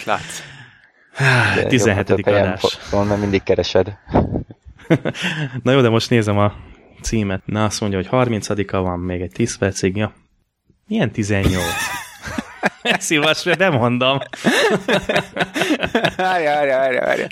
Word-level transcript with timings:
Mit 0.00 0.08
látsz? 0.08 0.42
De 1.54 1.66
17. 1.66 2.10
adás. 2.10 2.78
Szóval 2.80 3.06
mert 3.06 3.20
mindig 3.20 3.42
keresed. 3.42 3.98
Na 5.62 5.72
jó, 5.72 5.80
de 5.80 5.88
most 5.88 6.10
nézem 6.10 6.38
a 6.38 6.52
címet. 7.02 7.42
Na, 7.46 7.64
azt 7.64 7.80
mondja, 7.80 7.98
hogy 7.98 8.08
30 8.08 8.70
van, 8.70 8.98
még 8.98 9.20
egy 9.20 9.32
10 9.32 9.58
percig. 9.58 9.96
Ja. 9.96 10.12
Milyen 10.86 11.10
18? 11.10 11.64
Szívas, 12.82 13.42
nem 13.58 13.72
mondom. 13.72 14.18
Várja, 16.16 16.50
várja, 16.50 16.76
várja, 16.76 17.00
várja. 17.00 17.26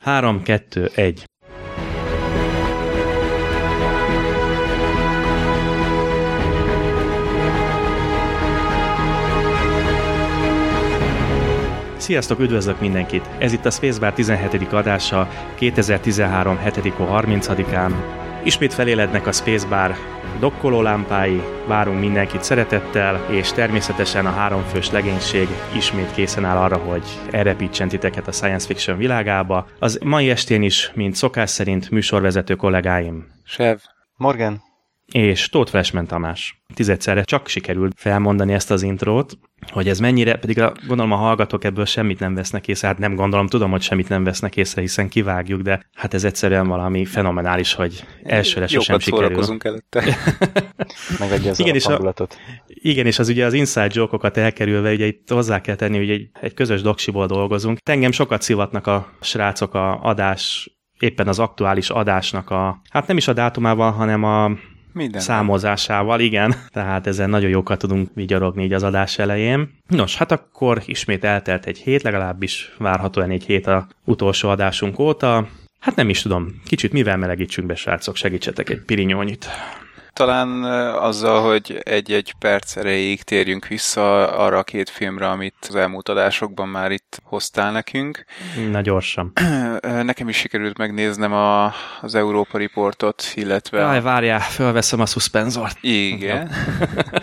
Három, 0.00 0.42
kettő, 0.42 0.90
egy. 0.94 1.29
Sziasztok, 12.10 12.38
üdvözlök 12.38 12.80
mindenkit! 12.80 13.28
Ez 13.38 13.52
itt 13.52 13.64
a 13.64 13.70
Spacebar 13.70 14.12
17. 14.12 14.72
adása 14.72 15.28
2013. 15.54 16.58
7. 16.58 16.74
30-án. 16.98 17.92
Ismét 18.44 18.74
felélednek 18.74 19.26
a 19.26 19.32
Spacebar 19.32 19.94
dokkoló 20.40 20.82
lámpái, 20.82 21.42
várunk 21.66 22.00
mindenkit 22.00 22.42
szeretettel, 22.42 23.26
és 23.30 23.52
természetesen 23.52 24.26
a 24.26 24.30
háromfős 24.30 24.90
legénység 24.90 25.48
ismét 25.76 26.12
készen 26.12 26.44
áll 26.44 26.56
arra, 26.56 26.76
hogy 26.76 27.04
elrepítsen 27.30 27.88
titeket 27.88 28.28
a 28.28 28.32
science 28.32 28.66
fiction 28.66 28.96
világába. 28.96 29.66
Az 29.78 29.98
mai 30.04 30.30
estén 30.30 30.62
is, 30.62 30.90
mint 30.94 31.14
szokás 31.14 31.50
szerint 31.50 31.90
műsorvezető 31.90 32.54
kollégáim. 32.54 33.26
Sev. 33.44 33.78
Morgan. 34.16 34.69
És 35.12 35.48
Tóth 35.48 35.70
Flashman 35.70 36.06
Tamás. 36.06 36.62
Tizedszerre 36.74 37.22
csak 37.22 37.48
sikerült 37.48 37.92
felmondani 37.96 38.52
ezt 38.52 38.70
az 38.70 38.82
intrót, 38.82 39.38
hogy 39.70 39.88
ez 39.88 39.98
mennyire, 39.98 40.36
pedig 40.36 40.60
a, 40.60 40.72
gondolom 40.86 41.12
a 41.12 41.16
hallgatók 41.16 41.64
ebből 41.64 41.84
semmit 41.84 42.18
nem 42.18 42.34
vesznek 42.34 42.68
észre, 42.68 42.88
hát 42.88 42.98
nem 42.98 43.14
gondolom, 43.14 43.46
tudom, 43.46 43.70
hogy 43.70 43.82
semmit 43.82 44.08
nem 44.08 44.24
vesznek 44.24 44.56
észre, 44.56 44.80
hiszen 44.80 45.08
kivágjuk, 45.08 45.60
de 45.60 45.86
hát 45.94 46.14
ez 46.14 46.24
egyszerűen 46.24 46.66
valami 46.66 47.04
fenomenális, 47.04 47.74
hogy 47.74 48.04
elsőre 48.22 48.66
sosem 48.66 48.98
sikerül. 48.98 49.44
előtte. 49.62 50.16
Megadja 51.18 51.50
az 51.50 51.60
igen, 51.60 51.74
és 51.74 51.86
a, 51.86 52.14
igen, 52.66 53.06
és 53.06 53.18
az 53.18 53.28
ugye 53.28 53.44
az 53.44 53.52
inside 53.52 53.90
joke-okat 53.92 54.36
elkerülve, 54.36 54.92
ugye 54.92 55.06
itt 55.06 55.30
hozzá 55.30 55.60
kell 55.60 55.74
tenni, 55.74 55.96
hogy 55.96 56.10
egy, 56.10 56.28
egy 56.40 56.54
közös 56.54 56.82
doksiból 56.82 57.26
dolgozunk. 57.26 57.78
Engem 57.82 58.12
sokat 58.12 58.42
szivatnak 58.42 58.86
a 58.86 59.12
srácok 59.20 59.74
a 59.74 60.00
adás 60.02 60.70
éppen 61.00 61.28
az 61.28 61.38
aktuális 61.38 61.90
adásnak 61.90 62.50
a, 62.50 62.80
hát 62.90 63.06
nem 63.06 63.16
is 63.16 63.28
a 63.28 63.32
dátumával, 63.32 63.92
hanem 63.92 64.24
a 64.24 64.50
minden. 64.92 65.20
Számozásával, 65.20 66.20
igen. 66.20 66.54
Tehát 66.72 67.06
ezen 67.06 67.30
nagyon 67.30 67.50
jókat 67.50 67.78
tudunk 67.78 68.08
vigyorogni 68.14 68.64
így 68.64 68.72
az 68.72 68.82
adás 68.82 69.18
elején. 69.18 69.70
Nos, 69.88 70.16
hát 70.16 70.32
akkor 70.32 70.82
ismét 70.86 71.24
eltelt 71.24 71.66
egy 71.66 71.78
hét, 71.78 72.02
legalábbis 72.02 72.72
várhatóan 72.78 73.30
egy 73.30 73.44
hét 73.44 73.66
a 73.66 73.86
utolsó 74.04 74.48
adásunk 74.48 74.98
óta. 74.98 75.48
Hát 75.80 75.96
nem 75.96 76.08
is 76.08 76.22
tudom, 76.22 76.60
kicsit 76.64 76.92
mivel 76.92 77.16
melegítsünk 77.16 77.66
be, 77.66 77.74
srácok, 77.74 78.16
segítsetek 78.16 78.70
egy 78.70 78.80
pirinyónyit. 78.80 79.46
Talán 80.20 80.64
azzal, 80.94 81.42
hogy 81.42 81.80
egy-egy 81.82 82.34
perc 82.38 82.76
erejéig 82.76 83.22
térjünk 83.22 83.66
vissza 83.66 84.32
arra 84.36 84.58
a 84.58 84.62
két 84.62 84.90
filmre, 84.90 85.28
amit 85.28 85.54
az 85.68 85.74
elmúlt 85.74 86.08
adásokban 86.08 86.68
már 86.68 86.90
itt 86.90 87.20
hoztál 87.24 87.72
nekünk. 87.72 88.24
Na 88.70 88.80
gyorsan. 88.80 89.32
Nekem 90.02 90.28
is 90.28 90.36
sikerült 90.36 90.78
megnéznem 90.78 91.32
a, 91.32 91.72
az 92.00 92.14
Európa 92.14 92.58
Riportot, 92.58 93.32
illetve... 93.34 93.80
Jaj, 93.80 94.00
várjál, 94.00 94.40
fölveszem 94.40 95.00
a 95.00 95.06
suspenzort. 95.06 95.78
Igen. 95.80 96.50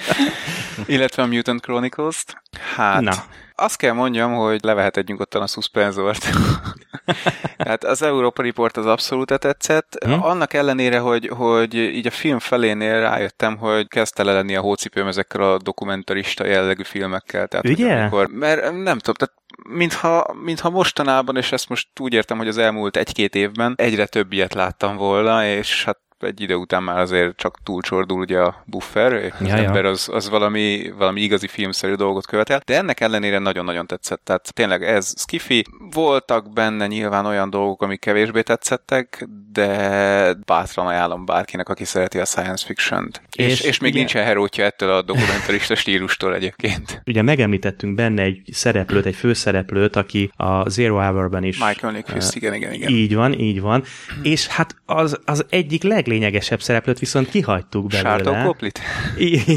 illetve 0.85 1.23
a 1.23 1.25
Mutant 1.25 1.61
Chronicles-t. 1.61 2.41
Hát, 2.75 3.01
Na 3.01 3.13
azt 3.59 3.77
kell 3.77 3.93
mondjam, 3.93 4.33
hogy 4.33 4.63
levehetett 4.63 5.07
nyugodtan 5.07 5.41
a 5.41 5.47
szuszpenzort. 5.47 6.25
hát 7.57 7.83
az 7.83 8.01
Európa 8.01 8.41
Report 8.41 8.77
az 8.77 8.85
abszolút 8.85 9.39
tetszett. 9.39 10.03
Hm? 10.05 10.11
Annak 10.11 10.53
ellenére, 10.53 10.99
hogy, 10.99 11.27
hogy 11.27 11.73
így 11.73 12.07
a 12.07 12.11
film 12.11 12.39
felénél 12.39 12.99
rájöttem, 12.99 13.57
hogy 13.57 13.87
kezdte 13.87 14.23
le 14.23 14.33
lenni 14.33 14.55
a 14.55 14.61
hócipőm 14.61 15.07
ezekkel 15.07 15.41
a 15.41 15.57
dokumentarista 15.57 16.45
jellegű 16.45 16.83
filmekkel. 16.83 17.47
Tehát, 17.47 17.69
Ugye? 17.69 17.99
Amikor, 17.99 18.27
mert 18.27 18.61
nem 18.61 18.99
tudom, 18.99 19.15
tehát 19.15 19.33
mintha, 19.69 20.35
mintha 20.43 20.69
mostanában, 20.69 21.37
és 21.37 21.51
ezt 21.51 21.69
most 21.69 21.87
úgy 21.99 22.13
értem, 22.13 22.37
hogy 22.37 22.47
az 22.47 22.57
elmúlt 22.57 22.97
egy-két 22.97 23.35
évben 23.35 23.73
egyre 23.77 24.05
több 24.05 24.31
ilyet 24.31 24.53
láttam 24.53 24.95
volna, 24.95 25.45
és 25.45 25.85
hát 25.85 25.99
egy 26.19 26.41
idő 26.41 26.55
után 26.55 26.83
már 26.83 26.99
azért 26.99 27.35
csak 27.35 27.57
túlcsordul 27.63 28.19
ugye 28.19 28.39
a 28.39 28.63
buffer, 28.65 29.13
az 29.13 29.47
ja, 29.47 29.55
ember 29.55 29.85
az, 29.85 30.09
az 30.11 30.29
valami, 30.29 30.93
valami 30.97 31.21
igazi 31.21 31.47
filmszerű 31.47 31.93
dolgot 31.93 32.25
követel, 32.25 32.61
de 32.65 32.77
ennek 32.77 32.99
ellenére 32.99 33.39
nagyon-nagyon 33.39 33.87
tetszett. 33.87 34.21
Tehát 34.23 34.53
tényleg 34.53 34.83
ez 34.83 35.13
skifi, 35.17 35.65
voltak 35.91 36.53
benne 36.53 36.87
nyilván 36.87 37.25
olyan 37.25 37.49
dolgok, 37.49 37.81
amik 37.81 37.99
kevésbé 37.99 38.41
tetszettek, 38.41 39.27
de 39.51 40.33
bátran 40.45 40.87
ajánlom 40.87 41.25
bárkinek, 41.25 41.69
aki 41.69 41.85
szereti 41.85 42.19
a 42.19 42.25
science 42.25 42.65
fiction-t. 42.65 43.21
És, 43.35 43.45
és, 43.45 43.61
és 43.61 43.79
még 43.79 43.91
ugye, 43.91 43.99
nincsen 43.99 44.23
herótja 44.23 44.65
ettől 44.65 44.91
a 44.91 45.01
dokumentarista 45.01 45.75
stílustól 45.87 46.35
egyébként. 46.35 47.01
Ugye 47.05 47.21
megemlítettünk 47.21 47.95
benne 47.95 48.21
egy 48.21 48.41
szereplőt, 48.51 49.05
egy 49.05 49.15
főszereplőt, 49.15 49.95
aki 49.95 50.31
a 50.35 50.69
Zero 50.69 50.95
Hour-ben 50.95 51.43
is. 51.43 51.57
Michael 51.57 51.93
Nyquist, 51.93 52.29
uh, 52.29 52.35
igen, 52.35 52.53
igen, 52.53 52.73
igen. 52.73 52.89
Így 52.89 53.15
van, 53.15 53.39
így 53.39 53.61
van. 53.61 53.83
És 54.21 54.47
hát 54.47 54.75
az, 54.85 55.19
az 55.25 55.45
egyik 55.49 55.83
leg 55.83 56.06
leglényegesebb 56.07 56.61
szereplőt 56.61 56.99
viszont 56.99 57.29
kihagytuk 57.29 57.87
belőle. 57.87 58.09
Sártó 58.09 58.33
Koplit? 58.45 58.79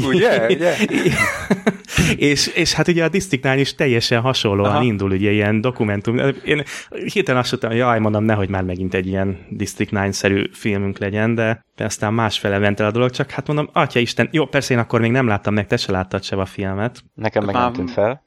ugye? 0.07 0.45
ugye? 0.49 0.75
és, 2.15 2.47
és 2.47 2.73
hát 2.73 2.87
ugye 2.87 3.03
a 3.03 3.09
District 3.09 3.55
is 3.55 3.75
teljesen 3.75 4.21
hasonlóan 4.21 4.71
Aha. 4.71 4.83
indul, 4.83 5.11
ugye 5.11 5.31
ilyen 5.31 5.61
dokumentum. 5.61 6.17
Én 6.45 6.63
hirtelen 7.13 7.41
azt 7.41 7.51
mondtam, 7.51 7.71
jaj, 7.71 7.99
mondom, 7.99 8.23
nehogy 8.23 8.49
már 8.49 8.63
megint 8.63 8.93
egy 8.93 9.07
ilyen 9.07 9.37
District 9.49 9.91
9-szerű 9.95 10.49
filmünk 10.53 10.97
legyen, 10.97 11.35
de 11.35 11.63
aztán 11.77 12.13
másfele 12.13 12.57
ment 12.57 12.79
el 12.79 12.85
a 12.85 12.91
dolog, 12.91 13.09
csak 13.09 13.31
hát 13.31 13.47
mondom, 13.47 13.69
atya 13.73 13.99
Isten, 13.99 14.29
jó, 14.31 14.45
persze 14.45 14.73
én 14.73 14.79
akkor 14.79 14.99
még 14.99 15.11
nem 15.11 15.27
láttam 15.27 15.53
meg, 15.53 15.67
te 15.67 15.77
se 15.77 15.91
láttad 15.91 16.23
se 16.23 16.35
a 16.35 16.45
filmet. 16.45 17.03
Nekem 17.13 17.43
meg 17.43 17.55
nem 17.55 17.73
tűnt 17.73 17.91
fel. 17.91 18.25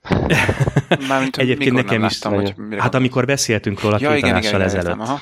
Egyébként 1.30 1.74
nekem 1.74 2.04
is, 2.04 2.22
láttam, 2.22 2.41
hogy 2.41 2.54
hát 2.78 2.94
amikor 2.94 3.24
beszéltünk 3.24 3.80
róla 3.80 3.96
ja, 4.00 4.08
két 4.08 4.18
igen, 4.18 4.36
igen, 4.36 4.60
ezelőtt. 4.60 4.86
Értem, 4.86 5.18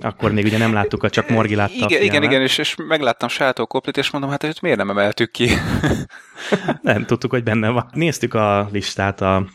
akkor 0.00 0.32
még 0.32 0.44
ugye 0.44 0.58
nem 0.58 0.72
láttuk, 0.72 1.02
a 1.02 1.10
csak 1.10 1.28
Morgi 1.28 1.54
látta 1.54 1.72
igen, 1.74 2.02
Igen, 2.02 2.22
igen, 2.22 2.42
és, 2.42 2.58
és 2.58 2.74
megláttam 2.88 3.28
Sátó 3.28 3.66
Koplit, 3.66 3.96
és 3.96 4.10
mondom, 4.10 4.30
hát 4.30 4.42
hogy 4.42 4.58
miért 4.60 4.78
nem 4.78 4.90
emeltük 4.90 5.30
ki? 5.30 5.48
nem 6.82 7.04
tudtuk, 7.04 7.30
hogy 7.30 7.42
benne 7.42 7.68
van. 7.68 7.90
Néztük 7.92 8.34
a 8.34 8.68
listát, 8.72 9.20
a 9.20 9.46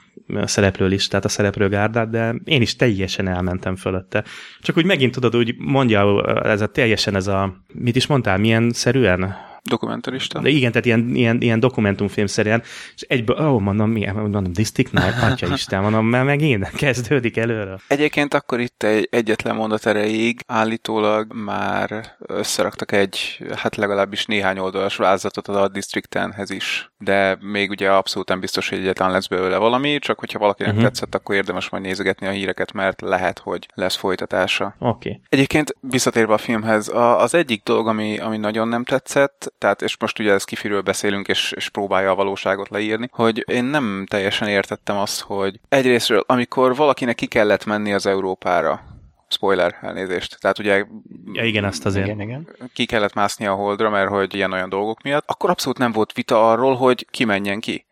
szereplő 0.43 0.87
listát, 0.87 1.25
a 1.25 1.29
szereplőgárdát, 1.29 2.09
de 2.09 2.35
én 2.43 2.61
is 2.61 2.75
teljesen 2.75 3.27
elmentem 3.27 3.75
fölötte. 3.75 4.23
Csak 4.59 4.77
úgy 4.77 4.85
megint 4.85 5.13
tudod, 5.13 5.35
úgy 5.35 5.55
mondja, 5.57 6.23
ez 6.43 6.61
a 6.61 6.67
teljesen 6.67 7.15
ez 7.15 7.27
a, 7.27 7.63
mit 7.73 7.95
is 7.95 8.07
mondtál, 8.07 8.37
milyen 8.37 8.71
szerűen? 8.71 9.49
Dokumentarista. 9.63 10.39
De 10.39 10.49
igen, 10.49 10.71
tehát 10.71 10.85
ilyen, 10.85 11.15
ilyen, 11.15 11.41
ilyen 11.41 11.59
dokumentumfilmszerűen, 11.59 12.61
és 12.95 13.01
egyből, 13.01 13.37
ó, 13.39 13.53
oh, 13.53 13.61
mondom, 13.61 13.89
milyen, 13.89 14.15
mondom, 14.15 14.53
District 14.53 14.91
Night, 14.91 15.21
atya 15.21 15.47
Isten, 15.53 15.81
mondom, 15.81 16.05
mert 16.05 16.25
megint 16.25 16.69
kezdődik 16.69 17.37
előre. 17.37 17.79
Egyébként 17.87 18.33
akkor 18.33 18.59
itt 18.59 18.83
egy 18.83 19.07
egyetlen 19.11 19.55
mondat 19.55 19.85
erejéig 19.85 20.39
állítólag 20.47 21.33
már 21.33 22.15
összeraktak 22.19 22.91
egy, 22.91 23.43
hát 23.55 23.75
legalábbis 23.75 24.25
néhány 24.25 24.59
oldalas 24.59 24.95
vázatot 24.95 25.47
a 25.47 25.67
District 25.67 26.15
10-hez 26.15 26.49
is, 26.49 26.91
de 26.97 27.37
még 27.39 27.69
ugye 27.69 27.91
abszolút 27.91 28.29
nem 28.29 28.39
biztos, 28.39 28.69
hogy 28.69 28.77
egyetlen 28.77 29.11
lesz 29.11 29.27
belőle 29.27 29.57
valami, 29.57 29.99
csak 29.99 30.19
hogyha 30.19 30.39
valakinek 30.39 30.71
uh-huh. 30.71 30.87
tetszett, 30.87 31.15
akkor 31.15 31.35
érdemes 31.35 31.69
majd 31.69 31.83
nézegetni 31.83 32.27
a 32.27 32.31
híreket, 32.31 32.71
mert 32.71 33.01
lehet, 33.01 33.39
hogy 33.39 33.67
lesz 33.73 33.95
folytatása. 33.95 34.75
Oké. 34.79 35.09
Okay. 35.09 35.21
Egyébként 35.29 35.75
visszatérve 35.79 36.33
a 36.33 36.37
filmhez, 36.37 36.91
az 36.93 37.33
egyik 37.33 37.63
dolog, 37.63 37.87
ami, 37.87 38.19
ami 38.19 38.37
nagyon 38.37 38.67
nem 38.67 38.83
tetszett, 38.83 39.50
tehát 39.57 39.81
és 39.81 39.97
most 39.99 40.19
ugye 40.19 40.31
ez 40.31 40.43
kifiről 40.43 40.81
beszélünk, 40.81 41.27
és, 41.27 41.51
és 41.55 41.69
próbálja 41.69 42.11
a 42.11 42.15
valóságot 42.15 42.69
leírni, 42.69 43.09
hogy 43.11 43.43
én 43.47 43.63
nem 43.63 44.05
teljesen 44.09 44.47
értettem 44.47 44.97
azt, 44.97 45.21
hogy 45.21 45.59
egyrésztről, 45.69 46.23
amikor 46.27 46.75
valakinek 46.75 47.15
ki 47.15 47.25
kellett 47.25 47.65
menni 47.65 47.93
az 47.93 48.05
Európára, 48.05 48.83
spoiler, 49.27 49.77
elnézést. 49.81 50.39
Tehát 50.39 50.59
ugye 50.59 50.85
ja, 51.33 51.43
igen, 51.43 51.63
azt 51.63 51.85
azért. 51.85 52.05
Igen, 52.05 52.21
igen. 52.21 52.47
ki 52.73 52.85
kellett 52.85 53.13
mászni 53.13 53.45
a 53.45 53.53
holdra, 53.53 53.89
mert 53.89 54.09
hogy 54.09 54.35
ilyen-olyan 54.35 54.69
dolgok 54.69 55.01
miatt, 55.01 55.23
akkor 55.27 55.49
abszolút 55.49 55.77
nem 55.77 55.91
volt 55.91 56.13
vita 56.13 56.51
arról, 56.51 56.75
hogy 56.75 57.05
ki 57.09 57.23
menjen 57.23 57.59
ki 57.59 57.85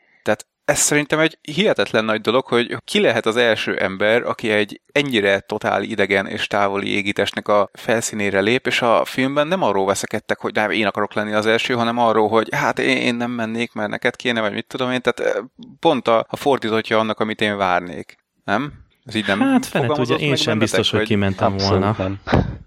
ez 0.69 0.79
szerintem 0.79 1.19
egy 1.19 1.37
hihetetlen 1.41 2.05
nagy 2.05 2.21
dolog, 2.21 2.45
hogy 2.45 2.77
ki 2.85 2.99
lehet 2.99 3.25
az 3.25 3.35
első 3.35 3.75
ember, 3.75 4.21
aki 4.21 4.49
egy 4.49 4.81
ennyire 4.91 5.39
totál 5.39 5.83
idegen 5.83 6.27
és 6.27 6.47
távoli 6.47 6.87
égitestnek 6.87 7.47
a 7.47 7.69
felszínére 7.73 8.39
lép, 8.39 8.67
és 8.67 8.81
a 8.81 9.05
filmben 9.05 9.47
nem 9.47 9.63
arról 9.63 9.85
veszekedtek, 9.85 10.39
hogy 10.39 10.53
nem, 10.53 10.71
én 10.71 10.85
akarok 10.85 11.13
lenni 11.13 11.33
az 11.33 11.45
első, 11.45 11.73
hanem 11.73 11.97
arról, 11.97 12.27
hogy 12.27 12.47
hát 12.55 12.79
én 12.79 13.15
nem 13.15 13.31
mennék, 13.31 13.73
mert 13.73 13.89
neked 13.89 14.15
kéne, 14.15 14.41
vagy 14.41 14.53
mit 14.53 14.67
tudom 14.67 14.91
én, 14.91 15.01
tehát 15.01 15.43
pont 15.79 16.07
a, 16.07 16.25
a 16.29 16.35
fordítottja 16.35 16.99
annak, 16.99 17.19
amit 17.19 17.41
én 17.41 17.57
várnék. 17.57 18.17
Nem? 18.43 18.73
Ez 19.05 19.15
így 19.15 19.27
nem 19.27 19.39
hát 19.39 19.65
fenet, 19.65 19.97
ugye 19.97 20.15
én 20.15 20.35
sem 20.35 20.59
biztos, 20.59 20.89
hogy 20.89 21.05
kimentem 21.05 21.57
volna. 21.57 21.95
Nem. 21.97 22.19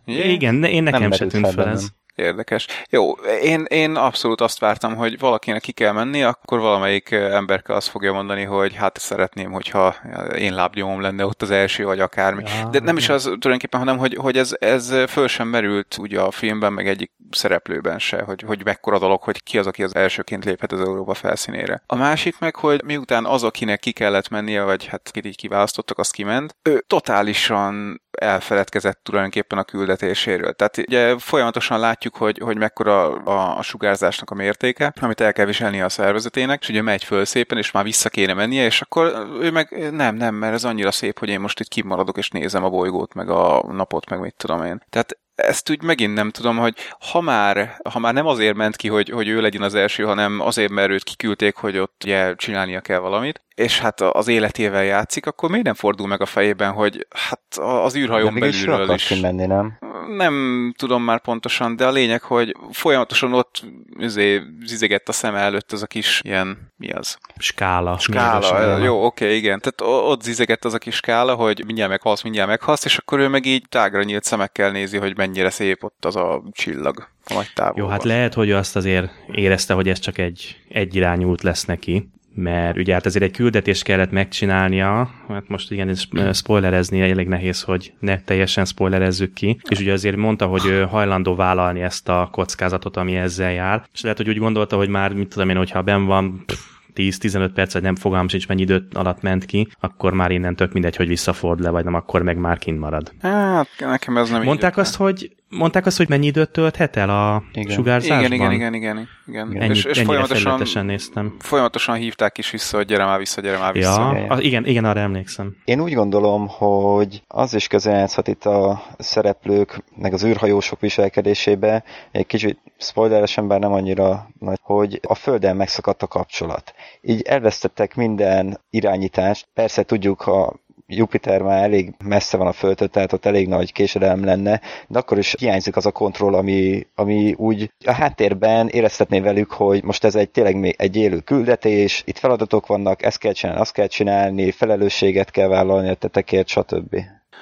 Igen, 0.04 0.64
én 0.64 0.82
nekem 0.82 1.00
nem 1.00 1.12
se 1.12 1.26
tűnt 1.26 1.50
fel 1.52 1.68
ez. 1.68 1.88
Érdekes. 2.14 2.66
Jó, 2.90 3.12
én, 3.42 3.64
én 3.68 3.96
abszolút 3.96 4.40
azt 4.40 4.58
vártam, 4.58 4.94
hogy 4.94 5.18
valakinek 5.18 5.60
ki 5.60 5.72
kell 5.72 5.92
menni, 5.92 6.22
akkor 6.22 6.60
valamelyik 6.60 7.10
emberke 7.10 7.74
azt 7.74 7.88
fogja 7.88 8.12
mondani, 8.12 8.44
hogy 8.44 8.74
hát 8.74 8.98
szeretném, 8.98 9.50
hogyha 9.50 9.96
én 10.38 10.54
lábnyomom 10.54 11.00
lenne 11.00 11.26
ott 11.26 11.42
az 11.42 11.50
első, 11.50 11.84
vagy 11.84 12.00
akármi. 12.00 12.42
Ja, 12.42 12.68
De 12.68 12.80
nem 12.80 12.96
is 12.96 13.08
az 13.08 13.22
tulajdonképpen, 13.22 13.80
hanem 13.80 13.98
hogy, 13.98 14.14
hogy 14.14 14.38
ez, 14.38 14.56
ez 14.60 14.94
föl 15.08 15.28
sem 15.28 15.48
merült 15.48 15.96
ugye 16.00 16.20
a 16.20 16.30
filmben, 16.30 16.72
meg 16.72 16.88
egyik 16.88 17.12
szereplőben 17.30 17.98
se, 17.98 18.22
hogy, 18.22 18.42
hogy 18.46 18.64
mekkora 18.64 18.98
dolog, 18.98 19.22
hogy 19.22 19.42
ki 19.42 19.58
az, 19.58 19.66
aki 19.66 19.82
az 19.82 19.94
elsőként 19.94 20.44
léphet 20.44 20.72
az 20.72 20.80
Európa 20.80 21.14
felszínére. 21.14 21.82
A 21.86 21.96
másik 21.96 22.38
meg, 22.38 22.56
hogy 22.56 22.82
miután 22.84 23.24
az, 23.24 23.42
akinek 23.42 23.80
ki 23.80 23.92
kellett 23.92 24.28
mennie, 24.28 24.62
vagy 24.62 24.86
hát 24.86 25.10
kit 25.12 25.26
így 25.26 25.36
kiválasztottak, 25.36 25.98
az 25.98 26.10
kiment, 26.10 26.56
ő 26.62 26.84
totálisan 26.86 28.01
elfeledkezett 28.22 29.00
tulajdonképpen 29.02 29.58
a 29.58 29.64
küldetéséről. 29.64 30.52
Tehát 30.52 30.76
ugye 30.76 31.18
folyamatosan 31.18 31.80
látjuk, 31.80 32.16
hogy, 32.16 32.38
hogy 32.38 32.56
mekkora 32.56 33.12
a, 33.12 33.58
a 33.58 33.62
sugárzásnak 33.62 34.30
a 34.30 34.34
mértéke, 34.34 34.92
amit 35.00 35.20
el 35.20 35.32
kell 35.32 35.46
viselni 35.46 35.80
a 35.80 35.88
szervezetének, 35.88 36.60
és 36.60 36.68
ugye 36.68 36.82
megy 36.82 37.04
föl 37.04 37.24
szépen, 37.24 37.58
és 37.58 37.70
már 37.70 37.84
vissza 37.84 38.08
kéne 38.08 38.34
mennie, 38.34 38.64
és 38.64 38.80
akkor 38.80 39.26
ő 39.40 39.50
meg 39.50 39.90
nem, 39.92 40.14
nem, 40.14 40.34
mert 40.34 40.54
ez 40.54 40.64
annyira 40.64 40.90
szép, 40.90 41.18
hogy 41.18 41.28
én 41.28 41.40
most 41.40 41.60
itt 41.60 41.68
kimaradok, 41.68 42.18
és 42.18 42.28
nézem 42.28 42.64
a 42.64 42.70
bolygót, 42.70 43.14
meg 43.14 43.30
a 43.30 43.64
napot, 43.72 44.10
meg 44.10 44.20
mit 44.20 44.34
tudom 44.34 44.64
én. 44.64 44.82
Tehát 44.90 45.16
ezt 45.34 45.70
úgy 45.70 45.82
megint 45.82 46.14
nem 46.14 46.30
tudom, 46.30 46.58
hogy 46.58 46.74
ha 47.10 47.20
már, 47.20 47.80
ha 47.90 47.98
már 47.98 48.14
nem 48.14 48.26
azért 48.26 48.56
ment 48.56 48.76
ki, 48.76 48.88
hogy, 48.88 49.08
hogy 49.08 49.28
ő 49.28 49.40
legyen 49.40 49.62
az 49.62 49.74
első, 49.74 50.04
hanem 50.04 50.40
azért, 50.40 50.70
mert 50.70 50.90
őt 50.90 51.02
kiküldték, 51.02 51.56
hogy 51.56 51.78
ott 51.78 52.02
ugye 52.04 52.34
csinálnia 52.34 52.80
kell 52.80 52.98
valamit, 52.98 53.42
és 53.62 53.78
hát 53.78 54.00
az 54.00 54.28
életével 54.28 54.84
játszik, 54.84 55.26
akkor 55.26 55.48
miért 55.48 55.64
nem 55.64 55.74
fordul 55.74 56.06
meg 56.06 56.20
a 56.20 56.26
fejében, 56.26 56.72
hogy 56.72 57.06
hát 57.10 57.58
az 57.58 57.96
űrhajón 57.96 58.34
belülről 58.34 58.94
is... 58.94 59.10
is. 59.10 59.20
Menni, 59.20 59.46
nem? 59.46 59.78
Nem 60.16 60.74
tudom 60.78 61.02
már 61.02 61.20
pontosan, 61.20 61.76
de 61.76 61.86
a 61.86 61.90
lényeg, 61.90 62.22
hogy 62.22 62.56
folyamatosan 62.70 63.32
ott 63.32 63.64
üzé, 63.98 64.42
zizegett 64.64 65.08
a 65.08 65.12
szem 65.12 65.34
előtt 65.34 65.72
az 65.72 65.82
a 65.82 65.86
kis 65.86 66.20
ilyen, 66.24 66.72
mi 66.76 66.90
az? 66.90 67.18
Skála. 67.38 67.98
Skála, 67.98 68.78
jó, 68.78 69.04
oké, 69.04 69.24
okay, 69.24 69.36
igen. 69.36 69.60
Tehát 69.60 70.04
ott 70.06 70.22
zizegett 70.22 70.64
az 70.64 70.74
a 70.74 70.78
kis 70.78 70.94
skála, 70.94 71.34
hogy 71.34 71.62
mindjárt 71.66 71.90
meghalsz, 71.90 72.22
mindjárt 72.22 72.48
meghalsz, 72.48 72.84
és 72.84 72.96
akkor 72.96 73.18
ő 73.18 73.28
meg 73.28 73.46
így 73.46 73.64
tágra 73.68 74.02
nyílt 74.02 74.24
szemekkel 74.24 74.70
nézi, 74.70 74.98
hogy 74.98 75.16
mennyire 75.16 75.50
szép 75.50 75.84
ott 75.84 76.04
az 76.04 76.16
a 76.16 76.42
csillag 76.52 77.08
a 77.24 77.34
nagy 77.34 77.50
távolban. 77.54 77.84
Jó, 77.84 77.90
hát 77.90 78.04
lehet, 78.04 78.34
hogy 78.34 78.50
azt 78.50 78.76
azért 78.76 79.10
érezte, 79.32 79.74
hogy 79.74 79.88
ez 79.88 79.98
csak 79.98 80.18
egy 80.18 80.56
egyirányú 80.68 81.30
út 81.30 81.42
lesz 81.42 81.64
neki, 81.64 82.10
mert 82.34 82.76
ugye 82.76 82.92
hát 82.92 83.06
ezért 83.06 83.24
egy 83.24 83.30
küldetést 83.30 83.82
kellett 83.82 84.10
megcsinálnia, 84.10 85.10
hát 85.28 85.48
most 85.48 85.70
igen, 85.70 85.88
ez 85.88 86.36
spoilerezni 86.36 87.00
elég 87.00 87.28
nehéz, 87.28 87.62
hogy 87.62 87.92
ne 87.98 88.20
teljesen 88.20 88.64
spoilerezzük 88.64 89.32
ki, 89.32 89.60
és 89.68 89.78
ugye 89.78 89.92
azért 89.92 90.16
mondta, 90.16 90.46
hogy 90.46 90.66
ő 90.66 90.82
hajlandó 90.82 91.34
vállalni 91.34 91.80
ezt 91.80 92.08
a 92.08 92.28
kockázatot, 92.32 92.96
ami 92.96 93.16
ezzel 93.16 93.52
jár, 93.52 93.84
és 93.92 94.00
lehet, 94.00 94.18
hogy 94.18 94.28
úgy 94.28 94.38
gondolta, 94.38 94.76
hogy 94.76 94.88
már, 94.88 95.12
mit 95.12 95.28
tudom 95.28 95.48
én, 95.48 95.56
hogyha 95.56 95.82
ben 95.82 96.04
van, 96.04 96.42
pff, 96.46 96.70
10-15 96.94 97.50
perc, 97.54 97.72
vagy 97.72 97.82
nem 97.82 97.96
fogalmam 97.96 98.28
sincs, 98.28 98.48
mennyi 98.48 98.62
idő 98.62 98.86
alatt 98.92 99.22
ment 99.22 99.44
ki, 99.44 99.68
akkor 99.80 100.12
már 100.12 100.30
innen 100.30 100.56
tök 100.56 100.72
mindegy, 100.72 100.96
hogy 100.96 101.08
visszaford 101.08 101.60
le, 101.60 101.70
vagy 101.70 101.84
nem, 101.84 101.94
akkor 101.94 102.22
meg 102.22 102.36
már 102.36 102.58
kint 102.58 102.78
marad. 102.78 103.12
Hát, 103.20 103.68
nekem 103.78 104.16
ez 104.16 104.30
nem 104.30 104.42
Mondták 104.42 104.76
azt, 104.76 104.96
hogy 104.96 105.32
Mondták 105.56 105.86
azt, 105.86 105.96
hogy 105.96 106.08
mennyi 106.08 106.26
időt 106.26 106.50
tölthet 106.50 106.96
el 106.96 107.10
a 107.10 107.42
igen. 107.52 107.74
sugárzásban? 107.74 108.32
Igen, 108.32 108.32
igen, 108.32 108.52
igen, 108.52 108.74
igen. 108.74 109.08
igen. 109.26 109.62
Ennyi, 109.62 109.74
és, 109.74 109.84
és 109.84 110.02
folyamatosan, 110.02 110.86
néztem. 110.86 111.36
Folyamatosan 111.38 111.96
hívták 111.96 112.38
is 112.38 112.50
vissza, 112.50 112.76
hogy 112.76 112.86
gyere 112.86 113.04
már 113.04 113.18
vissza, 113.18 113.40
gyere 113.40 113.58
már 113.58 113.72
vissza. 113.72 114.16
Ja, 114.16 114.34
a, 114.34 114.40
igen, 114.40 114.66
igen, 114.66 114.84
arra 114.84 115.00
emlékszem. 115.00 115.56
Én 115.64 115.80
úgy 115.80 115.92
gondolom, 115.92 116.48
hogy 116.48 117.22
az 117.28 117.54
is 117.54 117.66
közeljátszhat 117.66 118.28
itt 118.28 118.44
a 118.44 118.82
szereplők, 118.98 119.84
meg 119.96 120.12
az 120.12 120.24
űrhajósok 120.24 120.80
viselkedésébe, 120.80 121.84
egy 122.12 122.26
kicsit 122.26 122.58
spoileresen, 122.78 123.48
bár 123.48 123.60
nem 123.60 123.72
annyira 123.72 124.30
nagy, 124.38 124.58
hogy 124.62 125.00
a 125.08 125.14
Földdel 125.14 125.54
megszakadt 125.54 126.02
a 126.02 126.06
kapcsolat. 126.06 126.74
Így 127.00 127.22
elvesztettek 127.22 127.94
minden 127.94 128.60
irányítást. 128.70 129.46
Persze 129.54 129.82
tudjuk, 129.82 130.20
ha 130.20 130.54
Jupiter 130.96 131.42
már 131.42 131.62
elég 131.62 131.92
messze 132.04 132.36
van 132.36 132.46
a 132.46 132.52
Földtől, 132.52 132.88
tehát 132.88 133.12
ott 133.12 133.24
elég 133.24 133.48
nagy 133.48 133.72
késedelem 133.72 134.24
lenne, 134.24 134.60
de 134.88 134.98
akkor 134.98 135.18
is 135.18 135.34
hiányzik 135.38 135.76
az 135.76 135.86
a 135.86 135.90
kontroll, 135.92 136.34
ami, 136.34 136.86
ami 136.94 137.34
úgy 137.36 137.72
a 137.84 137.92
háttérben 137.92 138.68
éreztetné 138.68 139.20
velük, 139.20 139.50
hogy 139.50 139.84
most 139.84 140.04
ez 140.04 140.14
egy 140.14 140.30
tényleg 140.30 140.56
még 140.56 140.74
egy 140.78 140.96
élő 140.96 141.18
küldetés, 141.18 142.02
itt 142.06 142.18
feladatok 142.18 142.66
vannak, 142.66 143.02
ezt 143.02 143.18
kell 143.18 143.32
csinálni, 143.32 143.60
azt 143.60 143.72
kell 143.72 143.86
csinálni, 143.86 144.50
felelősséget 144.50 145.30
kell 145.30 145.48
vállalni 145.48 145.88
a 145.88 145.94
tetekért, 145.94 146.48
stb. 146.48 146.96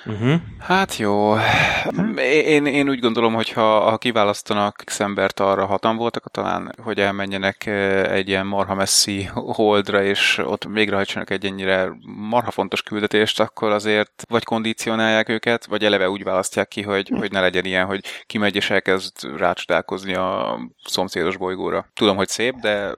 Uh-huh. 0.04 0.34
Hát 0.58 0.96
jó. 0.96 1.34
Én, 2.16 2.66
én 2.66 2.88
úgy 2.88 3.00
gondolom, 3.00 3.34
hogy 3.34 3.50
ha, 3.50 3.98
kiválasztanak 3.98 4.82
X 4.84 5.00
embert 5.00 5.40
arra 5.40 5.66
hatan 5.66 5.96
voltak, 5.96 6.30
talán, 6.30 6.74
hogy 6.82 7.00
elmenjenek 7.00 7.66
egy 8.10 8.28
ilyen 8.28 8.46
marha 8.46 8.74
messzi 8.74 9.28
holdra, 9.34 10.02
és 10.02 10.38
ott 10.44 10.64
végrehajtsanak 10.64 11.30
egy 11.30 11.46
ennyire 11.46 11.92
marha 12.30 12.50
fontos 12.50 12.82
küldetést, 12.82 13.40
akkor 13.40 13.70
azért 13.70 14.22
vagy 14.28 14.44
kondicionálják 14.44 15.28
őket, 15.28 15.66
vagy 15.66 15.84
eleve 15.84 16.10
úgy 16.10 16.22
választják 16.22 16.68
ki, 16.68 16.82
hogy, 16.82 17.12
hogy 17.18 17.32
ne 17.32 17.40
legyen 17.40 17.64
ilyen, 17.64 17.86
hogy 17.86 18.04
kimegy 18.26 18.56
és 18.56 18.70
elkezd 18.70 19.36
rácsodálkozni 19.38 20.14
a 20.14 20.58
szomszédos 20.84 21.36
bolygóra. 21.36 21.86
Tudom, 21.94 22.16
hogy 22.16 22.28
szép, 22.28 22.54
de 22.54 22.94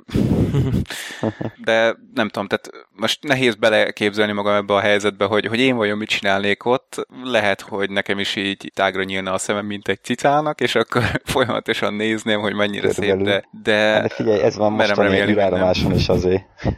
de 1.65 1.97
nem 2.15 2.29
tudom, 2.29 2.49
tehát 2.49 2.71
most 2.91 3.23
nehéz 3.23 3.55
beleképzelni 3.55 4.33
magam 4.33 4.55
ebbe 4.55 4.75
a 4.75 4.81
helyzetbe, 4.81 5.25
hogy, 5.25 5.47
hogy 5.47 5.61
én 5.61 5.77
vajon 5.77 5.99
mit 5.99 6.09
csinálnék 6.09 6.65
ott, 6.65 6.92
lehet, 7.23 7.61
hogy 7.61 7.91
nekem 7.91 8.19
is 8.19 8.37
így 8.37 8.71
tágra 8.75 9.03
nyílna 9.03 9.33
a 9.33 9.39
szemem, 9.39 9.67
mint 9.67 9.89
egy 9.89 10.03
cicának, 10.03 10.61
és 10.61 10.75
akkor 10.75 11.03
folyamatosan 11.25 11.95
nézném, 11.95 12.41
hogy 12.41 12.55
mennyire 12.55 12.89
Körülbelül. 12.89 13.27
szép, 13.27 13.45
de, 13.53 13.71
de, 13.73 14.01
de 14.01 14.09
figyelj, 14.09 14.43
ez 14.43 14.57
van 14.57 14.73
most 14.73 14.91
a 14.91 15.29
űrállomáson 15.29 15.95
is 15.95 16.09
azért. 16.09 16.45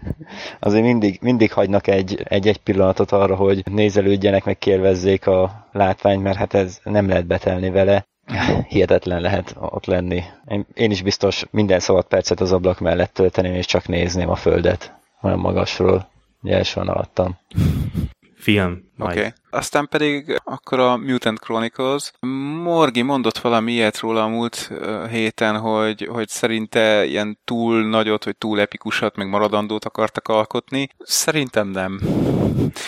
Azért 0.60 0.84
mindig, 0.84 1.18
mindig 1.20 1.52
hagynak 1.52 1.86
egy, 1.86 2.22
egy-egy 2.24 2.58
pillanatot 2.58 3.12
arra, 3.12 3.34
hogy 3.34 3.62
nézelődjenek, 3.70 4.44
meg 4.44 4.58
kérvezzék 4.58 5.26
a 5.26 5.68
látványt, 5.72 6.22
mert 6.22 6.36
hát 6.36 6.54
ez 6.54 6.78
nem 6.82 7.08
lehet 7.08 7.26
betelni 7.26 7.70
vele 7.70 8.06
hihetetlen 8.68 9.20
lehet 9.20 9.56
ott 9.58 9.86
lenni. 9.86 10.22
Én, 10.46 10.66
én 10.74 10.90
is 10.90 11.02
biztos 11.02 11.44
minden 11.50 11.80
szabad 11.80 12.04
percet 12.04 12.40
az 12.40 12.52
ablak 12.52 12.80
mellett 12.80 13.12
tölteném, 13.12 13.54
és 13.54 13.66
csak 13.66 13.88
nézném 13.88 14.30
a 14.30 14.36
földet 14.36 14.94
olyan 15.22 15.38
magasról, 15.38 16.08
ugye 16.42 16.56
első 16.56 16.80
alattam 16.80 17.38
film. 18.44 18.92
Oké. 18.98 19.18
Okay. 19.18 19.32
Aztán 19.50 19.88
pedig 19.88 20.40
akkor 20.44 20.78
a 20.78 20.96
Mutant 20.96 21.38
Chronicles. 21.40 22.12
Morgi 22.62 23.02
mondott 23.02 23.38
valami 23.38 23.72
ilyet 23.72 23.98
róla 23.98 24.22
a 24.22 24.28
múlt 24.28 24.70
héten, 25.10 25.58
hogy, 25.58 26.08
hogy 26.10 26.28
szerinte 26.28 27.04
ilyen 27.04 27.38
túl 27.44 27.88
nagyot, 27.88 28.24
vagy 28.24 28.36
túl 28.36 28.60
epikusat, 28.60 29.16
meg 29.16 29.28
maradandót 29.28 29.84
akartak 29.84 30.28
alkotni. 30.28 30.88
Szerintem 30.98 31.68
nem. 31.68 32.00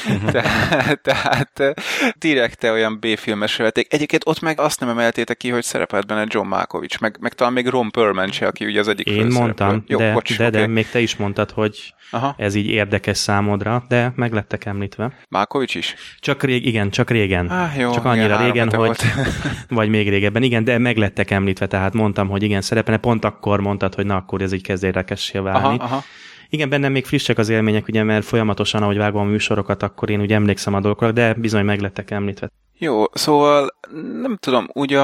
Mhm. 0.08 0.26
tehát, 0.36 1.00
tehát 1.02 1.74
direkte 2.18 2.72
olyan 2.72 2.98
B-filmes 3.00 3.56
vették. 3.56 3.92
Egyébként 3.92 4.22
ott 4.26 4.40
meg 4.40 4.60
azt 4.60 4.80
nem 4.80 4.88
emeltétek 4.88 5.36
ki, 5.36 5.50
hogy 5.50 5.62
szerepelt 5.62 6.06
benne 6.06 6.24
John 6.28 6.48
Malkovich, 6.48 7.00
meg, 7.00 7.16
meg 7.20 7.32
talán 7.32 7.52
még 7.52 7.66
Ron 7.66 7.90
Perlman 7.90 8.30
se, 8.30 8.46
aki 8.46 8.64
ugye 8.64 8.80
az 8.80 8.88
egyik 8.88 9.06
Én 9.06 9.26
mondtam, 9.26 9.84
Jó, 9.86 9.98
de, 9.98 10.12
bocs, 10.12 10.36
de, 10.36 10.46
okay. 10.46 10.60
de 10.60 10.66
még 10.66 10.88
te 10.88 11.00
is 11.00 11.16
mondtad, 11.16 11.50
hogy 11.50 11.94
Aha. 12.10 12.34
ez 12.38 12.54
így 12.54 12.66
érdekes 12.66 13.18
számodra, 13.18 13.84
de 13.88 14.12
meg 14.16 14.32
lettek 14.32 14.64
említve. 14.64 15.12
Malkovich 15.28 15.76
is? 15.76 15.94
Csak 16.18 16.42
rég, 16.42 16.66
igen, 16.66 16.90
csak 16.90 17.10
régen. 17.10 17.46
Ah, 17.46 17.78
jó, 17.78 17.90
csak 17.90 18.04
annyira 18.04 18.34
igen, 18.34 18.44
régen, 18.44 18.72
hogy 18.72 18.96
vagy 19.68 19.88
még 19.88 20.08
régebben, 20.08 20.42
igen, 20.42 20.64
de 20.64 20.78
meg 20.78 20.96
lettek 20.96 21.30
említve, 21.30 21.66
tehát 21.66 21.92
mondtam, 21.92 22.28
hogy 22.28 22.42
igen, 22.42 22.60
szerepene, 22.60 22.96
pont 22.96 23.24
akkor 23.24 23.60
mondtad, 23.60 23.94
hogy 23.94 24.06
na, 24.06 24.16
akkor 24.16 24.42
ez 24.42 24.52
így 24.52 24.62
kezd 24.62 24.84
érdekessé 24.84 25.38
válni. 25.38 25.78
Aha, 25.78 25.84
aha. 25.84 26.02
Igen, 26.48 26.68
bennem 26.68 26.92
még 26.92 27.06
frissek 27.06 27.38
az 27.38 27.48
élmények, 27.48 27.88
ugye, 27.88 28.02
mert 28.02 28.24
folyamatosan, 28.24 28.82
ahogy 28.82 28.96
vágom 28.96 29.20
a 29.20 29.30
műsorokat, 29.30 29.82
akkor 29.82 30.10
én 30.10 30.20
ugye 30.20 30.34
emlékszem 30.34 30.74
a 30.74 30.80
dolgokra, 30.80 31.12
de 31.12 31.34
bizony 31.34 31.64
meglettek 31.64 32.10
említve. 32.10 32.50
Jó, 32.78 33.04
szóval 33.12 33.68
nem 34.20 34.36
tudom, 34.36 34.68
ugye, 34.72 35.00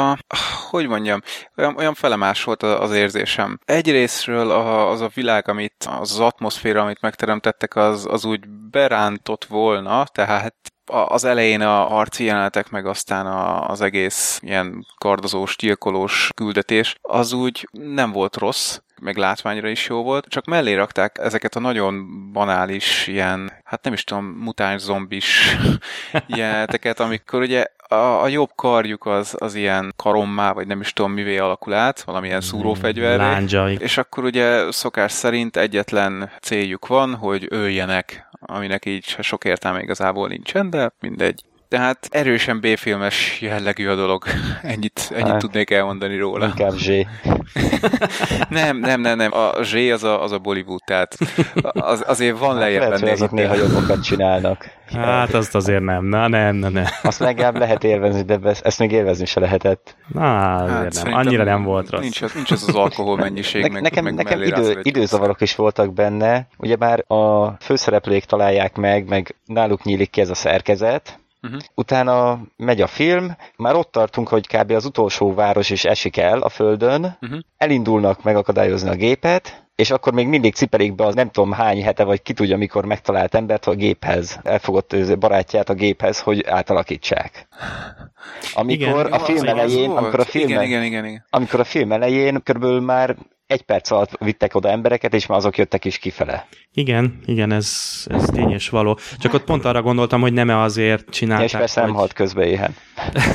hogy 0.71 0.89
mondjam, 0.89 1.21
olyan, 1.57 1.77
olyan 1.77 1.95
felemás 1.95 2.45
volt 2.45 2.63
az 2.63 2.93
érzésem. 2.93 3.59
Egyrésztről 3.65 4.51
az 4.51 5.01
a 5.01 5.11
világ, 5.15 5.49
amit, 5.49 5.89
az, 6.01 6.11
az 6.11 6.21
atmoszféra, 6.21 6.83
amit 6.83 7.01
megteremtettek, 7.01 7.77
az, 7.77 8.07
az 8.11 8.25
úgy 8.25 8.49
berántott 8.71 9.45
volna, 9.45 10.05
tehát 10.13 10.55
az 10.87 11.25
elején 11.25 11.61
a 11.61 11.85
harci 11.85 12.25
jelenetek, 12.25 12.71
meg 12.71 12.87
aztán 12.87 13.27
az 13.67 13.81
egész 13.81 14.41
ilyen 14.43 14.87
kardozós, 14.99 15.57
gyilkolós 15.57 16.29
küldetés, 16.35 16.95
az 17.01 17.33
úgy 17.33 17.69
nem 17.73 18.13
volt 18.13 18.37
rossz, 18.37 18.79
meg 19.03 19.17
látványra 19.17 19.69
is 19.69 19.89
jó 19.89 20.03
volt, 20.03 20.27
csak 20.29 20.45
mellé 20.45 20.75
rakták 20.75 21.19
ezeket 21.23 21.57
a 21.57 21.61
nagyon 21.61 22.07
banális 22.33 23.07
ilyen, 23.07 23.53
hát 23.65 23.85
nem 23.85 23.93
is 23.93 24.05
tudom, 24.05 24.25
mutáns 24.25 24.81
zombis 24.81 25.57
jeleneteket, 26.27 27.01
amikor 27.01 27.41
ugye 27.41 27.67
a, 27.89 28.23
a 28.23 28.29
jobb 28.29 28.51
karjuk 28.55 29.07
az, 29.07 29.37
az 29.39 29.55
ilyen 29.55 29.93
karommá, 29.97 30.53
vagy 30.53 30.67
nem 30.67 30.81
is 30.81 30.93
tudom 30.93 31.13
mivé 31.13 31.39
alakul 31.39 31.73
át, 31.73 32.01
valamilyen 32.03 32.41
szúrófegyver. 32.41 33.19
Lándzsai. 33.19 33.77
És 33.81 33.99
akkor 33.99 34.25
ugye 34.25 34.73
szokás 34.73 35.13
szerint 35.13 35.57
egyetlen 35.57 36.31
céljuk 36.41 36.87
van, 36.87 37.15
hogy 37.15 37.47
öljenek, 37.51 38.29
aminek 38.41 38.87
így 38.87 39.05
sok 39.21 39.45
értelme 39.45 39.83
igazából 39.83 40.29
nincsen, 40.29 40.71
de 40.71 40.93
mindegy. 41.01 41.43
Tehát 41.73 42.09
erősen 42.11 42.61
B-filmes 42.61 43.41
jellegű 43.41 43.89
a 43.89 43.95
dolog. 43.95 44.25
Ennyit, 44.63 45.11
ennyit 45.13 45.27
hát, 45.27 45.39
tudnék 45.39 45.71
elmondani 45.71 46.17
róla. 46.17 46.47
Inkább 46.47 46.73
Z. 46.73 46.89
nem, 48.49 48.77
nem, 48.77 49.01
nem, 49.01 49.17
nem. 49.17 49.33
A 49.35 49.63
Z 49.63 49.75
az 49.75 50.05
a, 50.05 50.23
az 50.23 50.33
a 50.33 50.39
Bollywood, 50.39 50.81
tehát 50.85 51.17
az, 51.63 52.05
azért 52.07 52.39
van 52.39 52.57
lejjebb 52.57 52.83
Lehet, 52.83 53.01
benne. 53.01 53.13
azok 53.13 53.31
néha 53.31 53.55
jobbokat 53.55 54.03
csinálnak. 54.03 54.71
Hát 54.95 55.35
azt 55.35 55.55
azért 55.55 55.83
nem, 55.83 56.05
na 56.05 56.29
nem, 56.29 56.57
na 56.57 56.69
nem. 56.69 56.85
Azt 57.03 57.19
legalább 57.19 57.57
lehet 57.59 57.85
élvezni, 57.85 58.23
de 58.23 58.39
ezt 58.63 58.79
még 58.79 58.93
élvezni 58.93 59.25
se 59.25 59.41
lehetett. 59.41 59.97
Na, 60.09 60.55
azért 60.55 60.97
hát 60.97 61.05
nem. 61.05 61.15
Annyira 61.15 61.45
nem 61.45 61.63
volt 61.63 61.91
rossz. 61.91 62.01
Nincs, 62.01 62.35
nincs 62.35 62.51
az 62.51 62.69
az 62.69 62.75
alkohol 62.75 63.17
mennyiség. 63.17 63.63
Ne, 63.63 63.69
meg, 63.69 63.83
nekem 63.83 64.05
meg 64.05 64.15
nekem 64.15 64.43
idő, 64.43 64.81
időzavarok 64.83 65.41
is 65.41 65.55
voltak 65.55 65.93
benne. 65.93 66.47
Ugyebár 66.57 67.05
a 67.07 67.51
főszereplők 67.61 68.25
találják 68.25 68.77
meg, 68.77 69.09
meg 69.09 69.35
náluk 69.47 69.83
nyílik 69.83 70.11
ki 70.11 70.21
ez 70.21 70.31
a 70.31 70.35
szerkezet, 70.35 71.21
Uh-huh. 71.43 71.61
Utána 71.75 72.41
megy 72.57 72.81
a 72.81 72.87
film, 72.87 73.37
már 73.57 73.75
ott 73.75 73.93
tartunk, 73.93 74.29
hogy 74.29 74.47
kb. 74.47 74.71
az 74.71 74.85
utolsó 74.85 75.35
város 75.35 75.71
is 75.71 75.85
esik 75.85 76.17
el 76.17 76.41
a 76.41 76.49
földön, 76.49 77.19
uh-huh. 77.21 77.39
elindulnak 77.57 78.23
megakadályozni 78.23 78.89
a 78.89 78.95
gépet, 78.95 79.63
és 79.75 79.91
akkor 79.91 80.13
még 80.13 80.27
mindig 80.27 80.55
cipelik 80.55 80.95
be 80.95 81.05
az 81.05 81.15
nem 81.15 81.31
tudom 81.31 81.53
hány 81.53 81.83
hete, 81.83 82.05
vagy 82.05 82.23
ki 82.23 82.33
tudja, 82.33 82.57
mikor 82.57 82.85
megtalált 82.85 83.35
embert 83.35 83.67
a 83.67 83.75
géphez, 83.75 84.39
elfogott 84.43 85.19
barátját 85.19 85.69
a 85.69 85.75
géphez, 85.75 86.21
hogy 86.21 86.45
átalakítsák. 86.47 87.49
Amikor 88.55 89.07
igen, 89.07 89.13
a 89.13 89.19
film 89.19 89.47
elején, 89.47 89.91
amikor 89.91 90.21
a 90.21 90.25
film, 90.25 90.49
igen, 90.49 90.63
igen, 90.63 90.83
igen, 90.83 91.05
igen. 91.05 91.25
amikor 91.31 91.61
a 91.61 91.65
film 91.65 91.93
elején 91.93 92.43
körülbelül 92.43 92.81
már 92.81 93.17
egy 93.53 93.63
perc 93.63 93.91
alatt 93.91 94.17
vittek 94.19 94.55
oda 94.55 94.69
embereket, 94.69 95.15
és 95.15 95.27
már 95.27 95.39
azok 95.39 95.59
jöttek 95.59 95.85
is 95.85 95.99
kifele. 95.99 96.47
Igen, 96.75 97.19
igen, 97.27 97.53
ez, 97.53 98.03
ez 98.07 98.25
tény 98.25 98.51
és 98.51 98.69
való. 98.69 98.99
Csak 99.19 99.35
ott 99.35 99.45
pont 99.45 99.65
arra 99.65 99.83
gondoltam, 99.83 100.21
hogy 100.21 100.33
nem 100.33 100.51
-e 100.51 100.59
azért 100.59 101.11
csinálták. 101.11 101.47
És 101.47 101.53
persze 101.53 101.81
hogy... 101.81 101.89
nem 101.89 101.99
halt 101.99 102.13
közben 102.13 102.47
éhen. 102.47 102.75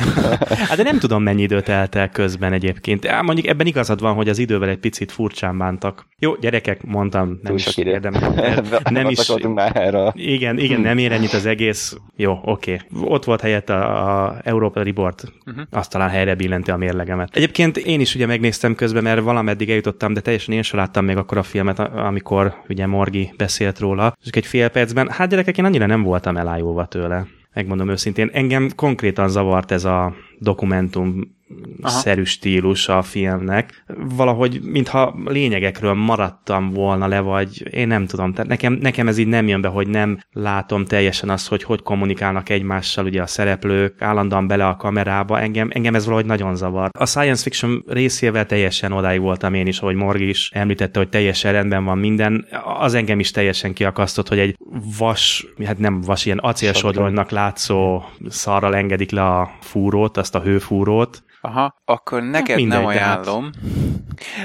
hát 0.70 0.78
de 0.78 0.84
nem 0.84 1.00
tudom, 1.00 1.24
mennyi 1.24 1.42
időt 1.42 1.70
el 1.70 2.10
közben 2.12 2.54
egyébként. 2.54 3.08
Á, 3.08 3.22
mondjuk 3.22 3.48
ebben 3.48 3.68
igazad 3.68 4.00
van, 4.00 4.16
hogy 4.16 4.30
az 4.30 4.38
idővel 4.38 4.70
egy 4.70 4.78
picit 4.78 5.12
furcsán 5.12 5.58
bántak. 5.58 6.08
Jó, 6.20 6.36
gyerekek, 6.36 6.84
mondtam, 6.84 7.28
nem 7.28 7.38
Túl 7.44 7.56
is 7.56 7.78
érdemel. 7.78 8.34
nem 8.90 9.10
is. 9.10 9.32
Már 9.54 9.76
erre. 9.76 10.12
Igen, 10.16 10.58
igen, 10.58 10.82
nem 10.82 10.98
ér 10.98 11.12
ennyit 11.12 11.34
az 11.34 11.46
egész. 11.46 11.96
Jó, 12.16 12.40
oké. 12.44 12.82
Okay. 12.92 13.10
Ott 13.10 13.24
volt 13.24 13.42
helyett 13.42 13.70
a, 13.70 14.26
a 14.26 14.38
Europa 14.44 14.84
Report, 14.84 15.24
uh-huh. 15.46 15.64
azt 15.72 15.92
talán 15.92 16.10
helyre 16.10 16.36
billenti 16.36 16.72
a 16.72 16.78
mérlegemet. 16.78 17.36
Egyébként 17.36 17.78
én 17.78 18.00
is 18.00 18.16
ugye 18.16 18.26
megnéztem 18.26 18.76
közben, 18.76 19.04
mert 19.04 19.22
valameddig 19.22 19.70
eljutottam, 19.70 20.07
de 20.14 20.22
teljesen 20.22 20.54
én 20.54 20.62
sem 20.62 20.80
láttam 20.80 21.06
még 21.06 21.18
akkor 21.18 21.38
a 21.38 21.44
filmet, 21.44 21.80
amikor 21.80 22.54
ugye 22.70 22.86
Morgi 22.86 23.34
beszélt 23.38 23.80
róla. 23.80 24.14
És 24.24 24.30
egy 24.30 24.46
fél 24.46 24.70
percben, 24.70 25.10
hát 25.10 25.30
gyerekek, 25.30 25.58
én 25.58 25.66
annyira 25.66 25.86
nem 25.86 26.04
voltam 26.04 26.38
elájulva 26.38 26.86
tőle 26.86 27.28
megmondom 27.58 27.90
őszintén. 27.90 28.30
Engem 28.34 28.70
konkrétan 28.76 29.30
zavart 29.30 29.72
ez 29.72 29.86
a 29.86 30.14
dokumentum 30.40 31.36
Aha. 31.82 31.98
szerű 31.98 32.24
stílus 32.24 32.88
a 32.88 33.02
filmnek. 33.02 33.84
Valahogy, 34.16 34.60
mintha 34.64 35.16
lényegekről 35.26 35.94
maradtam 35.94 36.70
volna 36.70 37.08
le, 37.08 37.20
vagy 37.20 37.74
én 37.74 37.88
nem 37.88 38.06
tudom. 38.06 38.34
Tehát 38.34 38.50
nekem, 38.50 38.74
nekem 38.74 39.08
ez 39.08 39.18
így 39.18 39.28
nem 39.28 39.48
jön 39.48 39.62
be, 39.62 39.68
hogy 39.68 39.88
nem 39.88 40.20
látom 40.32 40.86
teljesen 40.86 41.30
azt, 41.30 41.48
hogy 41.48 41.64
hogy 41.64 41.82
kommunikálnak 41.82 42.50
egymással 42.50 43.06
ugye 43.06 43.22
a 43.22 43.28
szereplők, 43.28 44.02
állandóan 44.02 44.48
bele 44.48 44.68
a 44.68 44.76
kamerába. 44.76 45.40
Engem, 45.40 45.70
engem 45.72 45.96
ez 45.96 46.06
valahogy 46.06 46.26
nagyon 46.26 46.56
zavar. 46.56 46.90
A 47.00 47.06
science 47.06 47.44
fiction 47.44 47.84
részével 47.88 48.46
teljesen 48.46 48.92
odáig 48.92 49.20
voltam 49.20 49.54
én 49.54 49.68
is, 49.68 49.80
ahogy 49.80 49.96
Morgi 49.96 50.30
is 50.30 50.50
említette, 50.54 51.00
hogy 51.00 51.10
teljesen 51.10 51.52
rendben 51.52 51.84
van 51.84 51.98
minden. 51.98 52.46
Az 52.80 52.94
engem 52.94 53.20
is 53.20 53.32
teljesen 53.32 53.74
kiakasztott, 53.74 54.28
hogy 54.28 54.40
egy 54.40 54.58
vas, 54.98 55.48
hát 55.66 55.78
nem 55.78 56.02
vas, 56.02 56.26
ilyen 56.26 56.38
acélsodronynak 56.38 57.32
látszó 57.32 58.04
szarral 58.28 58.76
engedik 58.76 59.12
le 59.12 59.26
a 59.26 59.52
fúrót, 59.62 60.18
azt 60.28 60.36
a 60.36 60.50
hőfúrót, 60.50 61.24
Aha, 61.42 61.82
akkor 61.86 62.22
hát 62.22 62.30
neked 62.32 62.56
mindegy, 62.56 62.78
nem 62.78 62.88
ajánlom. 62.88 63.50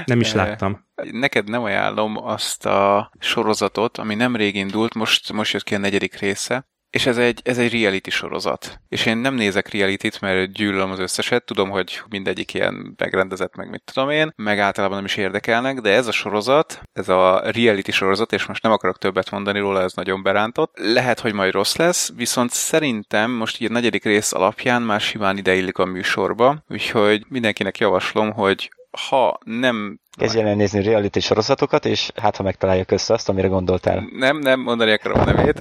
Nem 0.05 0.21
is 0.21 0.33
láttam. 0.33 0.87
Neked 1.11 1.49
nem 1.49 1.63
ajánlom 1.63 2.17
azt 2.17 2.67
a 2.67 3.11
sorozatot, 3.19 3.99
ami 3.99 4.15
nem 4.15 4.37
rég 4.37 4.55
indult, 4.55 4.95
most, 4.95 5.33
most 5.33 5.53
jött 5.53 5.63
ki 5.63 5.75
a 5.75 5.79
negyedik 5.79 6.19
része, 6.19 6.69
és 6.93 7.07
ez 7.07 7.19
egy, 7.19 7.41
ez 7.45 7.59
egy 7.59 7.83
reality 7.83 8.09
sorozat. 8.09 8.81
És 8.89 9.07
én 9.07 9.17
nem 9.17 9.35
nézek 9.35 9.73
reality-t, 9.73 10.21
mert 10.21 10.53
gyűlölöm 10.53 10.91
az 10.91 10.99
összeset, 10.99 11.45
tudom, 11.45 11.71
hogy 11.71 12.03
mindegyik 12.09 12.55
ilyen 12.55 12.95
megrendezett, 12.97 13.57
meg 13.57 13.71
mit 13.71 13.83
tudom 13.93 14.11
én, 14.11 14.33
meg 14.37 14.59
általában 14.59 14.97
nem 14.97 15.05
is 15.05 15.17
érdekelnek, 15.17 15.81
de 15.81 15.91
ez 15.91 16.07
a 16.07 16.13
sorozat, 16.13 16.83
ez 16.93 17.09
a 17.09 17.43
reality 17.51 17.91
sorozat, 17.91 18.33
és 18.33 18.47
most 18.47 18.63
nem 18.63 18.73
akarok 18.73 18.99
többet 18.99 19.31
mondani 19.31 19.59
róla, 19.59 19.83
ez 19.83 19.93
nagyon 19.93 20.23
berántott. 20.23 20.73
Lehet, 20.79 21.21
hogy 21.21 21.33
majd 21.33 21.53
rossz 21.53 21.77
lesz, 21.77 22.13
viszont 22.17 22.51
szerintem 22.51 23.31
most 23.31 23.61
így 23.61 23.71
a 23.71 23.73
negyedik 23.73 24.05
rész 24.05 24.33
alapján 24.33 24.83
már 24.83 25.01
simán 25.01 25.39
ideillik 25.39 25.79
a 25.79 25.85
műsorba, 25.85 26.65
úgyhogy 26.69 27.25
mindenkinek 27.29 27.79
javaslom, 27.79 28.33
hogy 28.33 28.71
ha 28.99 29.39
nem 29.45 30.01
Kezdjen 30.19 30.47
el 30.47 30.55
nézni 30.55 30.83
reality 30.83 31.19
sorozatokat, 31.19 31.85
és 31.85 32.11
hát 32.17 32.37
ha 32.37 32.43
megtalálja 32.43 32.85
össze 32.89 33.15
azt, 33.15 33.29
amire 33.29 33.49
gondoltál. 33.49 34.09
Nem, 34.13 34.39
nem, 34.39 34.61
mondani 34.61 34.93
akarom 34.93 35.21
a 35.21 35.25
nevét. 35.25 35.61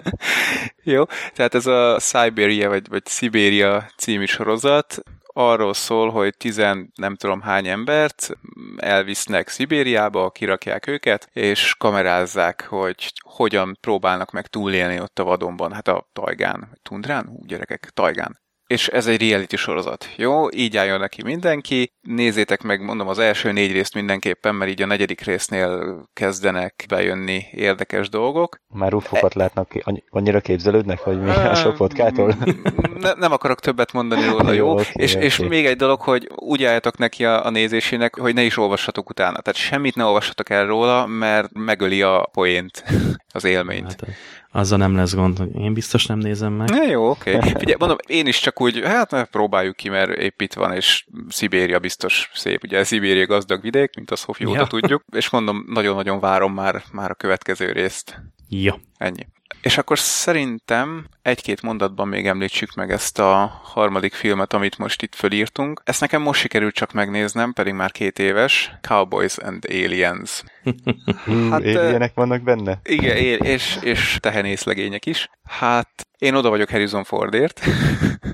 Jó, 0.94 1.04
tehát 1.34 1.54
ez 1.54 1.66
a 1.66 1.98
Siberia, 2.00 2.68
vagy, 2.68 2.88
vagy 2.88 3.06
Sibéria 3.06 3.90
című 3.96 4.24
sorozat, 4.24 5.02
arról 5.26 5.74
szól, 5.74 6.10
hogy 6.10 6.36
tizen 6.36 6.92
nem 6.94 7.16
tudom 7.16 7.40
hány 7.40 7.66
embert 7.66 8.30
elvisznek 8.76 9.48
Szibériába, 9.48 10.30
kirakják 10.30 10.86
őket, 10.86 11.28
és 11.32 11.74
kamerázzák, 11.78 12.66
hogy 12.68 13.12
hogyan 13.20 13.78
próbálnak 13.80 14.30
meg 14.30 14.46
túlélni 14.46 15.00
ott 15.00 15.18
a 15.18 15.24
vadonban, 15.24 15.72
hát 15.72 15.88
a 15.88 16.08
tajgán, 16.12 16.78
tundrán, 16.82 17.26
hú, 17.26 17.44
gyerekek, 17.46 17.90
tajgán 17.94 18.41
és 18.72 18.88
ez 18.88 19.06
egy 19.06 19.28
reality 19.28 19.56
sorozat. 19.56 20.08
Jó, 20.16 20.50
így 20.50 20.76
álljon 20.76 21.00
neki 21.00 21.22
mindenki. 21.22 21.92
Nézzétek 22.00 22.62
meg, 22.62 22.84
mondom, 22.84 23.08
az 23.08 23.18
első 23.18 23.52
négy 23.52 23.72
részt 23.72 23.94
mindenképpen, 23.94 24.54
mert 24.54 24.70
így 24.70 24.82
a 24.82 24.86
negyedik 24.86 25.20
résznél 25.20 26.02
kezdenek 26.12 26.84
bejönni 26.88 27.44
érdekes 27.50 28.08
dolgok. 28.08 28.56
Már 28.68 28.94
ufokat 28.94 29.36
e... 29.36 29.38
látnak, 29.38 29.72
annyira 30.10 30.40
képzelődnek, 30.40 30.98
hogy 30.98 31.20
mi 31.20 31.30
a 31.30 31.54
sok 31.54 31.76
vodkától? 31.76 32.34
Ne, 32.98 33.12
nem 33.12 33.32
akarok 33.32 33.60
többet 33.60 33.92
mondani 33.92 34.24
róla, 34.26 34.52
jó? 34.62 34.66
jó 34.66 34.72
okay, 34.72 34.84
és, 34.92 35.14
okay. 35.14 35.24
és 35.24 35.38
még 35.38 35.66
egy 35.66 35.76
dolog, 35.76 36.00
hogy 36.00 36.28
úgy 36.34 36.64
álljatok 36.64 36.98
neki 36.98 37.24
a, 37.24 37.44
a 37.44 37.50
nézésének, 37.50 38.18
hogy 38.18 38.34
ne 38.34 38.42
is 38.42 38.56
olvassatok 38.56 39.10
utána. 39.10 39.40
Tehát 39.40 39.60
semmit 39.60 39.94
ne 39.94 40.04
olvassatok 40.04 40.50
el 40.50 40.66
róla, 40.66 41.06
mert 41.06 41.52
megöli 41.52 42.02
a 42.02 42.28
poént, 42.32 42.84
az 43.34 43.44
élményt. 43.44 43.96
Hát, 44.00 44.08
azzal 44.52 44.78
nem 44.78 44.96
lesz 44.96 45.14
gond, 45.14 45.38
hogy 45.38 45.54
én 45.54 45.74
biztos 45.74 46.06
nem 46.06 46.18
nézem 46.18 46.52
meg. 46.52 46.68
Ja, 46.70 46.82
jó, 46.82 47.10
oké. 47.10 47.34
Okay. 47.34 47.74
Mondom, 47.78 47.96
én 48.06 48.26
is 48.26 48.40
csak 48.40 48.60
úgy, 48.60 48.80
hát 48.84 49.28
próbáljuk 49.30 49.76
ki, 49.76 49.88
mert 49.88 50.10
épp 50.18 50.40
itt 50.40 50.54
van, 50.54 50.72
és 50.72 51.06
Szibéria 51.28 51.78
biztos 51.78 52.30
szép. 52.34 52.64
Ugye 52.64 52.84
Szibéria 52.84 53.26
gazdag 53.26 53.62
vidék, 53.62 53.94
mint 53.94 54.10
a 54.10 54.16
Szofi 54.16 54.50
ja. 54.50 54.66
tudjuk, 54.66 55.04
és 55.12 55.30
mondom, 55.30 55.64
nagyon-nagyon 55.68 56.20
várom 56.20 56.54
már, 56.54 56.82
már 56.92 57.10
a 57.10 57.14
következő 57.14 57.72
részt. 57.72 58.22
Jó. 58.48 58.74
Ennyi. 58.96 59.26
És 59.60 59.78
akkor 59.78 59.98
szerintem 59.98 61.06
egy-két 61.22 61.62
mondatban 61.62 62.08
még 62.08 62.26
említsük 62.26 62.74
meg 62.74 62.90
ezt 62.90 63.18
a 63.18 63.60
harmadik 63.62 64.14
filmet, 64.14 64.52
amit 64.52 64.78
most 64.78 65.02
itt 65.02 65.14
fölírtunk. 65.14 65.82
Ezt 65.84 66.00
nekem 66.00 66.22
most 66.22 66.40
sikerült 66.40 66.74
csak 66.74 66.92
megnéznem, 66.92 67.52
pedig 67.52 67.72
már 67.72 67.90
két 67.90 68.18
éves. 68.18 68.72
Cowboys 68.80 69.38
and 69.38 69.64
Aliens. 69.68 70.42
hát, 71.50 71.60
Alienek 71.60 72.14
vannak 72.14 72.42
benne? 72.42 72.80
Igen, 72.82 73.16
és, 73.16 73.78
és 73.80 74.16
tehenészlegények 74.20 75.06
is. 75.06 75.30
Hát 75.44 76.06
én 76.22 76.34
oda 76.34 76.48
vagyok 76.48 76.70
Harrison 76.70 77.04
Fordért, 77.04 77.60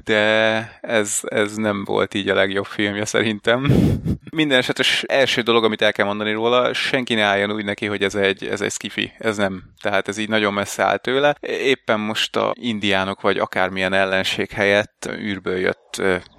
de 0.05 0.13
ez, 0.81 1.21
ez 1.23 1.55
nem 1.55 1.85
volt 1.85 2.15
így 2.15 2.29
a 2.29 2.35
legjobb 2.35 2.65
filmje 2.65 3.05
szerintem. 3.05 3.67
Minden 4.31 4.59
esetres 4.59 5.03
első 5.03 5.41
dolog, 5.41 5.65
amit 5.65 5.83
el 5.83 5.93
kell 5.93 6.07
mondani 6.07 6.33
róla, 6.33 6.75
senki 6.75 7.15
ne 7.15 7.23
álljon 7.23 7.53
úgy 7.53 7.65
neki, 7.65 7.87
hogy 7.87 8.03
ez 8.03 8.15
egy, 8.15 8.45
ez 8.45 8.61
egy 8.61 8.71
skifi. 8.71 9.13
Ez 9.19 9.37
nem. 9.37 9.63
Tehát 9.83 10.09
ez 10.09 10.19
így 10.19 10.29
nagyon 10.29 10.53
messze 10.53 10.83
áll 10.83 10.97
tőle. 10.97 11.37
Éppen 11.41 12.01
most 12.01 12.37
a 12.37 12.55
indiánok 12.61 13.21
vagy 13.21 13.39
akármilyen 13.39 13.93
ellenség 13.93 14.51
helyett 14.51 15.09
űrből 15.21 15.59
jött 15.59 15.88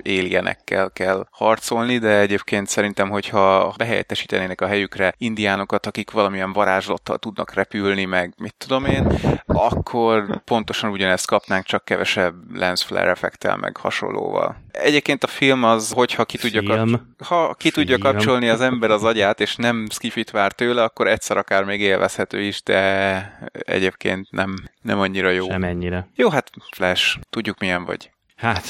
élienekkel 0.02 0.90
kell 0.90 1.28
harcolni, 1.32 1.98
de 1.98 2.20
egyébként 2.20 2.68
szerintem, 2.68 3.10
hogyha 3.10 3.74
behelyettesítenének 3.78 4.62
a 4.62 4.68
helyükre 4.68 5.14
indiánokat, 5.18 5.86
akik 5.86 6.12
valamilyen 6.12 6.54
varázslattal 6.54 7.18
tudnak 7.18 7.54
repülni, 7.54 8.06
meg 8.06 8.34
mit 8.38 8.56
tudom 8.58 8.86
én, 8.86 9.08
akkor 9.46 10.42
pontosan 10.44 10.90
ugyanezt 10.90 11.28
kapnánk, 11.28 11.66
csak 11.66 11.86
kevesebb 11.86 12.34
lens 12.56 12.84
flare 12.84 13.10
effektel, 13.10 13.58
meg 13.58 13.78
hasonlóval. 13.78 14.56
Egyébként 14.72 15.24
a 15.24 15.28
film 15.28 15.64
az, 15.64 15.92
hogyha 15.92 16.26
ki 16.26 16.38
tudja, 16.38 16.62
film. 16.62 16.92
Kap- 16.92 17.28
ha 17.28 17.54
ki 17.54 17.72
tudja 17.72 17.98
film. 17.98 18.12
kapcsolni 18.12 18.50
az 18.50 18.62
ember 18.62 18.92
az 18.92 19.04
agyát, 19.04 19.40
és 19.40 19.56
nem 19.56 19.88
skifit 19.90 20.32
vár 20.32 20.52
tőle, 20.52 20.84
akkor 20.84 21.08
egyszer 21.08 21.38
akár 21.38 21.64
még 21.64 21.82
élvezhető 21.82 22.42
is, 22.42 22.64
de 22.64 23.50
egyébként 23.52 24.32
nem, 24.32 24.56
nem 24.82 25.00
annyira 25.00 25.30
jó. 25.30 25.46
Sem 25.50 25.64
ennyire. 25.64 26.08
Jó, 26.16 26.30
hát 26.30 26.50
Flash, 26.72 27.18
tudjuk 27.30 27.60
milyen 27.60 27.86
vagy. 27.86 28.10
Hát. 28.40 28.66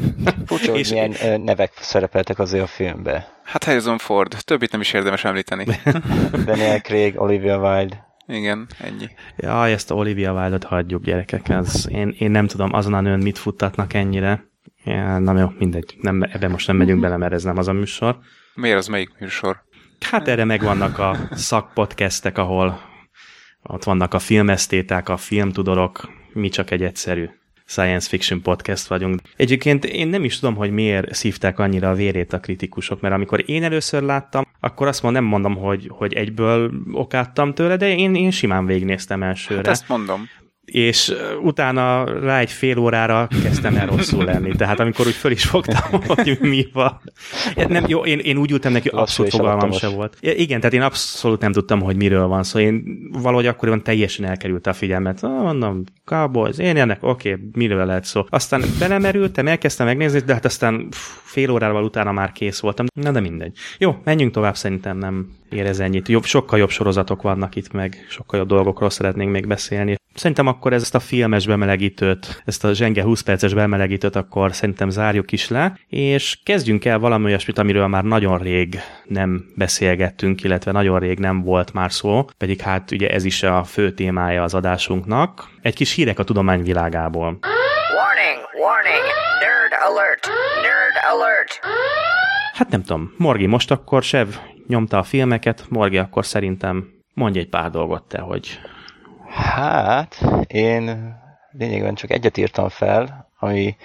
Furcsa, 0.46 0.70
hogy 0.70 0.88
milyen 0.90 1.40
nevek 1.40 1.72
szerepeltek 1.80 2.38
azért 2.38 2.62
a 2.62 2.66
filmbe. 2.66 3.28
Hát 3.44 3.64
Harrison 3.64 3.98
Ford, 3.98 4.36
többit 4.40 4.72
nem 4.72 4.80
is 4.80 4.92
érdemes 4.92 5.24
említeni. 5.24 5.64
Daniel 6.46 6.80
Craig, 6.80 7.20
Olivia 7.20 7.58
Wilde. 7.58 8.06
Igen, 8.26 8.66
ennyi. 8.78 9.08
Ja, 9.36 9.66
ezt 9.66 9.90
a 9.90 9.94
Olivia 9.94 10.32
Wilde-ot 10.32 10.64
hagyjuk, 10.64 11.04
gyerekek. 11.04 11.48
Ez, 11.48 11.86
én, 11.88 12.14
én 12.18 12.30
nem 12.30 12.46
tudom, 12.46 12.72
azon 12.72 12.94
a 12.94 13.00
nőn 13.00 13.18
mit 13.18 13.38
futtatnak 13.38 13.94
ennyire. 13.94 14.44
Ja, 14.84 15.18
na 15.18 15.38
jó, 15.38 15.48
mindegy. 15.58 15.94
Nem, 16.00 16.22
ebben 16.22 16.50
most 16.50 16.66
nem 16.66 16.76
megyünk 16.76 17.00
bele, 17.00 17.16
mert 17.16 17.32
ez 17.32 17.42
nem 17.42 17.58
az 17.58 17.68
a 17.68 17.72
műsor. 17.72 18.18
Miért 18.54 18.76
az 18.76 18.86
melyik 18.86 19.10
műsor? 19.18 19.62
Hát 20.00 20.28
erre 20.28 20.44
megvannak 20.44 20.98
a 20.98 21.16
szakpodcastek, 21.30 22.38
ahol 22.38 22.80
ott 23.62 23.84
vannak 23.84 24.14
a 24.14 24.18
filmesztéták, 24.18 25.08
a 25.08 25.16
filmtudorok, 25.16 26.10
mi 26.32 26.48
csak 26.48 26.70
egy 26.70 26.82
egyszerű 26.82 27.28
science 27.72 28.08
fiction 28.08 28.42
podcast 28.42 28.86
vagyunk. 28.86 29.20
Egyébként 29.36 29.84
én 29.84 30.08
nem 30.08 30.24
is 30.24 30.38
tudom, 30.38 30.54
hogy 30.54 30.70
miért 30.70 31.14
szívták 31.14 31.58
annyira 31.58 31.90
a 31.90 31.94
vérét 31.94 32.32
a 32.32 32.40
kritikusok, 32.40 33.00
mert 33.00 33.14
amikor 33.14 33.42
én 33.46 33.62
először 33.62 34.02
láttam, 34.02 34.46
akkor 34.60 34.86
azt 34.86 35.02
mondom, 35.02 35.22
nem 35.22 35.30
mondom, 35.30 35.56
hogy, 35.56 35.86
hogy 35.90 36.12
egyből 36.12 36.70
okáttam 36.92 37.54
tőle, 37.54 37.76
de 37.76 37.96
én, 37.96 38.14
én 38.14 38.30
simán 38.30 38.66
végignéztem 38.66 39.22
elsőre. 39.22 39.56
Hát 39.56 39.66
ezt 39.66 39.88
mondom 39.88 40.28
és 40.72 41.12
utána 41.42 42.04
rá 42.20 42.38
egy 42.38 42.50
fél 42.50 42.78
órára 42.78 43.28
kezdtem 43.42 43.76
el 43.76 43.86
rosszul 43.86 44.24
lenni. 44.24 44.56
Tehát 44.56 44.80
amikor 44.80 45.06
úgy 45.06 45.14
föl 45.14 45.30
is 45.30 45.44
fogtam, 45.44 46.00
hogy 46.06 46.38
mi 46.40 46.66
van. 46.72 47.00
Nem, 47.68 47.84
jó, 47.86 48.04
én, 48.04 48.18
én 48.18 48.36
úgy 48.36 48.50
ültem 48.50 48.72
neki, 48.72 48.88
abszolút 48.88 49.32
fogalmam 49.32 49.72
se 49.72 49.88
volt. 49.88 50.16
Igen, 50.20 50.60
tehát 50.60 50.74
én 50.74 50.82
abszolút 50.82 51.40
nem 51.40 51.52
tudtam, 51.52 51.80
hogy 51.80 51.96
miről 51.96 52.26
van 52.26 52.42
szó. 52.42 52.50
Szóval 52.52 52.68
én 52.68 53.08
valahogy 53.22 53.46
akkoriban 53.46 53.82
teljesen 53.82 54.24
elkerült 54.24 54.66
a 54.66 54.72
figyelmet. 54.72 55.22
Ah, 55.22 55.42
mondom, 55.42 55.84
Cowboys, 56.04 56.58
én 56.58 56.76
ennek, 56.76 57.02
oké, 57.02 57.32
okay, 57.32 57.48
miről 57.52 57.86
lehet 57.86 58.04
szó. 58.04 58.24
Aztán 58.28 58.62
belemerültem, 58.78 59.46
elkezdtem 59.46 59.86
megnézni, 59.86 60.20
de 60.20 60.32
hát 60.32 60.44
aztán 60.44 60.88
fél 61.22 61.50
órával 61.50 61.84
utána 61.84 62.12
már 62.12 62.32
kész 62.32 62.60
voltam. 62.60 62.86
Na 62.94 63.10
de 63.10 63.20
mindegy. 63.20 63.56
Jó, 63.78 63.96
menjünk 64.04 64.32
tovább, 64.32 64.56
szerintem 64.56 64.98
nem 64.98 65.28
érez 65.50 65.80
ennyit. 65.80 66.08
Jobb, 66.08 66.24
sokkal 66.24 66.58
jobb 66.58 66.70
sorozatok 66.70 67.22
vannak 67.22 67.56
itt, 67.56 67.72
meg 67.72 68.06
sokkal 68.08 68.38
jobb 68.38 68.48
dolgokról 68.48 68.90
szeretnénk 68.90 69.30
még 69.30 69.46
beszélni. 69.46 69.96
Szerintem 70.14 70.46
akkor 70.46 70.72
ezt 70.72 70.94
a 70.94 71.00
filmes 71.00 71.46
bemelegítőt, 71.46 72.42
ezt 72.44 72.64
a 72.64 72.74
zsenge 72.74 73.02
20 73.02 73.20
perces 73.20 73.54
bemelegítőt 73.54 74.16
akkor 74.16 74.54
szerintem 74.54 74.90
zárjuk 74.90 75.32
is 75.32 75.48
le, 75.48 75.78
és 75.88 76.38
kezdjünk 76.44 76.84
el 76.84 76.98
valami 76.98 77.24
olyasmit, 77.24 77.58
amiről 77.58 77.86
már 77.86 78.04
nagyon 78.04 78.38
rég 78.38 78.80
nem 79.04 79.44
beszélgettünk, 79.56 80.42
illetve 80.42 80.72
nagyon 80.72 80.98
rég 80.98 81.18
nem 81.18 81.42
volt 81.42 81.72
már 81.72 81.92
szó, 81.92 82.24
pedig 82.38 82.60
hát 82.60 82.90
ugye 82.90 83.08
ez 83.10 83.24
is 83.24 83.42
a 83.42 83.64
fő 83.64 83.90
témája 83.90 84.42
az 84.42 84.54
adásunknak. 84.54 85.48
Egy 85.62 85.74
kis 85.74 85.94
hírek 85.94 86.18
a 86.18 86.24
tudomány 86.24 86.62
világából. 86.62 87.38
Warning, 87.96 88.48
warning, 88.62 89.06
nerd 89.40 89.72
alert, 89.88 90.26
nerd 90.62 90.96
alert. 91.12 91.60
Hát 92.52 92.70
nem 92.70 92.82
tudom, 92.82 93.14
Morgi 93.16 93.46
most 93.46 93.70
akkor 93.70 94.02
Sev 94.02 94.28
nyomta 94.66 94.98
a 94.98 95.02
filmeket, 95.02 95.64
Morgi 95.68 95.98
akkor 95.98 96.26
szerintem 96.26 96.88
mondj 97.14 97.38
egy 97.38 97.48
pár 97.48 97.70
dolgot 97.70 98.02
te, 98.02 98.20
hogy 98.20 98.60
Hát, 99.34 100.22
én 100.46 101.14
lényegben 101.50 101.94
csak 101.94 102.10
egyet 102.10 102.36
írtam 102.36 102.68
fel, 102.68 103.28
ami 103.38 103.76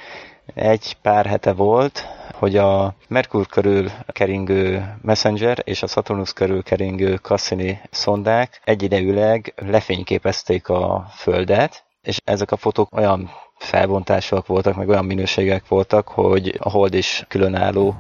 egy 0.54 0.98
pár 1.02 1.26
hete 1.26 1.54
volt, 1.54 2.08
hogy 2.34 2.58
a 2.58 2.96
Merkur 3.08 3.48
körül 3.48 3.90
keringő 4.08 4.96
Messenger 5.02 5.62
és 5.64 5.84
a 5.84 5.88
Saturnus 5.88 6.34
körül 6.34 6.64
keringő 6.64 7.16
Cassini 7.16 7.82
szondák 7.90 8.62
egyidejűleg 8.64 9.54
lefényképezték 9.56 10.70
a 10.70 11.08
Földet, 11.16 11.86
és 12.02 12.20
ezek 12.24 12.52
a 12.52 12.58
fotók 12.58 12.96
olyan 12.96 13.30
felbontások 13.58 14.48
voltak, 14.48 14.76
meg 14.76 14.90
olyan 14.90 15.06
minőségek 15.06 15.68
voltak, 15.68 16.08
hogy 16.08 16.56
a 16.60 16.70
hold 16.70 16.94
is 16.94 17.26
különálló 17.28 17.96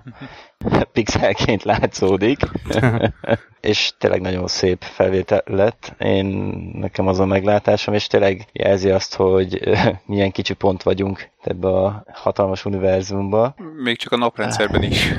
pixelként 0.93 1.63
látszódik, 1.63 2.39
és 3.61 3.91
tényleg 3.97 4.21
nagyon 4.21 4.47
szép 4.47 4.81
felvétel 4.81 5.41
lett. 5.45 5.95
Én, 5.99 6.25
nekem 6.73 7.07
az 7.07 7.19
a 7.19 7.25
meglátásom, 7.25 7.93
és 7.93 8.07
tényleg 8.07 8.45
jelzi 8.51 8.89
azt, 8.89 9.15
hogy 9.15 9.59
milyen 10.05 10.31
kicsi 10.31 10.53
pont 10.53 10.83
vagyunk 10.83 11.29
ebbe 11.43 11.67
a 11.67 12.05
hatalmas 12.13 12.65
univerzumba. 12.65 13.55
Még 13.83 13.97
csak 13.97 14.11
a 14.11 14.17
naprendszerben 14.17 14.83
is. 14.83 15.13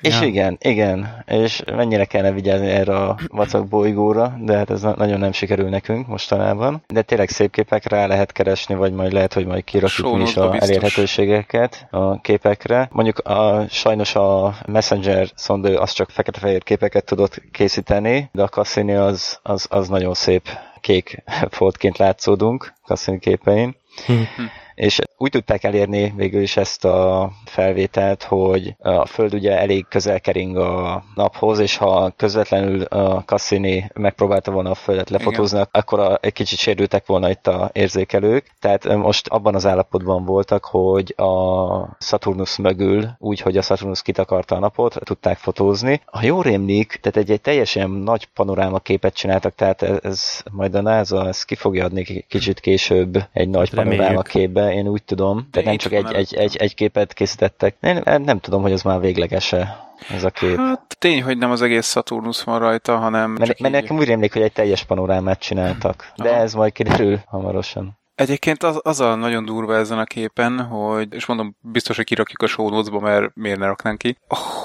És 0.00 0.20
ja. 0.20 0.26
igen, 0.26 0.56
igen, 0.60 1.24
és 1.26 1.62
mennyire 1.66 2.04
kellene 2.04 2.34
vigyázni 2.34 2.66
erre 2.66 2.96
a 2.96 3.18
vacak 3.28 3.68
bolygóra, 3.68 4.36
de 4.40 4.56
hát 4.56 4.70
ez 4.70 4.82
nagyon 4.82 5.18
nem 5.18 5.32
sikerül 5.32 5.68
nekünk 5.68 6.06
mostanában. 6.06 6.82
De 6.86 7.02
tényleg 7.02 7.28
szép 7.28 7.50
képek 7.50 7.88
rá 7.88 8.06
lehet 8.06 8.32
keresni, 8.32 8.74
vagy 8.74 8.92
majd 8.92 9.12
lehet, 9.12 9.32
hogy 9.32 9.46
majd 9.46 9.64
kirakjuk 9.64 10.20
is 10.22 10.36
a 10.36 10.50
biztos. 10.50 10.68
elérhetőségeket 10.68 11.86
a 11.90 12.20
képekre. 12.20 12.88
Mondjuk 12.92 13.18
a, 13.18 13.66
sajnos 13.68 14.14
a 14.14 14.56
Messenger 14.66 15.28
szondő 15.34 15.74
az 15.76 15.92
csak 15.92 16.10
fekete-fehér 16.10 16.62
képeket 16.62 17.04
tudott 17.04 17.42
készíteni, 17.52 18.28
de 18.32 18.42
a 18.42 18.48
Cassini 18.48 18.94
az, 18.94 19.38
az, 19.42 19.66
az 19.70 19.88
nagyon 19.88 20.14
szép 20.14 20.48
kék 20.80 21.22
foltként 21.50 21.98
látszódunk 21.98 22.72
Cassini 22.86 23.18
képein. 23.18 23.76
Hm 24.06 24.44
és 24.74 24.98
úgy 25.24 25.30
tudták 25.30 25.64
elérni 25.64 26.12
végül 26.16 26.42
is 26.42 26.56
ezt 26.56 26.84
a 26.84 27.30
felvételt, 27.44 28.22
hogy 28.22 28.74
a 28.78 29.06
Föld 29.06 29.34
ugye 29.34 29.58
elég 29.58 29.86
közel 29.88 30.20
kering 30.20 30.56
a 30.56 31.04
naphoz, 31.14 31.58
és 31.58 31.76
ha 31.76 32.12
közvetlenül 32.16 32.82
a 32.82 33.22
Cassini 33.26 33.90
megpróbálta 33.94 34.50
volna 34.50 34.70
a 34.70 34.74
Földet 34.74 35.10
lefotózni, 35.10 35.56
Igen. 35.56 35.68
akkor 35.72 36.00
a, 36.00 36.18
egy 36.20 36.32
kicsit 36.32 36.58
sérültek 36.58 37.06
volna 37.06 37.30
itt 37.30 37.46
a 37.46 37.70
érzékelők. 37.72 38.50
Tehát 38.60 38.96
most 38.96 39.28
abban 39.28 39.54
az 39.54 39.66
állapotban 39.66 40.24
voltak, 40.24 40.64
hogy 40.64 41.14
a 41.16 41.96
Saturnus 41.98 42.56
mögül, 42.56 43.08
úgy, 43.18 43.40
hogy 43.40 43.56
a 43.56 43.62
Saturnus 43.62 44.02
kitakarta 44.02 44.56
a 44.56 44.58
napot, 44.58 44.98
tudták 45.04 45.38
fotózni. 45.38 46.00
Ha 46.04 46.24
jól 46.24 46.42
rémlik, 46.42 46.98
tehát 47.02 47.16
egy, 47.16 47.30
egy 47.30 47.40
teljesen 47.40 47.90
nagy 47.90 48.24
panoráma 48.34 48.78
képet 48.78 49.14
csináltak, 49.14 49.54
tehát 49.54 49.82
ez, 49.82 49.98
ez 50.02 50.42
majd 50.50 50.74
a 50.74 50.80
NASA 50.80 51.28
ezt 51.28 51.44
ki 51.44 51.54
fogja 51.54 51.84
adni 51.84 52.24
kicsit 52.28 52.60
később 52.60 53.24
egy 53.32 53.48
nagy 53.48 53.74
panoráma 53.74 54.22
képbe, 54.22 54.72
én 54.72 54.88
úgy 54.88 55.02
tudom. 55.14 55.48
Tehát 55.50 55.68
nem 55.68 55.76
csak 55.76 55.92
egy, 55.92 56.12
egy, 56.12 56.34
egy, 56.34 56.56
egy 56.56 56.74
képet 56.74 57.12
készítettek. 57.12 57.76
Én 57.80 58.02
nem 58.04 58.38
tudom, 58.38 58.62
hogy 58.62 58.72
az 58.72 58.82
már 58.82 59.00
véglegese 59.00 59.76
ez 60.10 60.24
a 60.24 60.30
kép. 60.30 60.56
Hát 60.56 60.96
tény, 60.98 61.22
hogy 61.22 61.38
nem 61.38 61.50
az 61.50 61.62
egész 61.62 61.90
Saturnus 61.90 62.42
van 62.42 62.58
rajta, 62.58 62.96
hanem... 62.96 63.30
Mert, 63.30 63.60
mert 63.60 63.74
nekem 63.74 63.96
úgy 63.96 64.06
rémlik, 64.06 64.32
hogy 64.32 64.42
egy 64.42 64.52
teljes 64.52 64.84
panorámát 64.84 65.38
csináltak. 65.38 66.12
De 66.16 66.30
Aha. 66.30 66.40
ez 66.40 66.54
majd 66.54 66.72
kiderül 66.72 67.20
hamarosan. 67.26 67.98
Egyébként 68.14 68.62
az, 68.62 68.80
az 68.82 69.00
a 69.00 69.14
nagyon 69.14 69.44
durva 69.44 69.76
ezen 69.76 69.98
a 69.98 70.04
képen, 70.04 70.60
hogy, 70.60 71.14
és 71.14 71.26
mondom, 71.26 71.56
biztos, 71.60 71.96
hogy 71.96 72.04
kirakjuk 72.04 72.42
a 72.42 72.46
show 72.46 72.68
notes 72.68 73.00
mert 73.00 73.34
miért 73.34 73.58
ne 73.58 73.66
raknánk 73.66 73.98
ki, 73.98 74.18